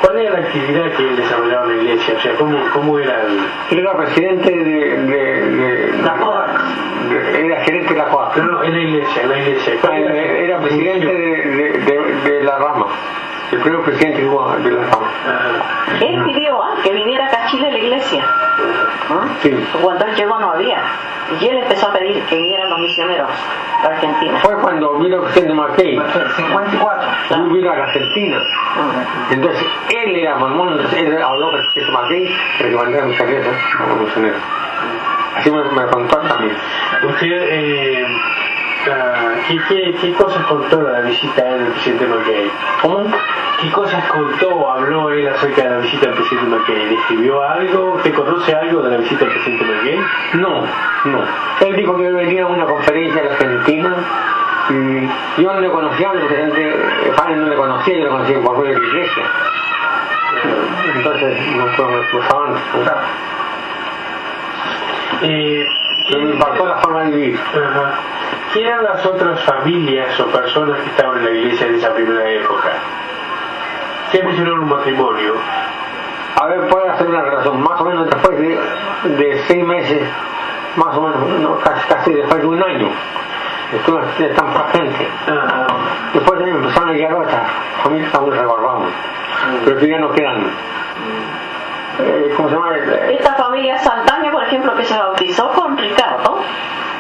[0.02, 2.14] ¿Cuál era la actividad que él desarrollaba en la iglesia?
[2.18, 3.40] O sea, ¿cómo, cómo era el...?
[3.72, 5.92] Él era presidente de, de, de-
[7.10, 8.27] de- era gerente de la CODAC.
[8.38, 9.74] No, no, en la iglesia, en la iglesia.
[9.82, 12.86] ¿Cuál Era, era presidente de, de- de- de la rama.
[13.52, 15.12] el primer presidente que hubo de la Cámara.
[16.02, 18.24] Él pidió ah, que viniera acá a Chile la iglesia.
[19.10, 19.26] ¿Ah?
[19.42, 19.52] Sí.
[19.82, 20.80] Cuando él llegó no había.
[21.42, 23.30] Y él empezó a pedir que vinieran los misioneros
[23.84, 24.40] a Argentina.
[24.42, 26.00] Fue cuando vino el presidente McKay,
[26.38, 27.10] 54.
[27.28, 27.44] Claro.
[27.46, 28.38] vino a la Argentina.
[29.32, 33.18] Entonces él era mormón, entonces él habló con el presidente McKay para que mandara mis
[33.18, 34.36] secretos como misionero.
[35.36, 36.56] Así me, me contó también.
[37.04, 38.06] Usted, eh,
[38.92, 42.52] ah, ¿qué, qué, qué cosas contó de la visita del presidente McKay?
[42.82, 43.06] ¿Cómo?
[43.62, 46.90] ¿Qué cosas contó o habló él acerca de la visita del presidente McKay?
[46.90, 47.94] ¿Describió algo?
[47.96, 50.00] ¿Usted conoce algo de la visita del presidente McKay?
[50.34, 50.62] No,
[51.06, 51.24] no.
[51.62, 53.96] Él dijo que venía a una conferencia en Argentina
[54.70, 58.58] y yo no le conocía, el presidente Fanny no le conocía, yo le conocía por
[58.58, 59.24] medio de la iglesia.
[60.96, 62.56] Entonces no fue cruzaban.
[65.22, 65.66] Eh,
[66.12, 67.40] Me impactó la forma de vivir.
[67.40, 68.00] Ajá.
[68.54, 72.30] ¿Qué eran las otras familias o personas que estaban en la iglesia en esa primera
[72.30, 72.70] época?
[74.12, 75.34] ¿Qué mencionaron un matrimonio?
[76.42, 78.60] A ver, puede hacer una relación, más o menos después de,
[79.18, 80.02] de seis meses,
[80.76, 82.90] más o menos, no, casi, casi después de un año.
[83.74, 85.08] Estuvo de tanta gente.
[85.28, 85.68] Ajá.
[86.14, 87.52] Después empezaron a llegar otras
[87.84, 88.92] familias que aún recordamos,
[89.66, 90.44] pero que ya no quedan.
[92.00, 92.76] Eh, ¿Cómo se llama?
[93.10, 96.38] Esta familia Saldaña, por ejemplo, que se bautizó con Ricardo,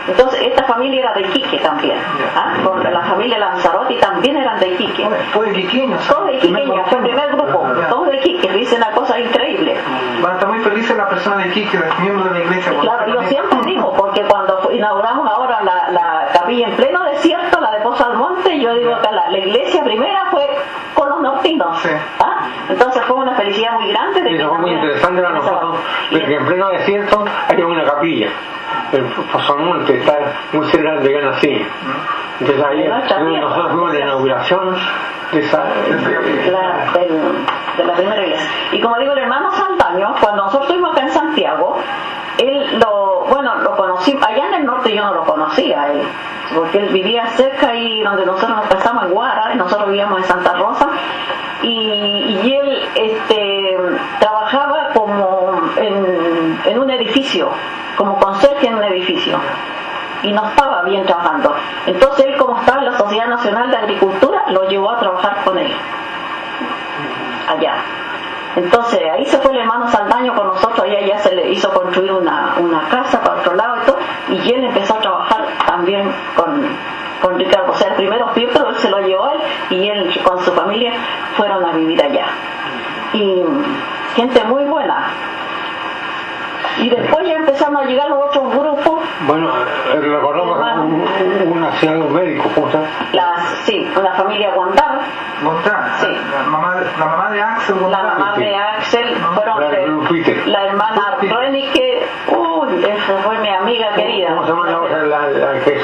[0.07, 1.97] entonces esta familia era de Iquique también.
[2.35, 2.53] ¿ah?
[2.63, 5.07] Con la familia Lanzarotti también eran de Iquique.
[5.33, 9.75] Todos de Iquique, fue el primer grupo, todos de Iquique, dice una cosa increíble.
[10.21, 12.71] Van a estar muy felices las personas de Iquique, los miembros de la iglesia.
[12.71, 17.59] porque Claro, yo siempre digo, porque cuando inauguramos ahora la, la capilla en pleno desierto,
[17.59, 20.47] la de Pozo al Monte, yo digo que la, la iglesia primera fue
[20.93, 21.77] con los nortinos.
[21.81, 21.89] Sí.
[22.19, 22.36] ¿ah?
[22.69, 24.21] Entonces fue una felicidad muy grande.
[24.21, 25.79] De Y fue muy interesante para nosotros,
[26.11, 28.27] porque en pleno desierto hay una capilla.
[28.91, 30.17] El Pozomonte está
[30.53, 31.65] muy cerca de nací.
[32.39, 32.87] Entonces ahí
[33.39, 34.75] nosotros fuimos la inauguración
[35.31, 35.63] de esa...
[36.51, 37.21] la, del-
[37.77, 38.49] de la primera iglesia.
[38.71, 41.77] Y como digo, el hermano Saldaño, cuando nosotros estuvimos acá en Santiago,
[42.37, 46.03] él lo, bueno, lo conocí, allá en el norte yo no lo conocía, él,
[46.55, 50.25] porque él vivía cerca ahí donde nosotros nos casamos en Guara, y nosotros vivíamos en
[50.25, 50.87] Santa Rosa,
[51.61, 53.77] y, y él este,
[54.19, 57.49] trabajaba como en, un edificio,
[57.97, 59.39] como conserje en un edificio
[60.23, 61.53] y no estaba bien trabajando.
[61.85, 65.57] Entonces él, como estaba en la Sociedad Nacional de Agricultura, lo llevó a trabajar con
[65.57, 65.71] él,
[67.47, 67.75] allá.
[68.55, 72.55] Entonces ahí se fue el hermano Saldaño con nosotros, allá se le hizo construir una,
[72.59, 73.97] una casa para otro lado y todo,
[74.29, 76.63] y él empezó a trabajar también con,
[77.21, 77.71] con Ricardo.
[77.71, 79.39] O sea, el primero pero él se lo llevó él
[79.71, 80.93] y él con su familia
[81.35, 82.25] fueron a vivir allá.
[83.13, 83.43] Y
[84.15, 85.07] gente muy buena.
[86.79, 89.49] Y después ya empezaron a llegar los otros grupos Bueno,
[89.93, 92.85] eh, recordamos un, un nacional médico, ¿cómo llama?
[93.13, 94.99] las, sí, una familia Guandar,
[95.43, 96.07] Gontán, Sí.
[96.31, 98.05] la, mamá, la mamá de Axel la Gontán.
[98.19, 100.47] mamá de Axel, fueron La de de- Peter.
[100.47, 104.29] la hermana Renike, uy, esa fue mi amiga querida.
[104.29, 105.19] ¿Cómo se llama la otra, la,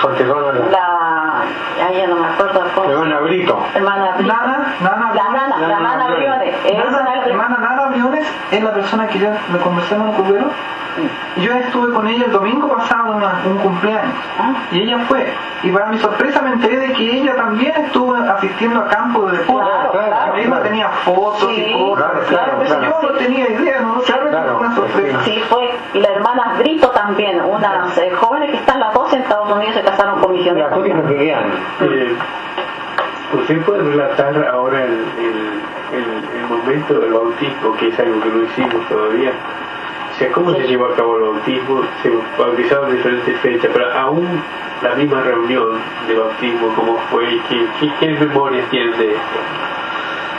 [0.10, 0.60] la que es solterona?
[0.60, 2.88] La, La, ay, ya no me acuerdo cómo.
[2.88, 3.60] la hermana Brito.
[3.76, 4.34] Hermana Brito.
[4.34, 6.56] Nana, Nana La nana, la Nana nana Briones.
[6.66, 10.46] Hermana Nana Briones es la persona que yo le conversé en un cubero.
[11.38, 14.14] Yo estuve con ella el domingo pasado una- un cumpleaños.
[14.40, 14.54] Ah.
[14.72, 15.26] Y ella fue.
[15.64, 19.40] Y para mi sorpresa me enteré de que ella también estuvo asistiendo a campo de
[19.40, 19.68] deporte.
[19.72, 20.36] Claro, claro.
[20.36, 22.06] Ella tenía fotos Sí, y cosas.
[22.12, 23.02] claro, claro, Pues claro.
[23.02, 25.20] Yo no tenía idea, no sabía una sorpresa.
[25.24, 25.72] Sí, fue.
[25.94, 29.76] Y la hermana Brito también, unas eh, jóvenes que están las dos en Estados Unidos
[29.76, 30.72] se casaron con Las misioneros.
[30.76, 31.44] dos hijas que quedan.
[33.34, 38.30] ¿Usted puede relatar ahora el, el, el, el momento del bautismo, que es algo que
[38.30, 39.32] no hicimos todavía?
[40.14, 41.82] O sea, ¿cómo se llevó a cabo el bautismo?
[42.04, 44.28] Se bautizaron en diferentes fechas, pero aún
[44.84, 47.26] la misma reunión de bautismo, ¿cómo fue?
[47.50, 49.40] ¿Qué, qué, qué memorias tienen de esto?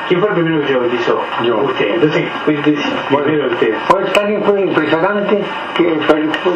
[0.07, 1.21] ¿Quién fue el primero que se bautizó?
[1.43, 1.57] Yo.
[1.65, 1.95] Usted.
[1.95, 3.75] Entonces, cuéntese primero usted.
[3.89, 5.43] Fue tan fue impresionante
[5.77, 5.99] que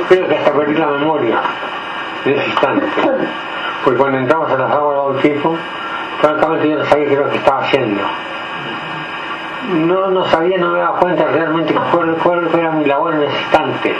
[0.09, 1.41] creo que hasta perdí la memoria
[2.27, 2.87] instante.
[3.85, 5.57] Porque cuando entramos a las aguas del bautismo,
[6.21, 8.03] francamente yo no sabía qué era lo que estaba haciendo.
[9.73, 13.39] No, no sabía, no me daba cuenta realmente cuál, cuál era mi labor en ese
[13.39, 13.95] instante.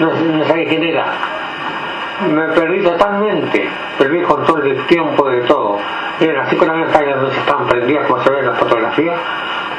[0.00, 1.04] No, no sabía quién era.
[2.28, 3.68] Me perdí totalmente,
[3.98, 5.78] perdí el control del tiempo, de todo.
[6.20, 9.14] Eran así con las calles donde estaban prendidas, como se ve en la fotografía.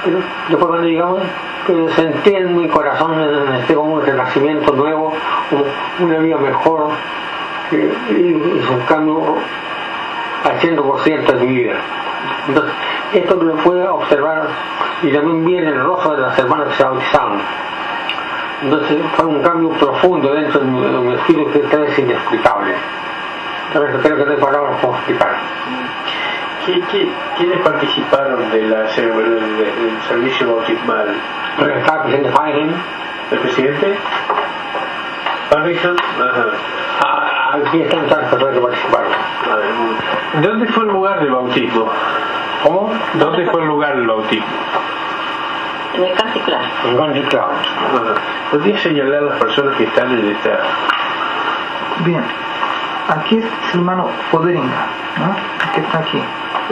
[0.03, 0.17] Pero
[0.49, 1.21] después cuando llegamos,
[1.69, 5.13] eh, sentí en mi corazón en este como un renacimiento nuevo,
[5.51, 6.89] un- una vida mejor,
[7.71, 9.35] y es un cambio
[10.43, 11.73] al 100% de mi vida.
[12.47, 12.73] Entonces,
[13.13, 14.47] esto lo puede observar
[15.01, 17.39] y también vi en el rostro de las hermanas que se bautizaron.
[18.63, 22.73] Entonces fue un cambio profundo dentro de mi, espíritu que tal vez inexplicable.
[23.73, 25.35] Tal vez creo que no hay palabras como explicar.
[26.65, 31.13] ¿Qui- qui- ¿Quiénes participaron de la del, del servicio bautismal?
[31.77, 32.73] Estaba presente Feigen,
[33.31, 33.97] ¿El presidente?
[35.57, 36.45] Ajá.
[37.01, 39.11] ah, aquí están todas las personas que participaron.
[39.51, 41.89] A ver, muy- ¿Dónde fue el lugar del bautismo?
[42.63, 42.91] ¿Cómo?
[43.13, 44.47] ¿Dónde fue el lugar del bautismo?
[45.95, 46.61] En el Canticlar.
[46.85, 47.41] En Country Club.
[47.41, 48.15] Ajá.
[48.51, 50.59] ¿Podría señalar a las personas que están en esta...
[51.99, 52.23] Bien,
[53.09, 54.87] aquí es el hermano Foderinga,
[55.19, 55.35] ¿no?
[55.65, 56.21] El que está aquí.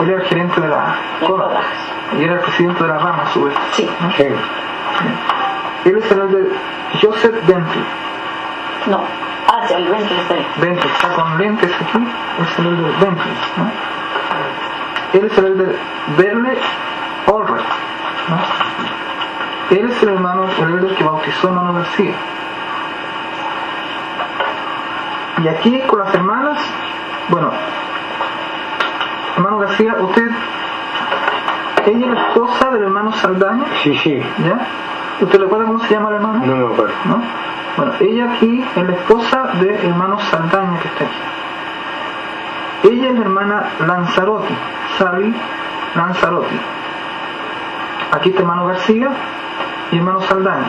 [0.00, 1.50] Él era el gerente de la CODA
[2.18, 3.54] y era el presidente de la rama a su vez.
[3.72, 3.88] Sí.
[4.00, 4.10] ¿no?
[4.16, 4.24] Sí.
[5.84, 6.48] Él es el de
[7.00, 7.84] Joseph Bentley.
[8.86, 9.00] No.
[9.48, 10.46] Ah, sí, el ventre está ahí.
[10.60, 12.06] Bentley está con lentes aquí,
[12.40, 13.34] es el de Bentley.
[13.56, 13.70] ¿no?
[15.12, 15.78] Él es el de
[16.16, 16.58] Berle
[17.26, 17.64] Allred.
[18.28, 19.76] ¿no?
[19.76, 22.14] Él es el hermano, el que bautizó a hermano García.
[25.42, 26.58] Y aquí con las hermanas,
[27.28, 27.50] bueno,
[29.36, 30.30] hermano García, usted,
[31.86, 34.22] ella es la esposa del hermano Saldaña, Sí, sí.
[34.44, 34.58] ¿ya?
[35.20, 36.46] ¿Usted recuerda cómo se llama el hermano?
[36.46, 36.94] No me acuerdo.
[37.06, 37.22] ¿no?
[37.76, 42.88] Bueno, ella aquí es la esposa del hermano Saldaña que está aquí.
[42.94, 44.54] Ella es la hermana Lanzarotti,
[44.98, 45.34] Sally
[45.94, 46.56] Lanzarotti.
[48.12, 49.10] Aquí está hermano García
[49.90, 50.66] y hermano Saldaña.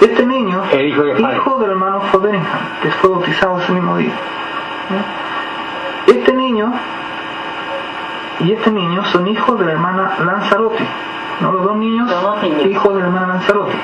[0.00, 4.12] Este niño, El hijo de hijo del hermano Foderingham, que fue bautizado ese mismo día.
[6.06, 6.72] Este niño
[8.40, 10.84] y este niño son hijos de la hermana Lanzarotti.
[11.40, 11.52] ¿no?
[11.52, 12.66] Los dos niños, Los dos niños.
[12.66, 13.76] hijos de la hermana Lanzarotti.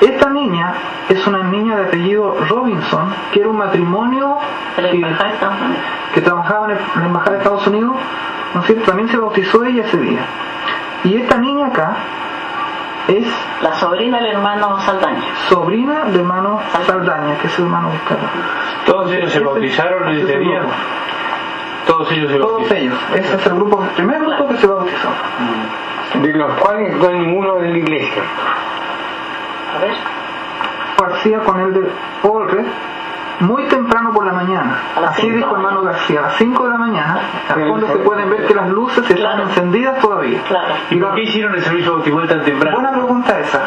[0.00, 0.72] Esta niña
[1.08, 4.38] es una niña de apellido Robinson, que era un matrimonio
[6.14, 7.96] que, trabajaba en, la embajada de Estados Unidos,
[8.54, 8.84] ¿no es cierto?
[8.86, 10.20] También se bautizó ella ese día.
[11.04, 11.96] Y esta niña acá
[13.08, 13.26] es
[13.62, 15.22] La sobrina del hermano Saldaña.
[15.48, 18.16] sobrina del hermano Saldaña, que es el hermano acá.
[18.86, 20.62] ¿Todos ellos se bautizaron en ese día?
[21.86, 22.82] Todos ellos se Todos bautizaron.
[22.84, 22.98] ellos.
[23.14, 25.08] Ese es el grupo, el primer grupo que se bautizó.
[26.22, 28.22] De los cuales no hay ninguno de la iglesia.
[29.76, 29.94] A ver.
[30.98, 31.90] García con el de
[32.22, 32.66] Olred
[33.40, 34.78] muy temprano por la mañana.
[35.08, 35.36] Así cinco.
[35.36, 38.54] dijo hermano García, a las 5 de la mañana, al fondo se pueden ver que
[38.54, 39.42] las luces están Claro.
[39.44, 40.42] encendidas todavía.
[40.46, 40.74] Claro.
[40.90, 42.76] ¿Y por qué hicieron el servicio bautismal tan temprano?
[42.76, 43.62] Buena pregunta esa.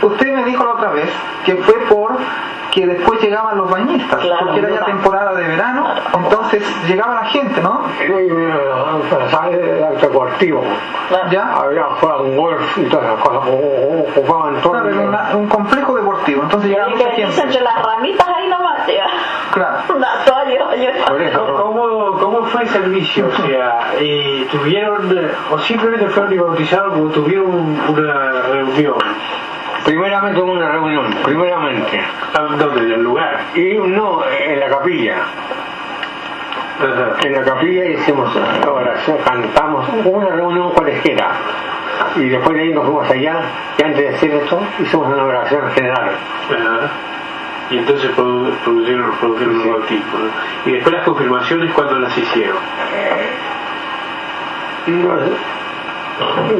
[0.00, 1.10] Usted me dijo la otra vez
[1.44, 2.16] que fue por
[2.72, 4.46] que después llegaban los bañistas, Claro.
[4.46, 6.18] porque era ya temporada de verano, Claro.
[6.24, 7.82] entonces llegaba la gente, ¿no?
[9.30, 9.58] Sale
[10.00, 10.62] deportivo.
[11.08, 11.30] Claro.
[11.30, 13.50] Ya, Había jugaban golf y todas esas cosas.
[14.14, 14.72] Jugaban todo.
[14.72, 17.40] claro, era un complejo deportivo, entonces llegaba mucha gente.
[17.42, 19.06] entre las ramitas ahí nomás, tía.
[19.52, 19.78] Claro.
[21.62, 23.26] ¿Cómo, ¿Cómo fue el servicio?
[23.28, 26.30] O sea, eh, ¿tuvieron, eh, o simplemente fueron
[26.90, 28.94] como tuvieron una reunión?
[29.88, 31.98] Primeramente hubo una reunión, primeramente.
[32.34, 32.80] ¿A ¿Dónde?
[32.82, 33.40] ¿En el lugar?
[33.54, 35.14] Y no, en la capilla.
[37.22, 38.30] En la capilla hicimos
[38.70, 41.30] oración, cantamos, una reunión cualesquiera.
[42.16, 43.40] Y después de ahí nos fuimos allá,
[43.78, 46.10] y antes de hacer esto, hicimos una oración general.
[46.50, 46.90] Ajá.
[47.70, 50.18] Y entonces produ- produjeron, un bautismo.
[50.18, 50.70] ¿no?
[50.70, 52.58] Y después las confirmaciones, ¿cuándo las hicieron?
[54.86, 55.14] No,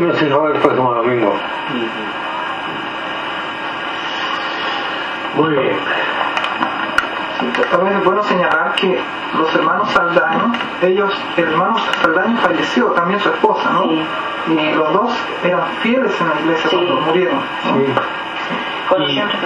[0.07, 1.35] no sé, no, el próximo domingo.
[5.37, 5.77] Muy bien.
[7.71, 8.99] También es bueno señalar que
[9.39, 10.53] los hermanos Saldaño,
[10.83, 13.83] ellos, el hermano Saldaño falleció, también su esposa, ¿no?
[13.85, 14.05] Sí.
[14.49, 15.13] Y los dos
[15.45, 16.77] eran fieles en la iglesia Sí.
[16.77, 17.37] cuando murieron.
[17.37, 17.43] ¿no?
[17.77, 17.93] Sí.
[18.97, 19.39] Y siempre.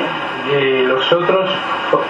[0.53, 1.51] eh, los otros,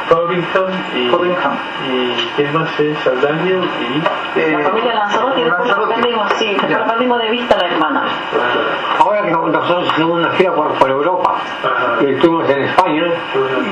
[0.09, 1.53] Covington y, Covington.
[1.91, 2.99] y ¿quién más es?
[3.01, 4.39] Saldaño y...
[4.39, 5.95] Eh, La familia Lanzarote y después Lanzarote.
[5.95, 8.05] perdimos, sí, después lo perdimos de vista la hermana.
[8.99, 11.35] Ahora que nosotros hicimos una gira por, por Europa,
[11.65, 11.97] Ajá.
[12.03, 13.05] y estuvimos en España,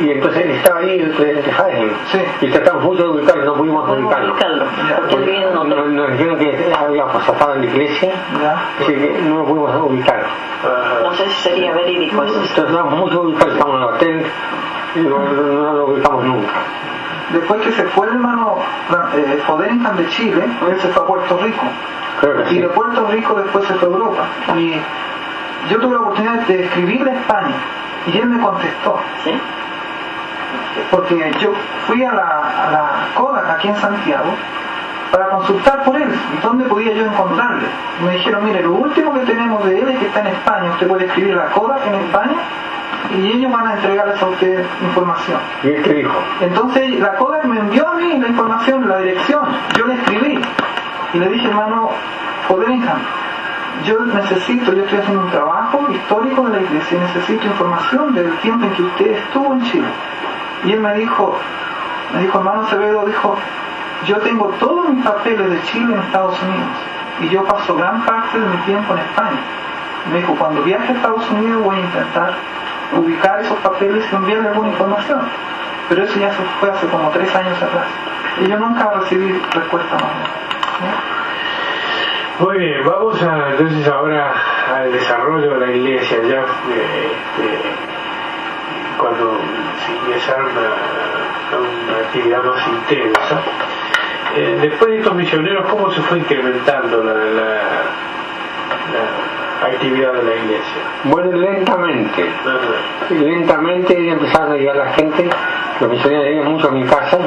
[0.03, 2.19] y entonces él estaba ahí de Jaén, Sí.
[2.43, 4.33] y tratamos mucho de ubicarlo, no pudimos ubicarlo.
[4.33, 4.65] ubicarlo,
[4.99, 8.63] porque él vive en Nos, dijeron que había pasado en la iglesia, Ya.
[8.81, 10.25] así que no lo pudimos ubicar.
[10.63, 11.01] Ajá.
[11.05, 12.35] No sé si sería verídico eso.
[12.35, 14.27] Entonces tratamos mucho de ubicarlo, estamos en el hotel,
[14.97, 16.53] y no, no- no lo ubicamos nunca.
[17.31, 18.57] Después que se fue el hermano
[19.15, 21.65] eh, Foderingham de Chile, él se fue a Puerto Rico.
[22.47, 22.59] Y sí.
[22.61, 24.23] de Puerto Rico después se fue a Europa.
[24.57, 24.75] Y
[25.71, 27.55] yo tuve la oportunidad de escribirle a España.
[28.13, 28.99] Y él me contestó.
[29.25, 29.33] ¿Sí?
[30.91, 31.53] porque yo
[31.87, 32.23] fui a la,
[32.67, 34.31] a la Kodak aquí en Santiago
[35.13, 36.09] para consultar por él
[36.43, 37.67] dónde podía yo encontrarle.
[38.01, 40.71] Y me dijeron, mire, lo último que tenemos de él es que está en España,
[40.71, 42.35] usted puede escribir a la Kodak en España
[43.17, 45.39] y ellos van a entregarles a usted información.
[45.63, 46.15] ¿Y él qué dijo?
[46.41, 49.43] Entonces la Kodak me envió a mí la información, la dirección,
[49.77, 50.41] yo le escribí
[51.15, 51.91] y le dije, hermano
[52.47, 52.99] Foderingham,
[53.85, 58.31] yo necesito, yo estoy haciendo un trabajo histórico de la iglesia y necesito información del
[58.39, 59.89] tiempo en que usted estuvo en Chile.
[60.65, 61.39] Y él me dijo,
[62.15, 63.37] me dijo, hermano Acevedo, dijo,
[64.07, 66.69] yo tengo todos mis papeles de Chile en Estados Unidos
[67.21, 69.41] y yo paso gran parte de mi tiempo en España.
[70.11, 72.35] Me dijo, cuando viaje a Estados Unidos voy a intentar
[72.97, 75.21] ubicar esos papeles y enviarle alguna información.
[75.89, 77.87] Pero eso ya se fue hace como tres años atrás.
[78.41, 80.05] Y yo nunca recibí respuesta más.
[82.41, 84.33] Muy bien, vamos a, entonces ahora
[84.75, 87.59] al desarrollo de la iglesia, ya este,
[88.97, 89.39] cuando
[89.85, 90.37] se a,
[91.59, 93.43] una actividad más intensa.
[94.37, 97.13] Eh, después de estos misioneros, ¿cómo se fue incrementando la,
[99.63, 100.83] actividad de la iglesia?
[101.05, 102.25] Bueno, lentamente.
[103.11, 105.29] Lentamente empezaron a llegar la gente,
[105.81, 107.19] los misioneros llegan mucho a mi casa,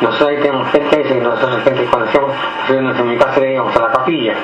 [0.00, 2.30] nosotros tenemos gente que nosotros gente conocemos,
[2.68, 4.34] nosotros en mi casa íbamos a la capilla.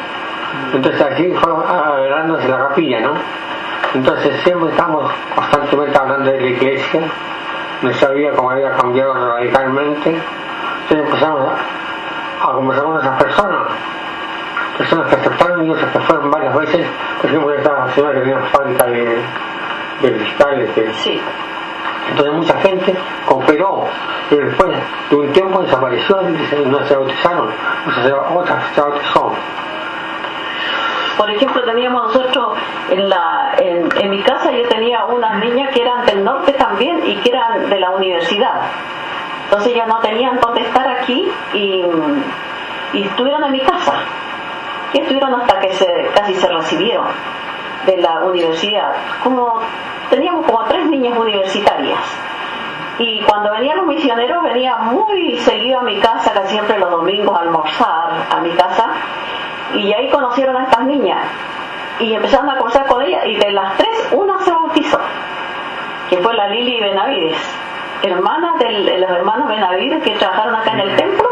[0.72, 3.12] Entonces aquí fue agarrándose la capilla, ¿no?
[3.94, 7.02] Entonces siempre estamos constantemente hablando de la iglesia,
[7.82, 11.52] no sabía cómo había cambiado radicalmente, entonces empezamos
[12.40, 13.60] a, conversar con esas personas,
[14.78, 16.21] personas que aceptaron y otras que fueron
[16.54, 16.86] varias veces,
[17.20, 19.22] por ejemplo esta señora que tenía fábrica de,
[20.02, 20.70] de cristales,
[21.02, 21.20] sí.
[22.10, 22.94] entonces mucha gente
[23.26, 23.86] cooperó,
[24.30, 24.70] pero después
[25.10, 27.48] de un tiempo desapareció y no se bautizaron,
[28.34, 29.32] otras se bautizaron.
[31.16, 32.58] Por ejemplo, teníamos nosotros
[32.90, 37.16] en, la, en, mi casa, yo tenía unas niñas que eran del norte también y
[37.16, 38.62] que eran de la universidad.
[39.44, 41.84] Entonces ya no tenían dónde estar aquí y,
[43.04, 43.94] estuvieron en mi casa.
[44.92, 45.68] Y estuvieron hasta que
[46.14, 47.06] casi se recibieron
[47.86, 48.94] de la universidad.
[49.22, 49.60] Como
[50.10, 52.00] teníamos como tres niñas universitarias.
[52.98, 57.36] Y cuando venían los misioneros, venía muy seguido a mi casa, casi siempre los domingos
[57.36, 58.90] a almorzar a mi casa
[59.74, 61.18] y ahí conocieron a estas niñas
[61.98, 64.98] y empezaron a conversar con ellas y de las tres una se bautizó
[66.10, 67.38] que fue la Lili Benavides
[68.08, 71.28] hermana de los hermanos Benavides que trabajaron acá en el templo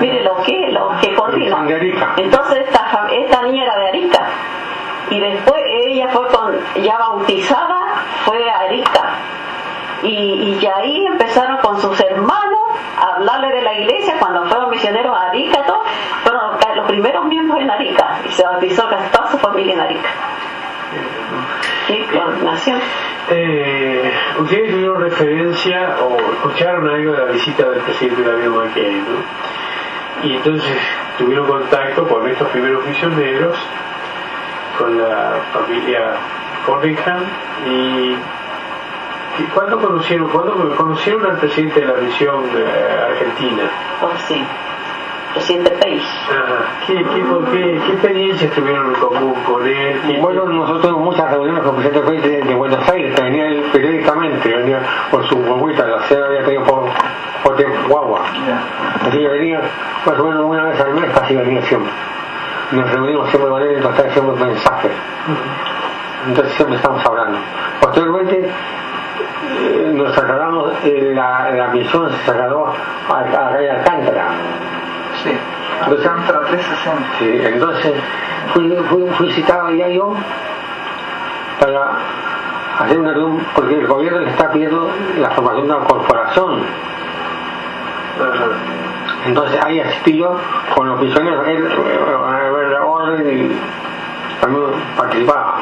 [0.00, 1.66] mire lo que lo que coordina
[2.16, 4.26] entonces esta, esta niña era de Arica.
[5.10, 7.80] Y después ella fue con, ya bautizada
[8.24, 9.02] fue a Arica.
[10.02, 12.60] Y, y ahí empezaron con sus hermanos
[12.98, 15.82] a hablarle de la iglesia cuando fueron misioneros a Arica todo,
[16.22, 18.20] fueron los primeros miembros en Arica.
[18.28, 20.10] Y se bautizó casi toda su familia en Arica
[21.92, 22.80] sí, nación
[23.30, 30.28] eh, ustedes tuvieron referencia o escucharon algo de la visita del presidente David McKay ¿no?
[30.28, 30.72] y entonces
[31.18, 33.56] tuvieron contacto con estos primeros misioneros
[34.78, 36.14] con la familia
[36.66, 37.20] Cunningham
[37.66, 38.16] y
[39.54, 43.62] ¿Cuándo conocieron, ¿Cuándo conocieron al presidente de la misión eh, argentina?
[44.02, 44.44] Oh, sí.
[45.34, 46.02] Presidente Peix.
[46.86, 50.18] ¿Qué, qué, qué, experiencias tuvieron en común con él?
[50.20, 53.64] Bueno, nosotros tuvimos muchas reuniones con el presidente Peix de, Buenos Aires, que venía él
[53.72, 54.80] periódicamente, venía
[55.10, 56.84] por su guaguita, la sede había tenido por,
[57.42, 58.20] por guagua.
[59.06, 59.60] Así que venía
[60.04, 61.92] más o menos una vez al mes, casi venía siempre.
[62.72, 64.92] Nos reunimos siempre con él y nos trae siempre mensajes.
[66.26, 67.38] Entonces siempre estamos hablando.
[67.80, 68.50] Posteriormente
[69.60, 72.72] eh, nos trasladamos, eh, la, la, misión se trasladó
[73.08, 74.28] a, a Rey Alcántara.
[75.22, 75.30] Sí,
[75.86, 77.18] Alcántara 360.
[77.18, 77.92] Sí, entonces
[78.52, 80.14] fui, fui, fui citado allá yo
[81.60, 81.90] para
[82.80, 86.60] hacer una reunión, porque el gobierno le está pidiendo la formación de una corporación.
[89.26, 90.36] Entonces ahí asistí yo
[90.74, 91.68] con los misioneros, él,
[92.26, 94.64] a ver la orden y también
[94.96, 95.58] participaba.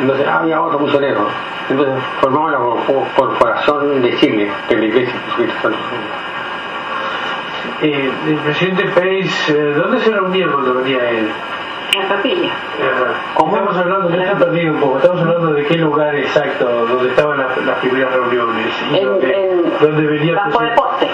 [0.00, 1.28] Entonces había otro misionero.
[1.68, 2.58] Entonces formamos la
[3.14, 5.70] corporación de Chile, de la Iglesia Jesucristo
[7.82, 11.28] eh, el presidente Pérez, eh, ¿dónde se reunía cuando venía él?
[11.94, 12.50] En la capilla.
[13.34, 14.10] ¿Cómo estamos hablando?
[14.10, 14.98] Yo estoy perdido un poco.
[14.98, 18.66] Estamos hablando de qué lugar exacto donde estaban las, las primeras reuniones.
[18.92, 21.08] Y en, donde, en donde venía campo de deporte.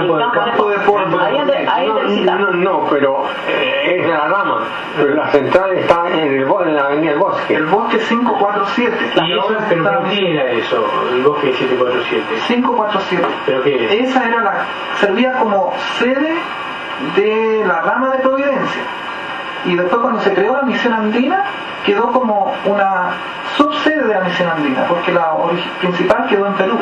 [0.00, 4.64] Campo, de, campo, de ahí no, no, no, pero eh, es de la rama.
[4.96, 7.54] Pero la central está en, el, en la avenida del bosque.
[7.54, 8.96] El bosque 547.
[9.26, 10.86] ¿Y eso, pero qué era eso?
[11.12, 12.24] El bosque 747.
[12.48, 13.28] 547.
[13.46, 14.00] ¿Pero qué?
[14.00, 14.66] Esa era la,
[15.00, 16.34] servía como sede
[17.16, 18.82] de la rama de Providencia
[19.66, 21.44] y después cuando se creó la misión andina
[21.84, 23.10] quedó como una
[23.56, 25.34] subsede de la misión andina porque la
[25.80, 26.78] principal quedó en Perú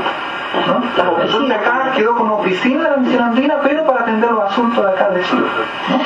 [0.67, 1.23] ¿no?
[1.23, 4.91] entonces acá quedó como oficina de la misión andina pero para atender los asuntos de
[4.91, 5.47] acá de Chile
[5.91, 6.01] ¿no?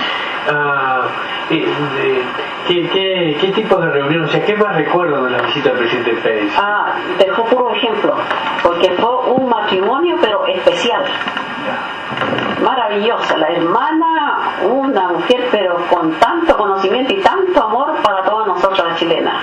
[0.49, 1.03] Ah,
[1.49, 4.24] ¿qué, qué, qué, tipo de reunión?
[4.24, 6.53] O sea, ¿qué más recuerdo de la visita del presidente Pérez?
[6.57, 8.15] Ah, dejó puro ejemplo,
[8.62, 9.41] porque fue un
[9.73, 11.05] matrimonio pero especial
[12.62, 18.89] maravillosa, la hermana, una mujer pero con tanto conocimiento y tanto amor para todas nosotras
[18.89, 19.35] las chilenas.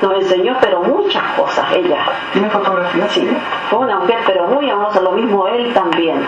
[0.00, 2.06] Nos enseñó pero muchas cosas ella.
[2.32, 3.08] ¿Tiene fotografía?
[3.08, 3.28] Sí,
[3.68, 6.24] fue una mujer pero muy amorosa, lo mismo él también.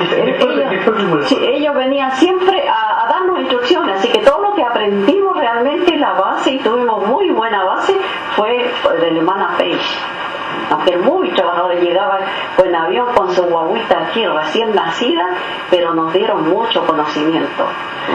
[0.00, 5.96] ellos, ellos venían siempre a, a, darnos instrucciones, así que todo lo que aprendimos realmente,
[5.96, 7.96] la base, y tuvimos muy buena base,
[8.36, 8.70] fue
[9.00, 10.29] de la hermana Page.
[10.70, 12.20] Aunque muy trabajadores llegaba
[12.58, 15.26] en avión con su guaguita aquí recién nacida,
[15.70, 17.66] pero nos dieron mucho conocimiento.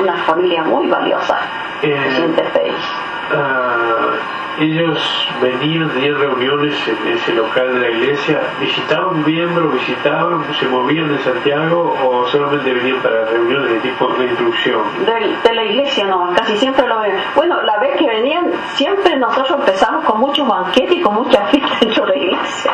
[0.02, 1.40] Una familia muy valiosa,
[1.82, 3.15] eh, Page.
[3.31, 4.97] Uh ellos
[5.41, 11.19] venían, tenían reuniones en ese local de la iglesia, visitaban miembros, visitaban, se movían de
[11.23, 14.81] Santiago o solamente venían para reuniones de tipo de instrucción.
[15.06, 17.15] De, la iglesia no, casi siempre lo ven.
[17.35, 21.77] Bueno, la vez que venían, siempre nosotros empezamos con muchos banquetes y con mucha fiesta
[21.81, 22.72] dentro de la iglesia.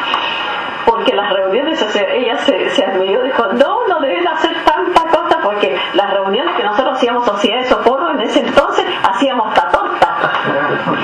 [0.86, 5.78] Porque las reuniones, ella se, se admiró, dijo, no, no deben hacer tanta cosa, porque
[5.94, 8.81] las reuniones que nosotros hacíamos sociedad de socorro en ese entonces.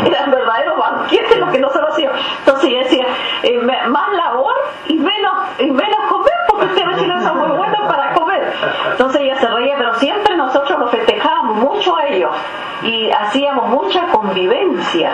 [0.12, 2.20] Eran verdaderos banquetes lo que nosotros hacíamos.
[2.40, 3.06] Entonces yo decía,
[3.44, 4.54] eh, más labor
[4.88, 8.54] y menos, y menos comer, porque ustedes no son muy buenos para comer.
[8.92, 12.32] Entonces ella se reía, pero siempre nosotros lo festejábamos mucho a ellos
[12.84, 15.12] y hacíamos mucha convivencia.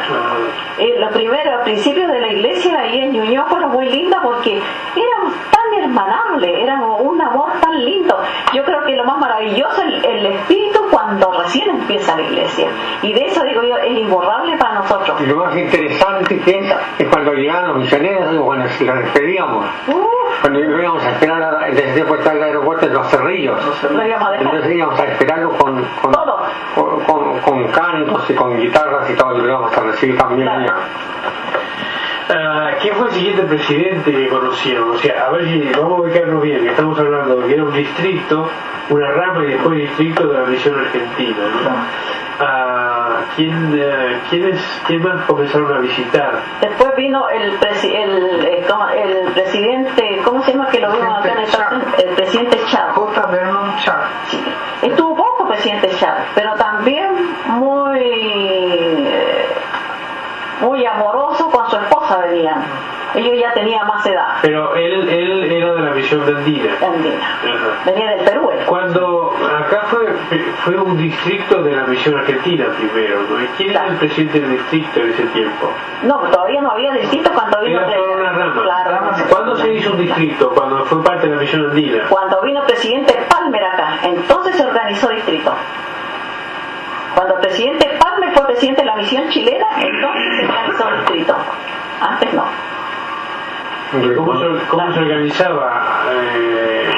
[0.78, 4.62] Eh, lo primero, al principio de la iglesia ahí en Ñuñoa fueron muy linda porque
[4.96, 8.18] éramos tan hermanables, éramos un amor tan lindo.
[8.54, 12.68] Yo creo que lo más maravilloso es el, espíritu cuando recién empieza la iglesia.
[13.02, 15.22] Y de eso digo yo, es imborrable para nosotros.
[15.22, 16.60] Y lo más interesante que
[17.00, 19.66] es, cuando llegaban los misioneros, cuando los despedíamos.
[20.42, 23.60] Cuando íbamos a esperar desde el aeropuerto los cerrillos.
[23.84, 26.14] Entonces íbamos a esperarlo con, con,
[26.76, 30.50] con, con, cantos y con guitarras y todo, y lo íbamos a recibir también.
[32.30, 34.92] Uh, ¿Quién fue el siguiente presidente que conocieron?
[34.92, 37.64] O sea, a ver si vamos a ubicarnos bien, que estamos hablando de que era
[37.64, 38.50] un distrito,
[38.90, 41.38] una rama y después distrito de la misión argentina.
[41.64, 41.70] ¿no?
[42.40, 46.42] Uh, ¿quién, uh, ¿quiénes, ¿Quién más comenzaron a visitar?
[46.62, 48.66] Después vino el, presi el, eh,
[48.96, 52.96] el, presidente, ¿cómo se llama que lo vimos acá en el El presidente Chávez.
[52.96, 53.26] J.
[53.28, 54.08] Vernon Chávez.
[54.28, 54.44] Sí.
[54.82, 55.13] Estuvo
[55.64, 57.08] presidente Chávez, pero también
[57.48, 59.08] muy
[60.62, 62.64] muy amoroso con su esposa venían.
[63.16, 64.38] Ellos ya tenían más edad.
[64.42, 66.74] Pero él, él era de la misión de Andina.
[66.82, 67.40] Andina.
[67.86, 68.50] Venía del Perú.
[68.66, 69.23] Cuando
[70.64, 73.42] fue, un distrito de la misión argentina primero, ¿no?
[73.42, 75.72] ¿Y quién era el presidente del distrito en ese tiempo?
[76.04, 77.80] No, todavía no había distrito cuando vino...
[77.80, 78.62] Era solo una rama.
[78.64, 79.00] Claro.
[79.30, 80.50] ¿Cuándo se hizo un distrito?
[80.50, 82.06] Cuando fue parte de la misión andina.
[82.10, 85.54] Cuando vino el presidente Palmer acá, entonces se organizó distrito.
[87.16, 91.36] Cuando el presidente Palme fue presidente de la misión chilena, entonces se organizó distrito.
[92.02, 92.46] Antes no.
[94.16, 96.92] ¿Cómo se, cómo se organizaba eh,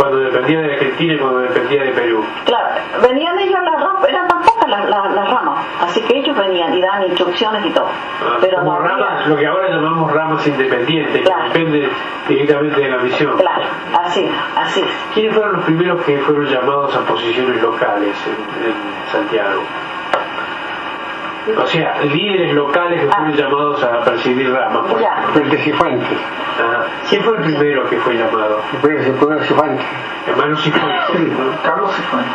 [0.00, 2.24] cuando dependía de Argentina y cuando dependía de Perú?
[2.46, 2.68] Claro,
[3.02, 6.80] venían ellos las ramas, eran tan pocas las, las, ramas, así que ellos venían y
[6.80, 7.86] daban instrucciones y todo.
[7.86, 11.90] Ah, Pero como no ramas, lo que ahora llamamos ramas independientes, que depende
[12.28, 13.36] directamente de la misión.
[13.36, 13.64] Claro,
[14.02, 14.82] así, así.
[15.12, 18.74] ¿Quiénes fueron los primeros que fueron llamados a posiciones locales en, en
[19.12, 19.62] Santiago?
[21.48, 23.36] O sea, líderes locales que fueron ah.
[23.36, 24.92] llamados a presidir ramas.
[25.32, 26.18] Por el de Cifuentes.
[26.60, 28.60] Ah, ¿Quién fue el primero que fue llamado?
[28.74, 29.86] El primero Cifuentes.
[30.26, 31.60] Hermano Cifuentes.
[31.62, 32.32] Carlos Cifuentes.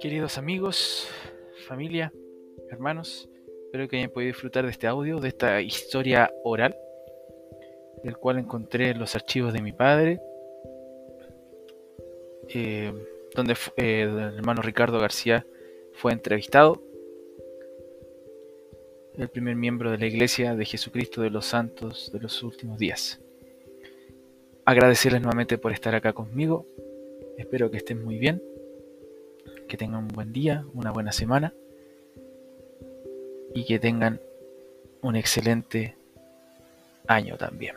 [0.00, 1.10] Queridos amigos,
[1.66, 2.12] familia,
[2.70, 3.28] hermanos,
[3.64, 6.76] espero que hayan podido disfrutar de este audio, de esta historia oral,
[8.04, 10.20] del cual encontré los archivos de mi padre
[12.48, 12.92] eh,
[13.34, 15.46] donde eh, el hermano Ricardo García
[15.92, 16.82] fue entrevistado,
[19.16, 23.20] el primer miembro de la Iglesia de Jesucristo de los Santos de los últimos días.
[24.64, 26.66] Agradecerles nuevamente por estar acá conmigo,
[27.38, 28.42] espero que estén muy bien,
[29.68, 31.52] que tengan un buen día, una buena semana
[33.54, 34.20] y que tengan
[35.02, 35.96] un excelente
[37.06, 37.76] año también.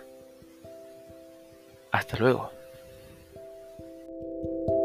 [1.91, 2.58] Hasta luego.
[4.41, 4.78] you